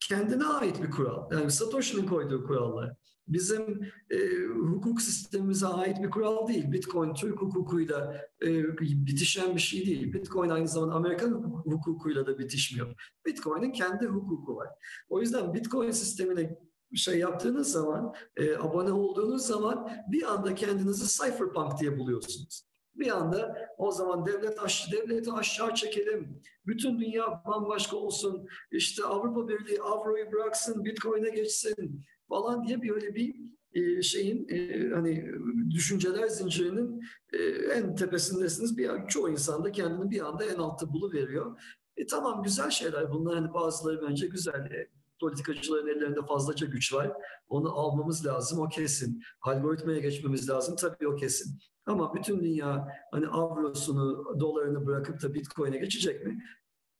kendine 0.00 0.44
ait 0.44 0.82
bir 0.82 0.90
kural. 0.90 1.32
Yani 1.32 1.50
Satoshi'nin 1.50 2.06
koyduğu 2.06 2.46
kurallar. 2.46 2.92
Bizim 3.28 3.92
e, 4.10 4.18
hukuk 4.46 5.02
sistemimize 5.02 5.66
ait 5.66 6.02
bir 6.02 6.10
kural 6.10 6.48
değil. 6.48 6.72
Bitcoin 6.72 7.14
Türk 7.14 7.40
hukukuyla 7.40 8.28
e, 8.42 8.78
bitişen 8.78 9.54
bir 9.54 9.60
şey 9.60 9.86
değil. 9.86 10.12
Bitcoin 10.12 10.50
aynı 10.50 10.68
zamanda 10.68 10.94
Amerikan 10.94 11.32
hukukuyla 11.64 12.26
da 12.26 12.38
bitişmiyor. 12.38 12.94
Bitcoin'in 13.26 13.72
kendi 13.72 14.06
hukuku 14.06 14.56
var. 14.56 14.68
O 15.08 15.20
yüzden 15.20 15.54
Bitcoin 15.54 15.90
sistemine 15.90 16.58
şey 16.94 17.18
yaptığınız 17.18 17.72
zaman, 17.72 18.14
e, 18.36 18.56
abone 18.56 18.92
olduğunuz 18.92 19.46
zaman 19.46 19.90
bir 20.12 20.22
anda 20.32 20.54
kendinizi 20.54 21.22
cypherpunk 21.22 21.80
diye 21.80 21.98
buluyorsunuz. 21.98 22.70
Bir 22.94 23.16
anda 23.16 23.56
o 23.78 23.90
zaman 23.90 24.26
devlet 24.26 24.60
aş 24.60 24.92
devleti 24.92 25.32
aşağı 25.32 25.74
çekelim. 25.74 26.42
Bütün 26.66 27.00
dünya 27.00 27.42
bambaşka 27.46 27.96
olsun. 27.96 28.48
İşte 28.72 29.04
Avrupa 29.04 29.48
Birliği 29.48 29.80
avroyu 29.80 30.32
bıraksın, 30.32 30.84
Bitcoin'e 30.84 31.30
geçsin 31.30 32.04
falan 32.28 32.66
diye 32.66 32.82
bir 32.82 32.90
öyle 32.90 33.14
bir 33.14 33.36
e, 33.74 34.02
şeyin 34.02 34.48
e, 34.48 34.88
hani 34.94 35.32
düşünceler 35.70 36.26
zincirinin 36.26 37.02
e, 37.32 37.38
en 37.48 37.94
tepesindesiniz. 37.94 38.78
Bir 38.78 38.90
çoğu 39.08 39.30
insan 39.30 39.64
da 39.64 39.72
kendini 39.72 40.10
bir 40.10 40.26
anda 40.26 40.44
en 40.44 40.58
altta 40.58 40.92
bulu 40.92 41.12
veriyor. 41.12 41.60
E 41.96 42.06
tamam 42.06 42.42
güzel 42.42 42.70
şeyler 42.70 43.10
bunlar 43.10 43.34
hani 43.34 43.54
bazıları 43.54 44.02
bence 44.08 44.26
güzel. 44.26 44.88
Politikacıların 45.20 45.88
ellerinde 45.88 46.26
fazlaca 46.28 46.66
güç 46.66 46.94
var. 46.94 47.12
Onu 47.48 47.78
almamız 47.78 48.26
lazım 48.26 48.60
o 48.60 48.68
kesin. 48.68 49.22
Algoritmaya 49.42 49.98
geçmemiz 49.98 50.50
lazım 50.50 50.76
tabii 50.76 51.08
o 51.08 51.16
kesin. 51.16 51.60
Ama 51.86 52.14
bütün 52.14 52.40
dünya 52.40 52.88
hani 53.12 53.26
avrosunu, 53.26 54.36
dolarını 54.40 54.86
bırakıp 54.86 55.22
da 55.22 55.34
bitcoin'e 55.34 55.78
geçecek 55.78 56.26
mi? 56.26 56.42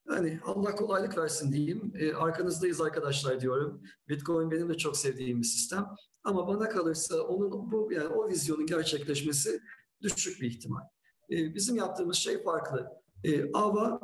Hani 0.09 0.41
Allah 0.45 0.75
kolaylık 0.75 1.19
versin 1.19 1.53
diyeyim. 1.53 1.93
E, 1.99 2.13
arkanızdayız 2.13 2.81
arkadaşlar 2.81 3.41
diyorum. 3.41 3.83
Bitcoin 4.09 4.51
benim 4.51 4.69
de 4.69 4.75
çok 4.75 4.97
sevdiğim 4.97 5.39
bir 5.39 5.47
sistem. 5.47 5.87
Ama 6.25 6.49
bana 6.49 6.69
kalırsa 6.69 7.23
onun 7.23 7.71
bu 7.71 7.93
yani 7.93 8.09
o 8.09 8.29
vizyonun 8.29 8.67
gerçekleşmesi 8.67 9.61
düşük 10.03 10.41
bir 10.41 10.47
ihtimal. 10.47 10.81
E, 11.31 11.55
bizim 11.55 11.77
yaptığımız 11.77 12.17
şey 12.17 12.43
farklı. 12.43 12.89
E, 13.25 13.53
AVA 13.53 14.01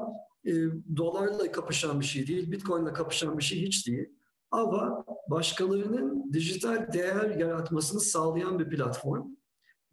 e, 0.46 0.52
dolarla 0.96 1.52
kapışan 1.52 2.00
bir 2.00 2.04
şey 2.04 2.26
değil, 2.26 2.52
Bitcoin'le 2.52 2.92
kapışan 2.92 3.38
bir 3.38 3.42
şey 3.42 3.62
hiç 3.62 3.86
değil. 3.86 4.08
AVA 4.50 5.04
başkalarının 5.30 6.32
dijital 6.32 6.92
değer 6.92 7.30
yaratmasını 7.30 8.00
sağlayan 8.00 8.58
bir 8.58 8.68
platform. 8.68 9.26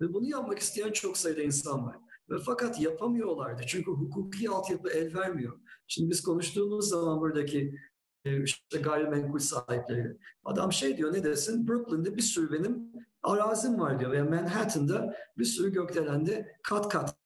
Ve 0.01 0.14
bunu 0.14 0.28
yapmak 0.28 0.60
isteyen 0.60 0.91
çok 0.91 1.18
sayıda 1.18 1.41
insan 1.41 1.86
var. 1.86 1.95
Ve 2.30 2.36
fakat 2.45 2.82
yapamıyorlardı. 2.82 3.62
Çünkü 3.68 3.91
hukuki 3.91 4.49
altyapı 4.49 4.89
el 4.89 5.16
vermiyor. 5.16 5.60
Şimdi 5.88 6.10
biz 6.10 6.22
konuştuğumuz 6.22 6.89
zaman 6.89 7.22
buradaki 7.22 7.76
e, 8.26 8.43
işte 8.43 8.80
gayrimenkul 8.80 9.39
sahipleri. 9.39 10.18
Adam 10.45 10.74
şey 10.74 10.97
diyor 10.97 11.14
ne 11.14 11.24
desin? 11.24 11.68
Brooklyn'de 11.68 12.16
bir 12.16 12.22
sürü 12.22 12.51
benim 12.51 12.91
arazim 13.24 13.80
var 13.80 13.99
diyor. 13.99 14.12
Veya 14.12 14.26
Manhattan'da 14.26 15.16
bir 15.38 15.45
sürü 15.45 15.74
gökdelende 15.74 16.58
kat 16.64 16.89
kat 16.89 17.23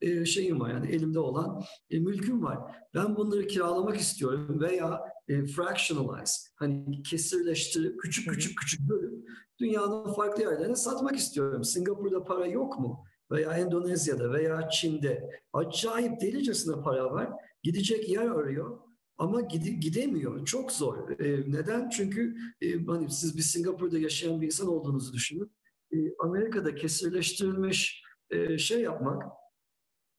e, 0.00 0.24
şeyim 0.24 0.60
var 0.60 0.70
yani 0.70 0.90
elimde 0.90 1.18
olan 1.18 1.62
e, 1.90 1.98
mülküm 1.98 2.42
var. 2.42 2.58
Ben 2.94 3.16
bunları 3.16 3.46
kiralamak 3.46 3.96
istiyorum 3.96 4.60
veya 4.60 5.00
e, 5.28 5.46
fractionalize 5.46 6.32
hani 6.56 7.02
kesirleştirip 7.02 8.00
küçük 8.00 8.28
küçük 8.30 8.58
küçük 8.58 8.88
bölüp 8.88 9.28
dünyanın 9.60 10.12
farklı 10.12 10.42
yerlerine 10.42 10.76
satmak 10.76 11.16
istiyorum. 11.16 11.64
Singapur'da 11.64 12.24
para 12.24 12.46
yok 12.46 12.80
mu? 12.80 13.04
Veya 13.30 13.52
Endonezya'da 13.52 14.32
veya 14.32 14.68
Çin'de 14.68 15.30
acayip 15.52 16.20
delicesine 16.20 16.82
para 16.82 17.12
var. 17.12 17.30
Gidecek 17.62 18.08
yer 18.08 18.26
arıyor 18.26 18.78
ama 19.18 19.40
gide, 19.40 19.70
gidemiyor. 19.70 20.44
Çok 20.44 20.72
zor. 20.72 21.20
E, 21.20 21.52
neden? 21.52 21.88
Çünkü 21.88 22.36
e, 22.60 22.84
hani 22.84 23.10
siz 23.10 23.36
bir 23.36 23.42
Singapur'da 23.42 23.98
yaşayan 23.98 24.40
bir 24.40 24.46
insan 24.46 24.68
olduğunuzu 24.68 25.12
düşünün. 25.12 25.52
E, 25.92 25.96
Amerika'da 26.18 26.74
kesirleştirilmiş 26.74 28.02
e, 28.30 28.58
şey 28.58 28.80
yapmak, 28.80 29.22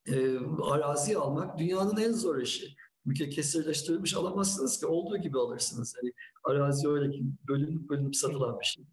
e, 0.06 0.38
arazi 0.62 1.16
almak 1.18 1.58
dünyanın 1.58 1.96
en 1.96 2.12
zor 2.12 2.38
işi. 2.38 2.74
Ülke 3.06 3.28
kesirleştirilmiş 3.28 4.14
alamazsınız 4.14 4.80
ki 4.80 4.86
olduğu 4.86 5.16
gibi 5.16 5.38
alırsınız. 5.38 5.94
Yani 6.02 6.12
arazi 6.44 6.88
öyle 6.88 7.10
ki 7.10 7.22
bölünüp 7.48 7.88
bölünüp 7.88 8.16
satılan 8.16 8.60
bir 8.60 8.64
şey. 8.64 8.84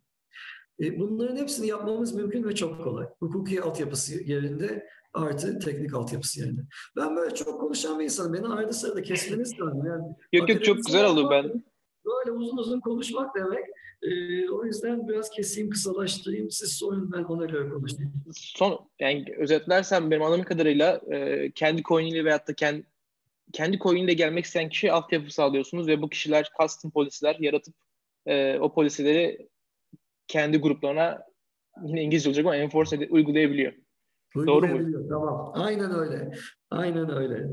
E, 0.82 0.99
bunların 0.99 1.36
hepsini 1.36 1.68
yapmamız 1.68 2.14
mümkün 2.14 2.43
ve 2.43 2.55
çok 2.55 2.84
kolay. 2.84 3.07
Hukuki 3.20 3.62
altyapısı 3.62 4.24
yerinde 4.24 4.89
artı 5.14 5.60
teknik 5.60 5.93
altyapısı 5.93 6.39
yerinde. 6.39 6.62
Ben 6.95 7.16
böyle 7.16 7.36
çok 7.36 7.62
konuşan 7.62 7.99
bir 7.99 8.03
insanım. 8.03 8.34
Beni 8.34 8.47
arada 8.47 8.74
sırada 8.74 9.01
kesmeniz 9.01 9.60
lazım. 9.60 9.86
Yani 9.86 10.03
yok 10.34 10.49
yok 10.49 10.64
çok 10.64 10.78
güzel 10.78 11.05
oldu 11.05 11.30
ben. 11.32 11.64
Böyle 12.10 12.32
uzun 12.32 12.57
uzun 12.57 12.80
konuşmak 12.80 13.36
demek. 13.36 13.66
E, 14.01 14.49
o 14.49 14.66
yüzden 14.66 15.07
biraz 15.07 15.30
keseyim, 15.30 15.70
kısalaştırayım. 15.70 16.51
Siz 16.51 16.72
sorun 16.72 17.12
ben 17.12 17.24
ona 17.24 17.45
göre 17.45 17.70
konuşayım. 17.70 18.14
Son, 18.34 18.89
yani 18.99 19.26
özetlersem 19.38 20.12
benim 20.12 20.24
anladığım 20.24 20.43
kadarıyla 20.43 21.01
e, 21.12 21.51
kendi 21.51 21.84
coin'iyle 21.84 22.26
veyahut 22.26 22.47
da 22.47 22.53
kendi, 22.53 22.84
kendi 23.53 23.80
coin'iyle 23.80 24.14
gelmek 24.14 24.45
isteyen 24.45 24.70
kişi 24.70 24.91
altyapı 24.91 25.34
sağlıyorsunuz 25.34 25.88
ve 25.88 26.01
bu 26.01 26.10
kişiler 26.10 26.49
custom 26.62 26.91
polisiler 26.91 27.38
yaratıp 27.39 27.76
e, 28.26 28.60
o 28.60 28.74
polisileri 28.74 29.49
kendi 30.28 30.57
gruplarına 30.57 31.24
yine 31.84 32.03
İngilizce 32.03 32.30
olacak 32.30 32.45
ama 32.45 32.55
enforce 32.55 32.95
edip 32.95 33.14
uygulayabiliyor. 33.14 33.74
Doğru 34.36 34.68
mu? 34.68 35.07
Tamam. 35.10 35.51
Aynen 35.53 35.95
öyle. 35.95 36.32
Aynen 36.70 37.18
öyle. 37.18 37.47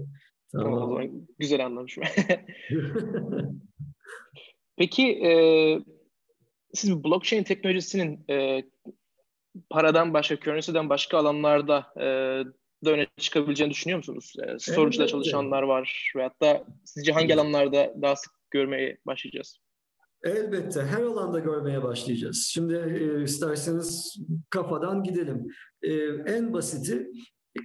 Tamam. 0.52 0.66
tamam 0.66 0.82
o 0.82 0.86
zaman 0.86 1.26
güzel 1.38 1.66
anlamışım. 1.66 2.04
Peki 4.76 5.08
e, 5.08 5.30
siz 6.74 7.04
blockchain 7.04 7.42
teknolojisinin 7.42 8.24
e, 8.30 8.62
paradan 9.70 10.14
başka, 10.14 10.36
currency'den 10.36 10.88
başka 10.88 11.18
alanlarda 11.18 11.92
e, 11.96 12.04
da 12.84 12.90
öne 12.90 13.06
çıkabileceğini 13.16 13.72
düşünüyor 13.72 13.96
musunuz? 13.96 14.32
E, 14.42 14.58
storage'da 14.58 15.02
evet, 15.02 15.10
çalışanlar 15.10 15.62
var 15.62 16.12
veyahut 16.16 16.42
da 16.42 16.64
sizce 16.84 17.12
hangi 17.12 17.34
alanlarda 17.34 17.94
daha 18.02 18.16
sık 18.16 18.32
görmeye 18.50 18.98
başlayacağız? 19.06 19.58
Elbette 20.24 20.82
her 20.82 21.02
alanda 21.02 21.38
görmeye 21.38 21.82
başlayacağız. 21.82 22.48
Şimdi 22.52 22.74
e, 22.74 23.22
isterseniz 23.22 24.16
kafadan 24.50 25.02
gidelim. 25.02 25.46
E, 25.82 25.92
en 26.26 26.52
basiti 26.52 27.10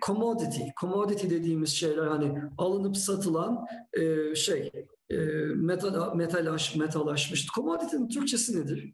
commodity, 0.05 0.61
commodity 0.81 1.29
dediğimiz 1.29 1.69
şeyler 1.69 2.07
hani 2.07 2.33
alınıp 2.57 2.97
satılan 2.97 3.65
e, 3.93 4.35
şey 4.35 4.71
e, 5.11 5.17
metal, 5.55 6.15
metalaş, 6.15 6.75
metalaşmış. 6.75 7.47
Commodity'nin 7.47 8.09
Türkçesi 8.09 8.61
nedir? 8.61 8.93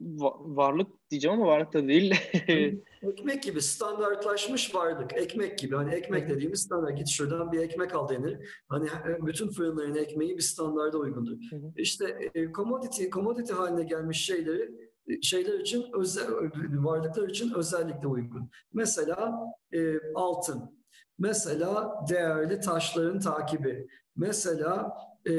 varlık 0.00 1.10
diyeceğim 1.10 1.40
ama 1.40 1.50
varlık 1.50 1.72
da 1.72 1.88
değil. 1.88 2.14
ekmek 3.02 3.42
gibi 3.42 3.62
standartlaşmış 3.62 4.74
varlık. 4.74 5.12
Ekmek 5.16 5.58
gibi. 5.58 5.74
Hani 5.74 5.94
ekmek 5.94 6.28
dediğimiz 6.28 6.60
standart. 6.60 6.98
Git 6.98 7.08
şuradan 7.08 7.52
bir 7.52 7.58
ekmek 7.58 7.94
al 7.94 8.08
denir. 8.08 8.62
Hani 8.68 8.88
bütün 9.26 9.48
fırınların 9.48 9.94
ekmeği 9.94 10.36
bir 10.36 10.42
standarda 10.42 10.98
uygundur. 10.98 11.36
İşte 11.76 12.30
e, 12.34 12.52
commodity, 12.52 13.08
commodity 13.08 13.52
haline 13.52 13.84
gelmiş 13.84 14.24
şeyleri 14.24 14.88
şeyler 15.22 15.60
için 15.60 15.84
özel 15.92 16.26
varlıklar 16.70 17.28
için 17.28 17.54
özellikle 17.54 18.06
uygun. 18.06 18.50
Mesela 18.72 19.34
e, 19.74 19.94
altın, 20.14 20.77
mesela 21.18 22.04
değerli 22.08 22.60
taşların 22.60 23.20
takibi, 23.20 23.88
mesela 24.16 24.92
e, 25.26 25.32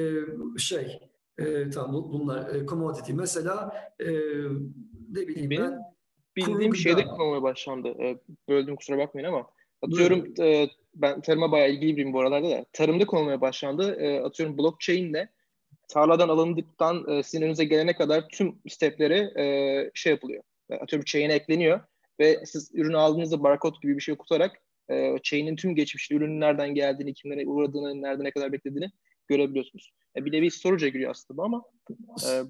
şey 0.57 0.99
e, 1.38 1.69
tamam 1.69 2.11
bunlar 2.13 2.55
e, 2.55 2.65
commodity. 2.65 3.13
Mesela 3.13 3.73
e, 3.99 4.07
ne 5.09 5.27
bileyim 5.27 5.49
Benim 5.49 5.61
ben 5.61 5.80
bildiğim 6.36 6.75
şeyde 6.75 7.05
kullanmaya 7.05 7.41
başlandı. 7.43 7.88
E, 8.03 8.19
böldüm 8.49 8.75
kusura 8.75 8.97
bakmayın 8.97 9.27
ama 9.27 9.47
atıyorum 9.82 10.34
e, 10.39 10.69
ben 10.95 11.21
tarıma 11.21 11.51
bayağı 11.51 11.69
ilgili 11.69 11.97
biriyim 11.97 12.13
bu 12.13 12.19
aralarda 12.19 12.49
da. 12.49 12.65
Tarımda 12.73 13.05
kullanmaya 13.05 13.41
başlandı. 13.41 13.95
E, 13.95 14.19
atıyorum 14.19 14.57
blockchain 14.57 15.09
ile 15.09 15.30
tarladan 15.88 16.30
alındıktan 16.30 17.07
e, 17.09 17.23
sizin 17.23 17.41
önünüze 17.45 17.65
gelene 17.65 17.95
kadar 17.95 18.27
tüm 18.30 18.55
stepleri 18.69 19.41
e, 19.41 19.91
şey 19.93 20.11
yapılıyor. 20.11 20.43
E, 20.69 20.75
atıyorum 20.75 21.05
chain'e 21.05 21.34
ekleniyor 21.34 21.80
ve 22.19 22.45
siz 22.45 22.71
ürünü 22.73 22.97
aldığınızda 22.97 23.43
barkod 23.43 23.82
gibi 23.82 23.95
bir 23.95 24.01
şey 24.01 24.13
okutarak 24.13 24.61
e, 24.90 25.16
chain'in 25.24 25.56
tüm 25.56 25.76
geçmişli 25.76 26.16
ürünün 26.16 26.40
nereden 26.40 26.76
geldiğini, 26.76 27.14
kimlere 27.14 27.48
uğradığını, 27.48 28.02
nerede 28.02 28.24
ne 28.24 28.32
kadar 28.32 28.52
beklediğini 28.52 28.92
görebiliyorsunuz. 29.28 29.92
E, 30.18 30.26
bir 30.26 30.32
nevi 30.32 30.52
storage'a 30.52 30.90
giriyor 30.90 31.12
aslında 31.12 31.44
ama 31.44 31.64
e, 32.28 32.44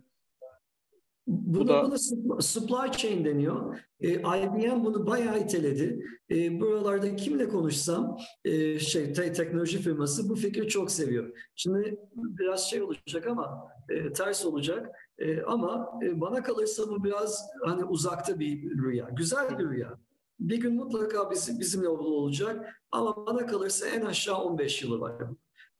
Buna, 1.29 1.59
bu 1.59 1.67
da... 1.67 1.83
buna 2.23 2.41
supply 2.41 2.91
chain 2.97 3.25
deniyor. 3.25 3.79
E, 4.01 4.09
IBM 4.13 4.83
bunu 4.83 5.07
bayağı 5.07 5.39
iteledi. 5.39 6.05
E, 6.31 6.59
buralarda 6.59 7.15
kimle 7.15 7.49
konuşsam 7.49 8.17
e, 8.45 8.79
şey 8.79 9.13
te- 9.13 9.33
teknoloji 9.33 9.81
firması 9.81 10.29
bu 10.29 10.35
fikri 10.35 10.67
çok 10.67 10.91
seviyor. 10.91 11.37
Şimdi 11.55 11.99
biraz 12.15 12.69
şey 12.69 12.81
olacak 12.81 13.27
ama 13.27 13.67
e, 13.89 14.13
ters 14.13 14.45
olacak. 14.45 14.89
E, 15.17 15.41
ama 15.41 15.99
e, 16.03 16.21
bana 16.21 16.43
kalırsa 16.43 16.83
bu 16.89 17.03
biraz 17.03 17.45
hani 17.65 17.83
uzakta 17.83 18.39
bir 18.39 18.63
rüya. 18.63 19.09
Güzel 19.17 19.59
bir 19.59 19.65
rüya. 19.65 19.99
Bir 20.39 20.57
gün 20.57 20.75
mutlaka 20.75 21.31
bizim, 21.31 21.59
bizimle 21.59 21.87
olacak 21.87 22.81
ama 22.91 23.25
bana 23.25 23.45
kalırsa 23.45 23.87
en 23.87 24.01
aşağı 24.01 24.37
15 24.37 24.81
yılı 24.81 24.99
var. 24.99 25.15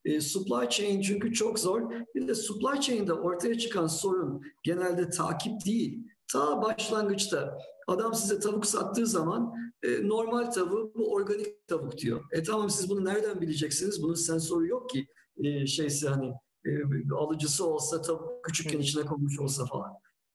E, 0.05 0.21
supply 0.21 0.69
chain 0.69 1.01
çünkü 1.01 1.33
çok 1.33 1.59
zor. 1.59 1.91
Bir 2.15 2.27
de 2.27 2.35
supply 2.35 2.81
chain'de 2.81 3.13
ortaya 3.13 3.57
çıkan 3.57 3.87
sorun 3.87 4.41
genelde 4.63 5.09
takip 5.09 5.65
değil. 5.65 6.07
Ta 6.31 6.61
başlangıçta 6.61 7.57
adam 7.87 8.13
size 8.13 8.39
tavuk 8.39 8.65
sattığı 8.65 9.07
zaman 9.07 9.53
e, 9.83 10.07
normal 10.07 10.51
tavuğu 10.51 10.91
bu 10.95 11.13
organik 11.13 11.67
tavuk 11.67 11.97
diyor. 11.97 12.23
E 12.31 12.43
tamam 12.43 12.69
siz 12.69 12.89
bunu 12.89 13.05
nereden 13.05 13.41
bileceksiniz? 13.41 14.03
Bunun 14.03 14.13
sensörü 14.13 14.67
yok 14.67 14.89
ki 14.89 15.07
e, 15.43 15.67
şeysi 15.67 16.09
hani 16.09 16.33
e, 16.65 16.69
alıcısı 17.13 17.67
olsa 17.67 18.01
tavuk 18.01 18.45
küçükken 18.45 18.79
içine 18.79 19.05
konmuş 19.05 19.39
olsa 19.39 19.65
falan. 19.65 19.91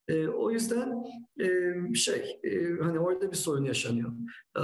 E, 0.08 0.28
o 0.28 0.50
yüzden 0.50 1.04
e, 1.40 1.94
şey 1.94 2.40
e, 2.44 2.82
hani 2.82 2.98
orada 2.98 3.30
bir 3.30 3.36
sorun 3.36 3.64
yaşanıyor. 3.64 4.12
E, 4.56 4.62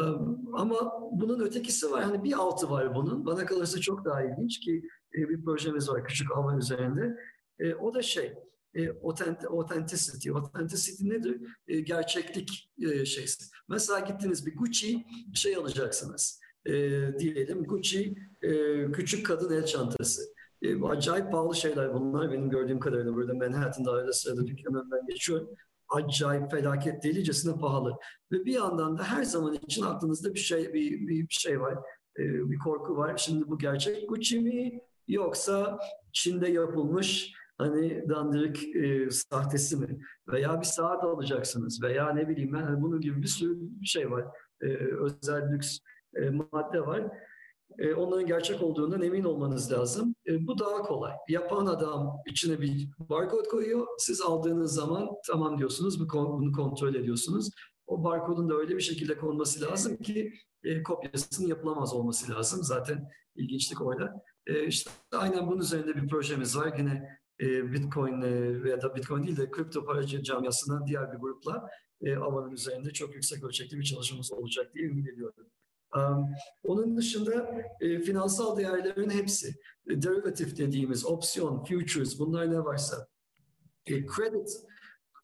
ama 0.53 0.93
bunun 1.12 1.41
ötekisi 1.41 1.91
var. 1.91 2.05
Hani 2.05 2.24
bir 2.24 2.32
altı 2.32 2.70
var 2.70 2.95
bunun. 2.95 3.26
Bana 3.26 3.47
kalırsa 3.47 3.80
çok 3.80 4.05
daha 4.05 4.22
ilginç 4.24 4.61
ki 4.61 4.82
e, 5.14 5.28
bir 5.28 5.45
projemiz 5.45 5.88
var 5.88 6.05
küçük 6.05 6.36
hava 6.36 6.59
üzerinde. 6.59 7.16
E, 7.59 7.74
o 7.74 7.95
da 7.95 8.03
şey 8.03 8.34
e, 8.74 8.88
authenticity. 9.49 10.30
Authenticity 10.30 11.09
nedir? 11.09 11.41
E, 11.68 11.80
gerçeklik 11.80 12.70
e, 12.82 13.05
şeysi. 13.05 13.45
Mesela 13.68 14.01
gittiniz 14.01 14.47
bir 14.47 14.57
Gucci 14.57 15.07
şey 15.34 15.57
alacaksınız. 15.57 16.41
E, 16.66 16.72
diyelim 17.18 17.64
Gucci 17.64 18.14
e, 18.43 18.51
küçük 18.93 19.26
kadın 19.26 19.55
el 19.55 19.66
çantası. 19.66 20.22
E, 20.63 20.83
acayip 20.83 21.33
pahalı 21.33 21.57
şeyler 21.57 21.95
bunlar 21.95 22.33
benim 22.33 22.51
gördüğüm 22.51 22.81
kadarıyla. 22.81 23.15
Burada 23.15 23.35
Manhattan'da 23.35 23.91
arada 23.91 24.13
sırada 24.13 24.47
dükkanın 24.47 24.81
önünden 24.81 25.07
geçiyorum. 25.07 25.49
Acayip 25.89 26.51
felaket 26.51 27.03
delicesine 27.05 27.61
pahalı. 27.61 27.97
Ve 28.33 28.45
bir 28.45 28.53
yandan 28.53 28.99
da 28.99 29.05
her 29.05 29.23
zaman 29.23 29.55
için 29.55 29.83
aklınızda 29.83 30.35
bir 30.35 30.39
şey 30.39 30.75
bir, 30.75 31.09
bir 31.09 31.27
şey 31.31 31.61
var. 31.61 31.75
E, 32.19 32.51
bir 32.51 32.59
korku 32.59 32.97
var. 32.97 33.17
Şimdi 33.17 33.49
bu 33.49 33.59
gerçek 33.59 34.09
Gucci 34.09 34.41
mi? 34.41 34.81
Yoksa 35.09 35.79
Çin'de 36.13 36.49
yapılmış 36.49 37.33
hani 37.59 38.09
dandirik 38.09 38.77
e, 38.77 39.11
sahtesi 39.11 39.77
mi? 39.77 40.01
Veya 40.29 40.61
bir 40.61 40.67
saat 40.67 41.05
alacaksınız 41.05 41.83
veya 41.83 42.13
ne 42.13 42.29
bileyim 42.29 42.53
ben 42.53 42.63
hani 42.63 42.83
bunun 42.83 43.01
gibi 43.01 43.23
bir 43.23 43.27
sürü 43.27 43.59
şey 43.85 44.11
var. 44.11 44.25
E, 44.63 44.67
özel 44.77 45.53
lüks 45.53 45.79
e, 46.17 46.31
madde 46.31 46.87
var. 46.87 47.03
E, 47.79 47.95
onların 47.95 48.27
gerçek 48.27 48.62
olduğundan 48.62 49.03
emin 49.03 49.25
olmanız 49.25 49.73
lazım. 49.73 50.14
E, 50.27 50.47
bu 50.47 50.59
daha 50.59 50.83
kolay. 50.83 51.12
Yapan 51.29 51.66
adam 51.66 52.16
içine 52.27 52.61
bir 52.61 52.89
barkod 52.99 53.45
koyuyor. 53.45 53.87
Siz 53.99 54.21
aldığınız 54.21 54.75
zaman 54.75 55.09
tamam 55.27 55.59
diyorsunuz, 55.59 56.01
bunu 56.01 56.53
kontrol 56.53 56.95
ediyorsunuz. 56.95 57.51
O 57.87 58.05
barkodun 58.05 58.49
da 58.49 58.55
öyle 58.55 58.77
bir 58.77 58.83
şekilde 58.83 59.16
konması 59.16 59.61
lazım 59.61 59.97
ki 59.97 60.33
e, 60.64 60.83
kopyasının 60.83 61.49
yapılamaz 61.49 61.95
olması 61.95 62.33
lazım. 62.33 62.62
Zaten 62.62 63.09
ilginçlik 63.37 63.81
orada. 63.81 64.23
E, 64.47 64.66
işte 64.66 64.91
aynen 65.12 65.47
bunun 65.47 65.61
üzerinde 65.61 65.97
bir 65.97 66.09
projemiz 66.09 66.57
var. 66.57 66.75
Yine 66.79 67.09
e, 67.41 67.73
Bitcoin 67.73 68.23
veya 68.62 68.83
da 68.83 68.95
Bitcoin 68.97 69.27
değil 69.27 69.37
de 69.37 69.51
kripto 69.51 69.85
para 69.85 70.07
camiasından 70.07 70.87
diğer 70.87 71.12
bir 71.12 71.18
grupla 71.18 71.68
alanın 72.21 72.51
üzerinde 72.51 72.91
çok 72.93 73.14
yüksek 73.14 73.45
ölçekli 73.45 73.79
bir 73.79 73.85
çalışmamız 73.85 74.33
olacak 74.33 74.75
diye 74.75 74.87
ümit 74.87 75.09
ediyorum. 75.09 75.47
Onun 76.64 76.97
dışında 76.97 77.62
e, 77.80 78.01
finansal 78.01 78.59
değerlerin 78.59 79.11
hepsi, 79.11 79.49
e, 79.91 80.03
derivative 80.03 80.57
dediğimiz 80.57 81.07
opsiyon, 81.07 81.64
futures 81.64 82.18
bunlar 82.18 82.51
ne 82.51 82.64
varsa, 82.64 83.07
e, 83.86 84.07
credit. 84.07 84.49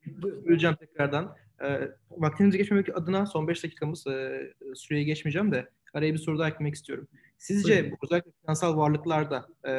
Buyuracağım 0.06 0.76
tekrardan. 0.76 1.36
E, 1.64 1.90
vaktinizi 2.10 2.58
geçmemek 2.58 2.96
adına 2.96 3.26
son 3.26 3.48
5 3.48 3.64
dakikamız 3.64 4.06
e, 4.06 4.42
süreye 4.74 5.04
geçmeyeceğim 5.04 5.52
de 5.52 5.68
araya 5.94 6.12
bir 6.12 6.18
soru 6.18 6.38
daha 6.38 6.48
eklemek 6.48 6.74
istiyorum. 6.74 7.08
Sizce 7.38 7.90
bu 7.90 7.96
özellikle 8.02 8.30
finansal 8.40 8.76
varlıklarda 8.76 9.46
e, 9.64 9.72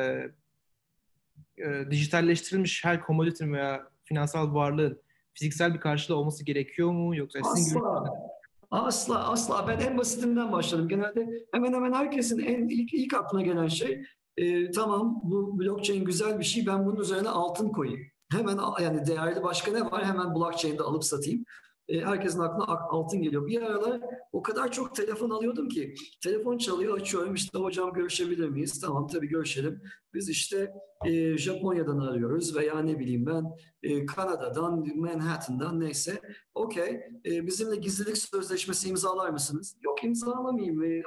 e, 1.58 1.92
dijitalleştirilmiş 1.92 2.86
her 2.86 3.02
commodity 3.08 3.44
veya 3.44 3.88
finansal 4.06 4.54
varlığın 4.54 5.02
fiziksel 5.34 5.74
bir 5.74 5.80
karşılığı 5.80 6.18
olması 6.18 6.46
gerekiyor 6.46 6.92
mu? 6.92 7.16
Yoksa 7.16 7.40
sizin 7.56 7.80
asla, 7.80 8.00
gibi... 8.00 8.27
asla, 8.72 9.30
asla. 9.30 9.68
Ben 9.68 9.80
en 9.80 9.98
basitinden 9.98 10.52
başladım. 10.52 10.88
Genelde 10.88 11.28
hemen 11.54 11.74
hemen 11.74 11.94
herkesin 11.94 12.40
en 12.40 12.68
ilk, 12.68 12.94
ilk 12.94 13.14
aklına 13.14 13.42
gelen 13.42 13.68
şey 13.68 14.04
e, 14.38 14.72
tamam 14.72 15.20
bu 15.24 15.60
blockchain 15.60 16.06
güzel 16.06 16.40
bir 16.40 16.44
şey 16.44 16.66
ben 16.66 16.86
bunun 16.86 17.00
üzerine 17.00 17.30
altın 17.30 17.70
koyayım. 17.70 18.02
Hemen 18.32 18.60
yani 18.82 19.06
değerli 19.08 19.44
başka 19.44 19.72
ne 19.72 19.92
var 19.92 20.06
hemen 20.06 20.36
blockchain'de 20.36 20.84
alıp 20.84 21.04
satayım 21.04 21.44
e, 21.88 22.02
herkesin 22.02 22.40
aklına 22.40 22.66
altın 22.90 23.22
geliyor. 23.22 23.48
Bir 23.48 23.62
aralar 23.62 24.02
o 24.32 24.42
kadar 24.42 24.72
çok 24.72 24.96
telefon 24.96 25.30
alıyordum 25.30 25.70
ki 25.70 25.96
telefon 26.24 26.58
çalıyor 26.58 26.98
açıyorum 26.98 27.34
işte 27.34 27.58
hocam 27.58 27.94
görüşebilir 27.94 28.50
miyiz? 28.50 28.82
Tamam 28.82 29.08
tabii 29.08 29.28
görüşelim. 29.28 29.82
Biz 30.14 30.30
işte 30.30 30.74
e, 31.06 31.38
Japonya'dan 31.38 32.00
arıyoruz 32.00 32.56
veya 32.56 32.80
ne 32.80 33.00
bileyim 33.00 33.26
ben 33.26 33.46
e, 33.84 34.06
Kanada'dan, 34.06 34.88
Manhattan'dan 34.96 35.80
neyse. 35.80 36.22
Okey 36.56 37.02
e, 37.26 37.48
bizimle 37.48 37.76
gizlilik 37.76 38.18
sözleşmesi 38.18 38.90
imzalar 38.90 39.30
mısınız? 39.30 39.78
Yok 39.84 40.04
imzalamayayım 40.04 40.84
e, 40.84 41.04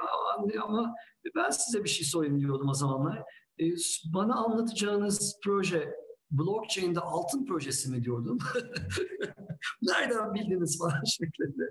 ama 0.63 0.95
ben 1.35 1.49
size 1.49 1.83
bir 1.83 1.89
şey 1.89 2.07
sorayım 2.07 2.39
diyordum 2.39 2.69
o 2.69 2.73
zamanlar. 2.73 3.23
E, 3.59 3.65
bana 4.13 4.35
anlatacağınız 4.35 5.39
proje 5.43 5.95
blockchain'de 6.31 6.99
altın 6.99 7.45
projesi 7.45 7.91
mi 7.91 8.03
diyordum. 8.03 8.37
Nereden 9.81 10.33
bildiniz 10.33 10.79
falan 10.79 11.03
şeklinde. 11.17 11.63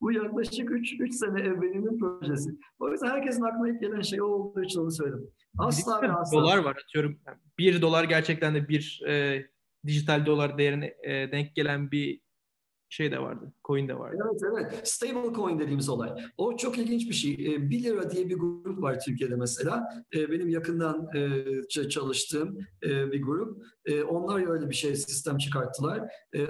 Bu 0.00 0.12
yaklaşık 0.12 0.70
3 0.70 1.14
sene 1.14 1.40
evvelinin 1.40 1.98
projesi. 1.98 2.50
O 2.78 2.90
yüzden 2.90 3.08
herkesin 3.08 3.42
aklına 3.42 3.68
ilk 3.68 3.80
gelen 3.80 4.00
şey 4.00 4.22
o 4.22 4.26
olduğu 4.26 4.62
için 4.62 4.80
onu 4.80 4.90
söyledim. 4.90 5.30
Asla 5.58 6.02
ve 6.02 6.12
asla. 6.12 6.40
Dolar 6.40 6.58
var 6.58 6.76
atıyorum. 6.84 7.20
Bir 7.58 7.82
dolar 7.82 8.04
gerçekten 8.04 8.54
de 8.54 8.68
bir 8.68 9.02
e, 9.08 9.46
dijital 9.86 10.26
dolar 10.26 10.58
değerine 10.58 10.94
e, 11.04 11.32
denk 11.32 11.54
gelen 11.54 11.90
bir 11.90 12.20
şey 12.88 13.12
de 13.12 13.18
vardı, 13.18 13.52
coin 13.64 13.88
de 13.88 13.98
vardı. 13.98 14.16
Evet 14.24 14.42
evet. 14.52 14.88
Stable 14.88 15.34
coin 15.34 15.58
dediğimiz 15.58 15.88
olay. 15.88 16.10
O 16.36 16.56
çok 16.56 16.78
ilginç 16.78 17.08
bir 17.08 17.14
şey. 17.14 17.36
1 17.70 17.84
lira 17.84 18.10
diye 18.10 18.28
bir 18.28 18.36
grup 18.36 18.82
var 18.82 19.00
Türkiye'de 19.00 19.36
mesela. 19.36 19.84
Benim 20.14 20.48
yakından 20.48 21.08
çalıştığım 21.88 22.58
bir 22.82 23.22
grup. 23.22 23.62
Onlar 24.08 24.50
öyle 24.50 24.70
bir 24.70 24.74
şey 24.74 24.96
sistem 24.96 25.38
çıkarttılar. 25.38 26.00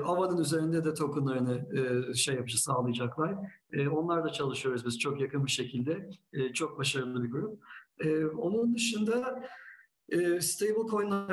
Ava'nın 0.05 0.41
üzerinde 0.41 0.85
de 0.85 0.95
tokenlarını 0.95 1.67
şey 2.17 2.35
yapıcı 2.35 2.63
sağlayacaklar. 2.63 3.35
Onlar 3.91 4.25
da 4.25 4.33
çalışıyoruz 4.33 4.87
biz 4.87 4.99
çok 4.99 5.21
yakın 5.21 5.47
bir 5.47 5.51
şekilde. 5.51 6.11
Çok 6.55 6.79
başarılı 6.79 7.25
bir 7.25 7.31
grup. 7.31 7.61
Onun 8.39 8.75
dışında 8.75 9.43
e, 10.13 10.41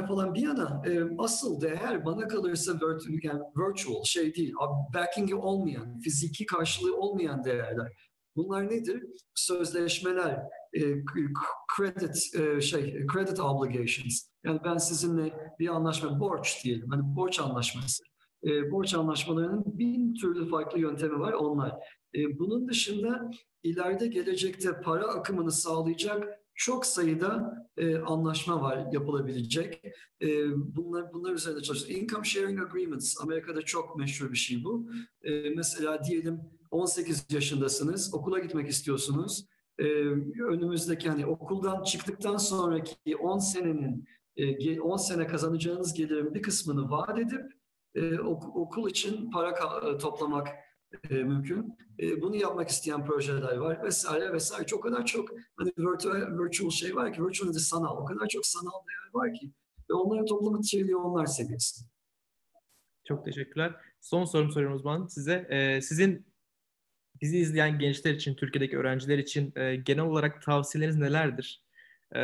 falan 0.08 0.34
bir 0.34 0.42
yana 0.42 0.82
e, 0.88 1.02
asıl 1.18 1.62
değer 1.62 2.06
bana 2.06 2.28
kalırsa 2.28 2.80
yani 3.24 3.42
virtual 3.58 4.04
şey 4.04 4.36
değil, 4.36 4.54
backing'i 4.94 5.36
olmayan, 5.36 6.00
fiziki 6.00 6.46
karşılığı 6.46 6.98
olmayan 6.98 7.44
değerler. 7.44 7.92
Bunlar 8.36 8.70
nedir? 8.70 9.04
Sözleşmeler, 9.36 10.40
e, 10.74 10.82
credit 11.78 12.36
e, 12.40 12.62
şey 12.62 13.06
credit 13.14 13.40
obligations. 13.40 14.22
Yani 14.44 14.60
ben 14.66 14.78
sizinle 14.78 15.54
bir 15.60 15.68
anlaşma 15.68 16.20
borç 16.20 16.64
diyelim. 16.64 16.90
Hani 16.90 17.16
borç 17.16 17.40
anlaşması. 17.40 18.04
E, 18.44 18.72
borç 18.72 18.94
anlaşmalarının 18.94 19.64
bin 19.66 20.14
türlü 20.14 20.50
farklı 20.50 20.80
yöntemi 20.80 21.20
var 21.20 21.34
onlar. 21.34 21.74
Bunun 22.16 22.68
dışında 22.68 23.32
ileride 23.64 24.08
gelecekte 24.08 24.82
para 24.82 25.06
akımını 25.06 25.52
sağlayacak 25.52 26.43
çok 26.56 26.86
sayıda 26.86 27.54
e, 27.78 27.98
anlaşma 27.98 28.62
var 28.62 28.86
yapılabilecek. 28.92 29.86
E, 30.22 30.28
bunlar 30.76 31.14
bunlar 31.14 31.34
üzerinde 31.34 31.62
çalışıyoruz. 31.62 32.04
Income 32.04 32.24
sharing 32.24 32.60
agreements 32.60 33.22
Amerika'da 33.22 33.62
çok 33.62 33.98
meşhur 33.98 34.32
bir 34.32 34.38
şey 34.38 34.64
bu. 34.64 34.90
E, 35.24 35.50
mesela 35.50 36.04
diyelim 36.04 36.40
18 36.72 37.26
yaşındasınız, 37.30 38.14
okula 38.14 38.40
gitmek 38.40 38.70
istiyorsunuz. 38.70 39.46
E, 39.80 39.84
önümüzdeki 40.44 41.10
hani 41.10 41.26
okuldan 41.26 41.84
çıktıktan 41.84 42.38
sonraki 42.38 43.16
10 43.18 43.40
senenin 43.40 44.08
e, 44.38 44.80
10 44.82 44.98
sene 44.98 45.28
kazanacağınız 45.28 45.94
gelirin 45.94 46.34
bir 46.34 46.42
kısmını 46.42 46.90
vaat 46.90 47.20
edip 47.20 47.52
e, 47.96 48.20
okul 48.20 48.90
için 48.90 49.32
para 49.32 49.98
toplamak 49.98 50.48
e, 51.10 51.16
mümkün. 51.16 51.78
E, 52.00 52.22
bunu 52.22 52.36
yapmak 52.36 52.70
isteyen 52.70 53.06
projeler 53.06 53.58
var 53.58 53.84
vesaire 53.84 54.34
vesaire. 54.34 54.66
Çok 54.66 54.84
kadar 54.84 55.06
çok 55.06 55.30
hani 55.56 55.74
virtual, 55.78 56.40
virtual 56.40 56.70
şey 56.70 56.96
var 56.96 57.14
ki, 57.14 57.26
virtual 57.26 57.54
de 57.54 57.60
sanal. 57.60 57.98
O 57.98 58.06
kadar 58.06 58.28
çok 58.28 58.46
sanal 58.46 58.72
değer 58.72 59.14
var 59.14 59.34
ki. 59.34 59.52
Ve 59.90 59.94
onların 59.94 60.26
toplamı 60.26 60.62
trilyonlar 60.62 61.26
seviyesi. 61.26 61.86
Çok 63.08 63.26
teşekkürler. 63.26 63.76
Son 64.02 64.26
sorum 64.26 64.52
soruyorum 64.52 64.78
uzman 64.78 65.08
size. 65.08 65.48
Ee, 65.50 65.82
sizin 65.82 66.26
bizi 67.22 67.38
izleyen 67.38 67.80
gençler 67.80 68.14
için, 68.14 68.36
Türkiye'deki 68.36 68.78
öğrenciler 68.78 69.18
için 69.18 69.54
e, 69.56 69.76
genel 69.76 70.04
olarak 70.04 70.42
tavsiyeleriniz 70.42 70.98
nelerdir? 70.98 71.64
Ee, 72.16 72.20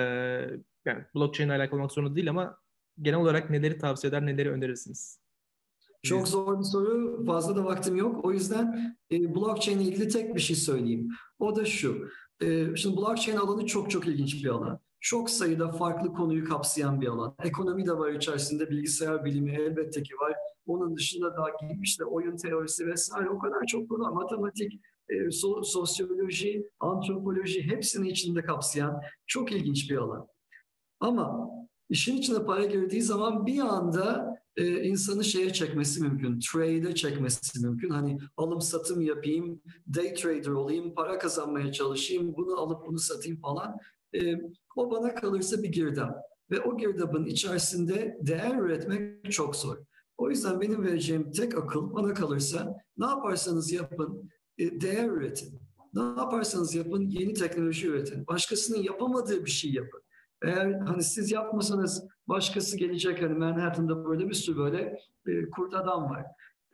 yani 0.86 1.06
blockchain 1.16 1.50
ile 1.50 1.56
alakalı 1.56 1.80
olmak 1.80 1.92
zorunda 1.92 2.16
değil 2.16 2.30
ama 2.30 2.60
genel 3.02 3.20
olarak 3.20 3.50
neleri 3.50 3.78
tavsiye 3.78 4.10
eder, 4.10 4.26
neleri 4.26 4.52
önerirsiniz? 4.52 5.19
Çok 6.04 6.28
zor 6.28 6.60
bir 6.60 6.64
soru. 6.64 7.26
Fazla 7.26 7.56
da 7.56 7.66
vaktim 7.66 7.96
yok. 7.96 8.26
O 8.26 8.32
yüzden 8.32 8.96
e, 9.12 9.36
blockchain 9.36 9.80
ile 9.80 9.90
ilgili 9.90 10.08
tek 10.08 10.36
bir 10.36 10.40
şey 10.40 10.56
söyleyeyim. 10.56 11.10
O 11.40 11.56
da 11.56 11.66
şu. 11.66 12.10
E, 12.42 12.76
şimdi 12.76 12.98
blockchain 12.98 13.38
alanı 13.38 13.66
çok 13.66 13.92
çok 13.92 14.08
ilginç 14.08 14.44
bir 14.44 14.50
alan. 14.50 14.80
Çok 15.02 15.30
sayıda 15.30 15.72
farklı 15.72 16.14
konuyu 16.14 16.46
kapsayan 16.46 17.02
bir 17.02 17.08
alan. 17.08 17.36
Ekonomi 17.44 17.86
de 17.86 17.98
var 17.98 18.12
içerisinde, 18.12 18.70
bilgisayar 18.70 19.26
bilimi 19.26 19.52
elbette 19.52 20.04
ki 20.04 20.14
var. 20.16 20.34
Onun 20.66 20.96
dışında 20.96 21.38
daha 21.38 21.48
işte 21.84 22.06
oyun 22.06 22.38
teorisi 22.38 22.88
vesaire 22.88 23.30
o 23.30 23.40
kadar 23.40 23.66
çok 23.68 23.90
konu 23.90 24.14
Matematik, 24.14 24.82
e, 25.10 25.32
so, 25.32 25.64
sosyoloji, 25.64 26.70
antropoloji 26.80 27.64
hepsini 27.64 28.10
içinde 28.10 28.42
kapsayan 28.42 29.02
çok 29.28 29.52
ilginç 29.52 29.92
bir 29.92 29.98
alan. 29.98 30.28
Ama 31.00 31.50
işin 31.90 32.18
içine 32.18 32.46
para 32.46 32.66
girdiği 32.66 33.02
zaman 33.02 33.46
bir 33.46 33.60
anda 33.60 34.36
e, 34.60 34.84
insanı 34.84 35.24
şeye 35.24 35.54
çekmesi 35.54 36.02
mümkün, 36.02 36.40
trade'e 36.40 36.96
çekmesi 36.96 37.60
mümkün. 37.66 37.90
Hani 37.90 38.18
alım 38.38 38.62
satım 38.62 39.02
yapayım, 39.02 39.62
day 39.96 40.14
trader 40.14 40.52
olayım, 40.52 40.96
para 40.96 41.18
kazanmaya 41.18 41.72
çalışayım, 41.72 42.34
bunu 42.38 42.60
alıp 42.60 42.88
bunu 42.88 43.00
satayım 43.00 43.40
falan. 43.42 43.78
E, 44.16 44.36
o 44.76 44.92
bana 44.92 45.16
kalırsa 45.16 45.64
bir 45.64 45.70
girdap. 45.70 46.16
Ve 46.52 46.62
o 46.62 46.78
girdabın 46.78 47.26
içerisinde 47.26 48.18
değer 48.22 48.56
üretmek 48.56 49.32
çok 49.32 49.56
zor. 49.56 49.78
O 50.18 50.30
yüzden 50.30 50.62
benim 50.62 50.84
vereceğim 50.84 51.32
tek 51.32 51.58
akıl 51.58 51.94
bana 51.94 52.14
kalırsa 52.14 52.76
ne 52.98 53.06
yaparsanız 53.06 53.72
yapın 53.72 54.30
e, 54.58 54.82
değer 54.82 55.10
üretin. 55.10 55.60
Ne 55.94 56.02
yaparsanız 56.02 56.76
yapın 56.76 57.02
yeni 57.10 57.34
teknoloji 57.34 57.88
üretin. 57.88 58.28
Başkasının 58.28 58.78
yapamadığı 58.78 59.46
bir 59.46 59.52
şey 59.52 59.72
yapın. 59.72 60.02
Eğer 60.44 60.72
hani 60.72 61.04
siz 61.04 61.32
yapmasanız 61.32 62.04
başkası 62.30 62.78
gelecek 62.78 63.22
hani 63.22 63.34
Manhattan'da 63.34 64.06
böyle 64.06 64.30
bir 64.30 64.34
sürü 64.34 64.58
böyle 64.58 65.00
e, 65.28 65.50
kurt 65.50 65.74
adam 65.74 66.10
var. 66.10 66.26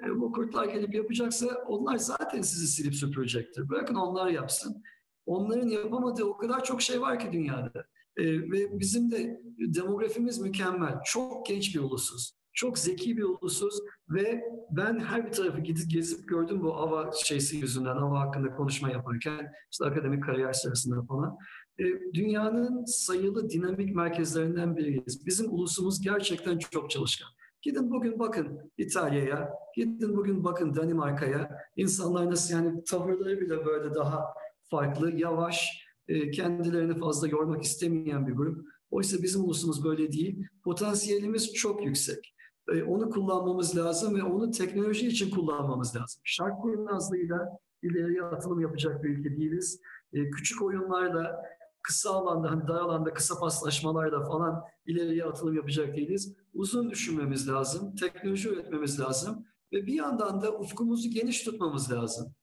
E, 0.03 0.09
bu 0.21 0.31
kurtlar 0.31 0.65
gelip 0.65 0.95
yapacaksa 0.95 1.47
onlar 1.67 1.97
zaten 1.97 2.41
sizi 2.41 2.67
silip 2.67 2.95
süpürecektir. 2.95 3.69
Bırakın 3.69 3.95
onlar 3.95 4.27
yapsın. 4.27 4.83
Onların 5.25 5.67
yapamadığı 5.67 6.25
o 6.25 6.37
kadar 6.37 6.63
çok 6.63 6.81
şey 6.81 7.01
var 7.01 7.19
ki 7.19 7.27
dünyada. 7.31 7.85
E, 8.17 8.23
ve 8.25 8.79
bizim 8.79 9.11
de 9.11 9.41
demografimiz 9.57 10.39
mükemmel. 10.39 10.99
Çok 11.05 11.45
genç 11.45 11.75
bir 11.75 11.79
ulusuz. 11.79 12.35
Çok 12.53 12.77
zeki 12.77 13.17
bir 13.17 13.23
ulusuz 13.23 13.79
ve 14.09 14.43
ben 14.69 14.99
her 14.99 15.25
bir 15.25 15.31
tarafı 15.31 15.61
gidip 15.61 15.91
gezip 15.91 16.29
gördüm 16.29 16.63
bu 16.63 16.73
AVA 16.75 17.11
şeysi 17.11 17.57
yüzünden, 17.57 17.95
AVA 17.95 18.19
hakkında 18.19 18.55
konuşma 18.55 18.89
yaparken, 18.89 19.51
işte 19.71 19.85
akademik 19.85 20.23
kariyer 20.23 20.53
sırasında 20.53 21.03
falan. 21.03 21.37
E, 21.79 21.83
dünyanın 22.13 22.85
sayılı 22.85 23.49
dinamik 23.49 23.95
merkezlerinden 23.95 24.77
biriyiz. 24.77 25.25
Bizim 25.25 25.53
ulusumuz 25.53 26.01
gerçekten 26.01 26.57
çok 26.57 26.89
çalışkan. 26.89 27.27
Gidin 27.61 27.91
bugün 27.91 28.19
bakın 28.19 28.71
İtalya'ya, 28.77 29.53
gidin 29.75 30.17
bugün 30.17 30.43
bakın 30.43 30.75
Danimarka'ya. 30.75 31.57
İnsanlar 31.75 32.31
nasıl 32.31 32.53
yani 32.53 32.83
tavırları 32.83 33.41
bile 33.41 33.65
böyle 33.65 33.95
daha 33.95 34.25
farklı, 34.69 35.11
yavaş, 35.11 35.85
e, 36.07 36.31
kendilerini 36.31 36.99
fazla 36.99 37.27
yormak 37.27 37.63
istemeyen 37.63 38.27
bir 38.27 38.33
grup. 38.33 38.67
Oysa 38.91 39.23
bizim 39.23 39.43
ulusumuz 39.43 39.85
böyle 39.85 40.11
değil. 40.11 40.47
Potansiyelimiz 40.63 41.53
çok 41.53 41.85
yüksek. 41.85 42.35
E, 42.73 42.83
onu 42.83 43.09
kullanmamız 43.09 43.77
lazım 43.77 44.15
ve 44.15 44.23
onu 44.23 44.51
teknoloji 44.51 45.07
için 45.07 45.31
kullanmamız 45.31 45.95
lazım. 45.95 46.21
Şark 46.23 46.61
kurnazlığıyla 46.61 47.59
ileriye 47.83 48.23
atılım 48.23 48.59
yapacak 48.59 49.03
bir 49.03 49.09
ülke 49.09 49.37
değiliz. 49.37 49.81
Küçük 50.13 50.61
oyunlarla 50.61 51.41
kısa 51.87 52.09
alanda, 52.09 52.51
hani 52.51 52.67
dar 52.67 52.81
alanda 52.81 53.13
kısa 53.13 53.39
paslaşmalarla 53.39 54.25
falan 54.25 54.63
ileriye 54.85 55.25
atılım 55.25 55.55
yapacak 55.55 55.95
değiliz. 55.95 56.33
Uzun 56.53 56.89
düşünmemiz 56.89 57.49
lazım, 57.49 57.95
teknoloji 57.95 58.49
üretmemiz 58.49 58.99
lazım 58.99 59.45
ve 59.73 59.85
bir 59.85 59.93
yandan 59.93 60.41
da 60.41 60.51
ufkumuzu 60.59 61.09
geniş 61.09 61.43
tutmamız 61.43 61.91
lazım. 61.91 62.35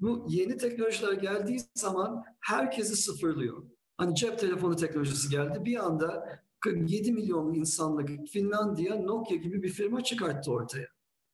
Bu 0.00 0.26
yeni 0.28 0.56
teknolojiler 0.56 1.12
geldiği 1.12 1.60
zaman 1.74 2.24
herkesi 2.40 2.96
sıfırlıyor. 2.96 3.62
Hani 3.96 4.14
cep 4.14 4.38
telefonu 4.38 4.76
teknolojisi 4.76 5.28
geldi. 5.30 5.64
Bir 5.64 5.84
anda 5.86 6.40
7 6.66 7.12
milyon 7.12 7.54
insanlık 7.54 8.28
Finlandiya 8.28 8.96
Nokia 8.96 9.36
gibi 9.36 9.62
bir 9.62 9.68
firma 9.68 10.04
çıkarttı 10.04 10.52
ortaya. 10.52 10.86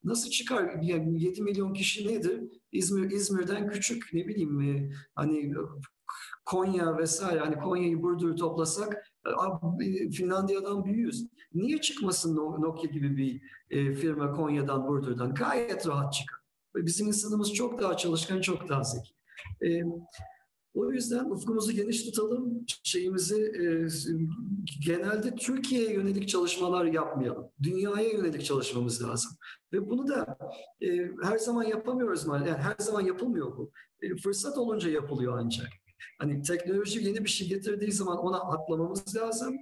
Nasıl 0.04 0.30
çıkar? 0.30 0.82
Yani 0.82 1.22
7 1.22 1.42
milyon 1.42 1.74
kişi 1.74 2.08
nedir? 2.08 2.42
İzmir 2.72 3.10
İzmir'den 3.10 3.70
küçük 3.70 4.10
ne 4.12 4.28
bileyim 4.28 4.52
mi? 4.52 4.92
Hani 5.14 5.54
Konya 6.44 6.98
vesaire 6.98 7.40
hani 7.40 7.57
Konya'yı 7.57 8.02
Burdur'u 8.02 8.36
toplasak 8.36 9.12
e, 9.80 10.11
Finlandiya'dan 10.11 10.84
büyüğüz. 10.84 11.26
Niye 11.54 11.80
çıkmasın 11.80 12.36
Nokia 12.36 12.90
gibi 12.90 13.16
bir 13.16 13.42
e, 13.70 13.94
firma 13.94 14.32
Konya'dan 14.32 14.86
Burdur'dan? 14.86 15.34
Gayet 15.34 15.86
rahat 15.86 16.12
çıkar. 16.12 16.40
Bizim 16.76 17.07
insanımız 17.07 17.52
çok 17.52 17.82
daha 17.82 17.96
çalışkan, 17.96 18.40
çok 18.40 18.68
daha 18.68 18.82
zeki. 18.84 19.11
E, 19.62 19.82
o 20.74 20.92
yüzden 20.92 21.24
ufkumuzu 21.30 21.72
geniş 21.72 22.04
tutalım, 22.04 22.64
şeyimizi 22.82 23.42
e, 23.42 23.64
genelde 24.86 25.34
Türkiye'ye 25.34 25.92
yönelik 25.92 26.28
çalışmalar 26.28 26.84
yapmayalım. 26.84 27.48
Dünyaya 27.62 28.09
yönelik 28.09 28.44
çalışmamız 28.44 29.02
lazım. 29.02 29.32
Ve 29.72 29.90
bunu 29.90 30.09
da 30.09 30.38
e, 30.80 30.86
her 31.22 31.38
zaman 31.38 31.62
yapamıyoruz. 31.62 32.26
Yani 32.26 32.50
her 32.50 32.76
zaman 32.78 33.00
yapılmıyor 33.00 33.57
bu. 33.57 33.70
E, 34.02 34.16
fırsat 34.16 34.59
olunca 34.59 34.90
yapılıyor 34.90 35.38
ancak. 35.38 35.68
Hani 36.18 36.42
teknoloji 36.42 37.05
yeni 37.05 37.24
bir 37.24 37.30
şey 37.30 37.49
getirdiği 37.49 37.92
zaman 37.92 38.18
ona 38.18 38.40
atlamamız 38.40 39.16
lazım. 39.16 39.57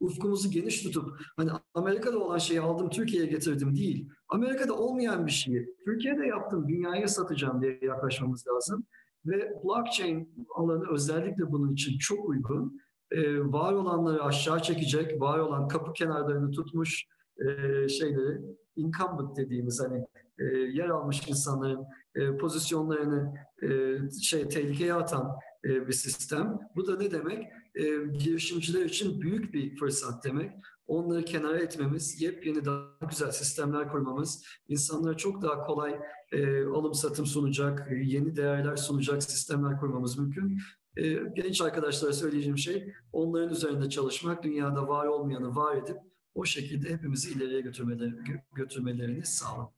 Ufkumuzu 0.00 0.50
geniş 0.50 0.82
tutup 0.82 1.20
hani 1.36 1.50
Amerika'da 1.74 2.18
olan 2.18 2.38
şeyi 2.38 2.60
aldım 2.60 2.90
Türkiye'ye 2.90 3.28
getirdim 3.28 3.76
değil. 3.76 4.08
Amerika'da 4.28 4.78
olmayan 4.78 5.26
bir 5.26 5.32
şeyi 5.32 5.74
Türkiye'de 5.84 6.26
yaptım 6.26 6.68
dünyaya 6.68 7.08
satacağım 7.08 7.62
diye 7.62 7.78
yaklaşmamız 7.82 8.46
lazım. 8.46 8.86
Ve 9.26 9.52
blockchain 9.64 10.46
alanı 10.54 10.92
özellikle 10.92 11.52
bunun 11.52 11.72
için 11.72 11.98
çok 11.98 12.28
uygun. 12.28 12.80
Ee, 13.10 13.40
var 13.40 13.72
olanları 13.72 14.24
aşağı 14.24 14.62
çekecek, 14.62 15.20
var 15.20 15.38
olan 15.38 15.68
kapı 15.68 15.92
kenarlarını 15.92 16.50
tutmuş 16.50 17.06
e, 17.38 17.88
şeyleri, 17.88 18.40
incumbent 18.76 19.36
dediğimiz 19.36 19.80
hani 19.80 20.04
e, 20.38 20.44
yer 20.56 20.88
almış 20.88 21.28
insanların 21.28 21.84
e, 22.14 22.36
pozisyonlarını 22.36 23.34
e, 23.62 23.98
şey 24.22 24.48
tehlikeye 24.48 24.94
atan 24.94 25.30
bir 25.68 25.92
sistem. 25.92 26.58
Bu 26.76 26.86
da 26.86 26.96
ne 26.96 27.10
demek? 27.10 27.46
E, 27.74 27.84
girişimciler 28.18 28.84
için 28.84 29.20
büyük 29.20 29.54
bir 29.54 29.76
fırsat 29.76 30.24
demek. 30.24 30.52
Onları 30.86 31.24
kenara 31.24 31.58
etmemiz, 31.58 32.22
yepyeni 32.22 32.64
daha 32.64 33.08
güzel 33.10 33.30
sistemler 33.30 33.88
kurmamız, 33.88 34.44
insanlara 34.68 35.16
çok 35.16 35.42
daha 35.42 35.66
kolay 35.66 35.98
e, 36.32 36.64
alım 36.64 36.94
satım 36.94 37.26
sunacak, 37.26 37.88
yeni 38.04 38.36
değerler 38.36 38.76
sunacak 38.76 39.22
sistemler 39.22 39.80
kurmamız 39.80 40.18
mümkün. 40.18 40.58
E, 40.96 41.14
genç 41.36 41.60
arkadaşlara 41.60 42.12
söyleyeceğim 42.12 42.58
şey 42.58 42.92
onların 43.12 43.50
üzerinde 43.50 43.88
çalışmak, 43.88 44.42
dünyada 44.42 44.88
var 44.88 45.06
olmayanı 45.06 45.56
var 45.56 45.76
edip 45.76 45.96
o 46.34 46.44
şekilde 46.44 46.88
hepimizi 46.88 47.32
ileriye 47.32 47.60
götürmeleri, 47.60 48.12
götürmelerini 48.54 49.26
sağlamak. 49.26 49.72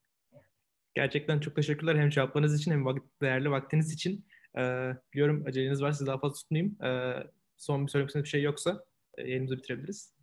Gerçekten 0.93 1.39
çok 1.39 1.55
teşekkürler 1.55 1.95
hem 1.95 2.09
cevaplarınız 2.09 2.59
için 2.59 2.71
hem 2.71 2.85
değerli 3.21 3.51
vaktiniz 3.51 3.93
için. 3.93 4.25
Ee, 4.57 4.91
biliyorum 5.13 5.43
aceleniz 5.47 5.81
var, 5.81 5.91
sizi 5.91 6.05
daha 6.05 6.17
fazla 6.19 6.35
tutmayayım. 6.35 6.83
Ee, 6.83 7.23
son 7.57 7.85
bir 7.85 7.91
söylemek 7.91 8.15
bir 8.15 8.29
şey 8.29 8.43
yoksa 8.43 8.85
e, 9.17 9.21
yayınımızı 9.21 9.57
bitirebiliriz. 9.57 10.13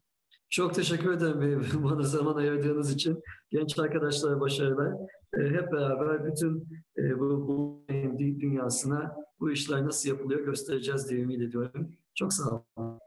Çok 0.50 0.74
teşekkür 0.74 1.12
ederim 1.12 1.66
bana 1.84 2.02
zaman 2.02 2.36
ayırdığınız 2.36 2.94
için. 2.94 3.22
Genç 3.50 3.78
arkadaşlara 3.78 4.40
başarılar. 4.40 4.92
Ee, 5.38 5.40
hep 5.40 5.72
beraber 5.72 6.24
bütün 6.24 6.68
e, 6.98 7.18
bu, 7.18 7.48
bu 7.48 7.84
dünyasına 8.18 9.16
bu 9.40 9.50
işler 9.50 9.84
nasıl 9.84 10.08
yapılıyor 10.08 10.40
göstereceğiz 10.40 11.10
diye 11.10 11.20
ümit 11.20 11.42
ediyorum. 11.42 11.96
Çok 12.14 12.32
sağ 12.32 12.50
olun. 12.50 13.00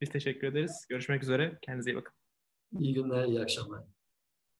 Biz 0.00 0.10
teşekkür 0.10 0.46
ederiz. 0.46 0.86
Görüşmek 0.88 1.22
üzere. 1.22 1.58
Kendinize 1.62 1.90
iyi 1.90 1.96
bakın. 1.96 2.14
İyi 2.78 2.94
günler, 2.94 3.24
iyi 3.24 3.40
akşamlar. 3.40 3.84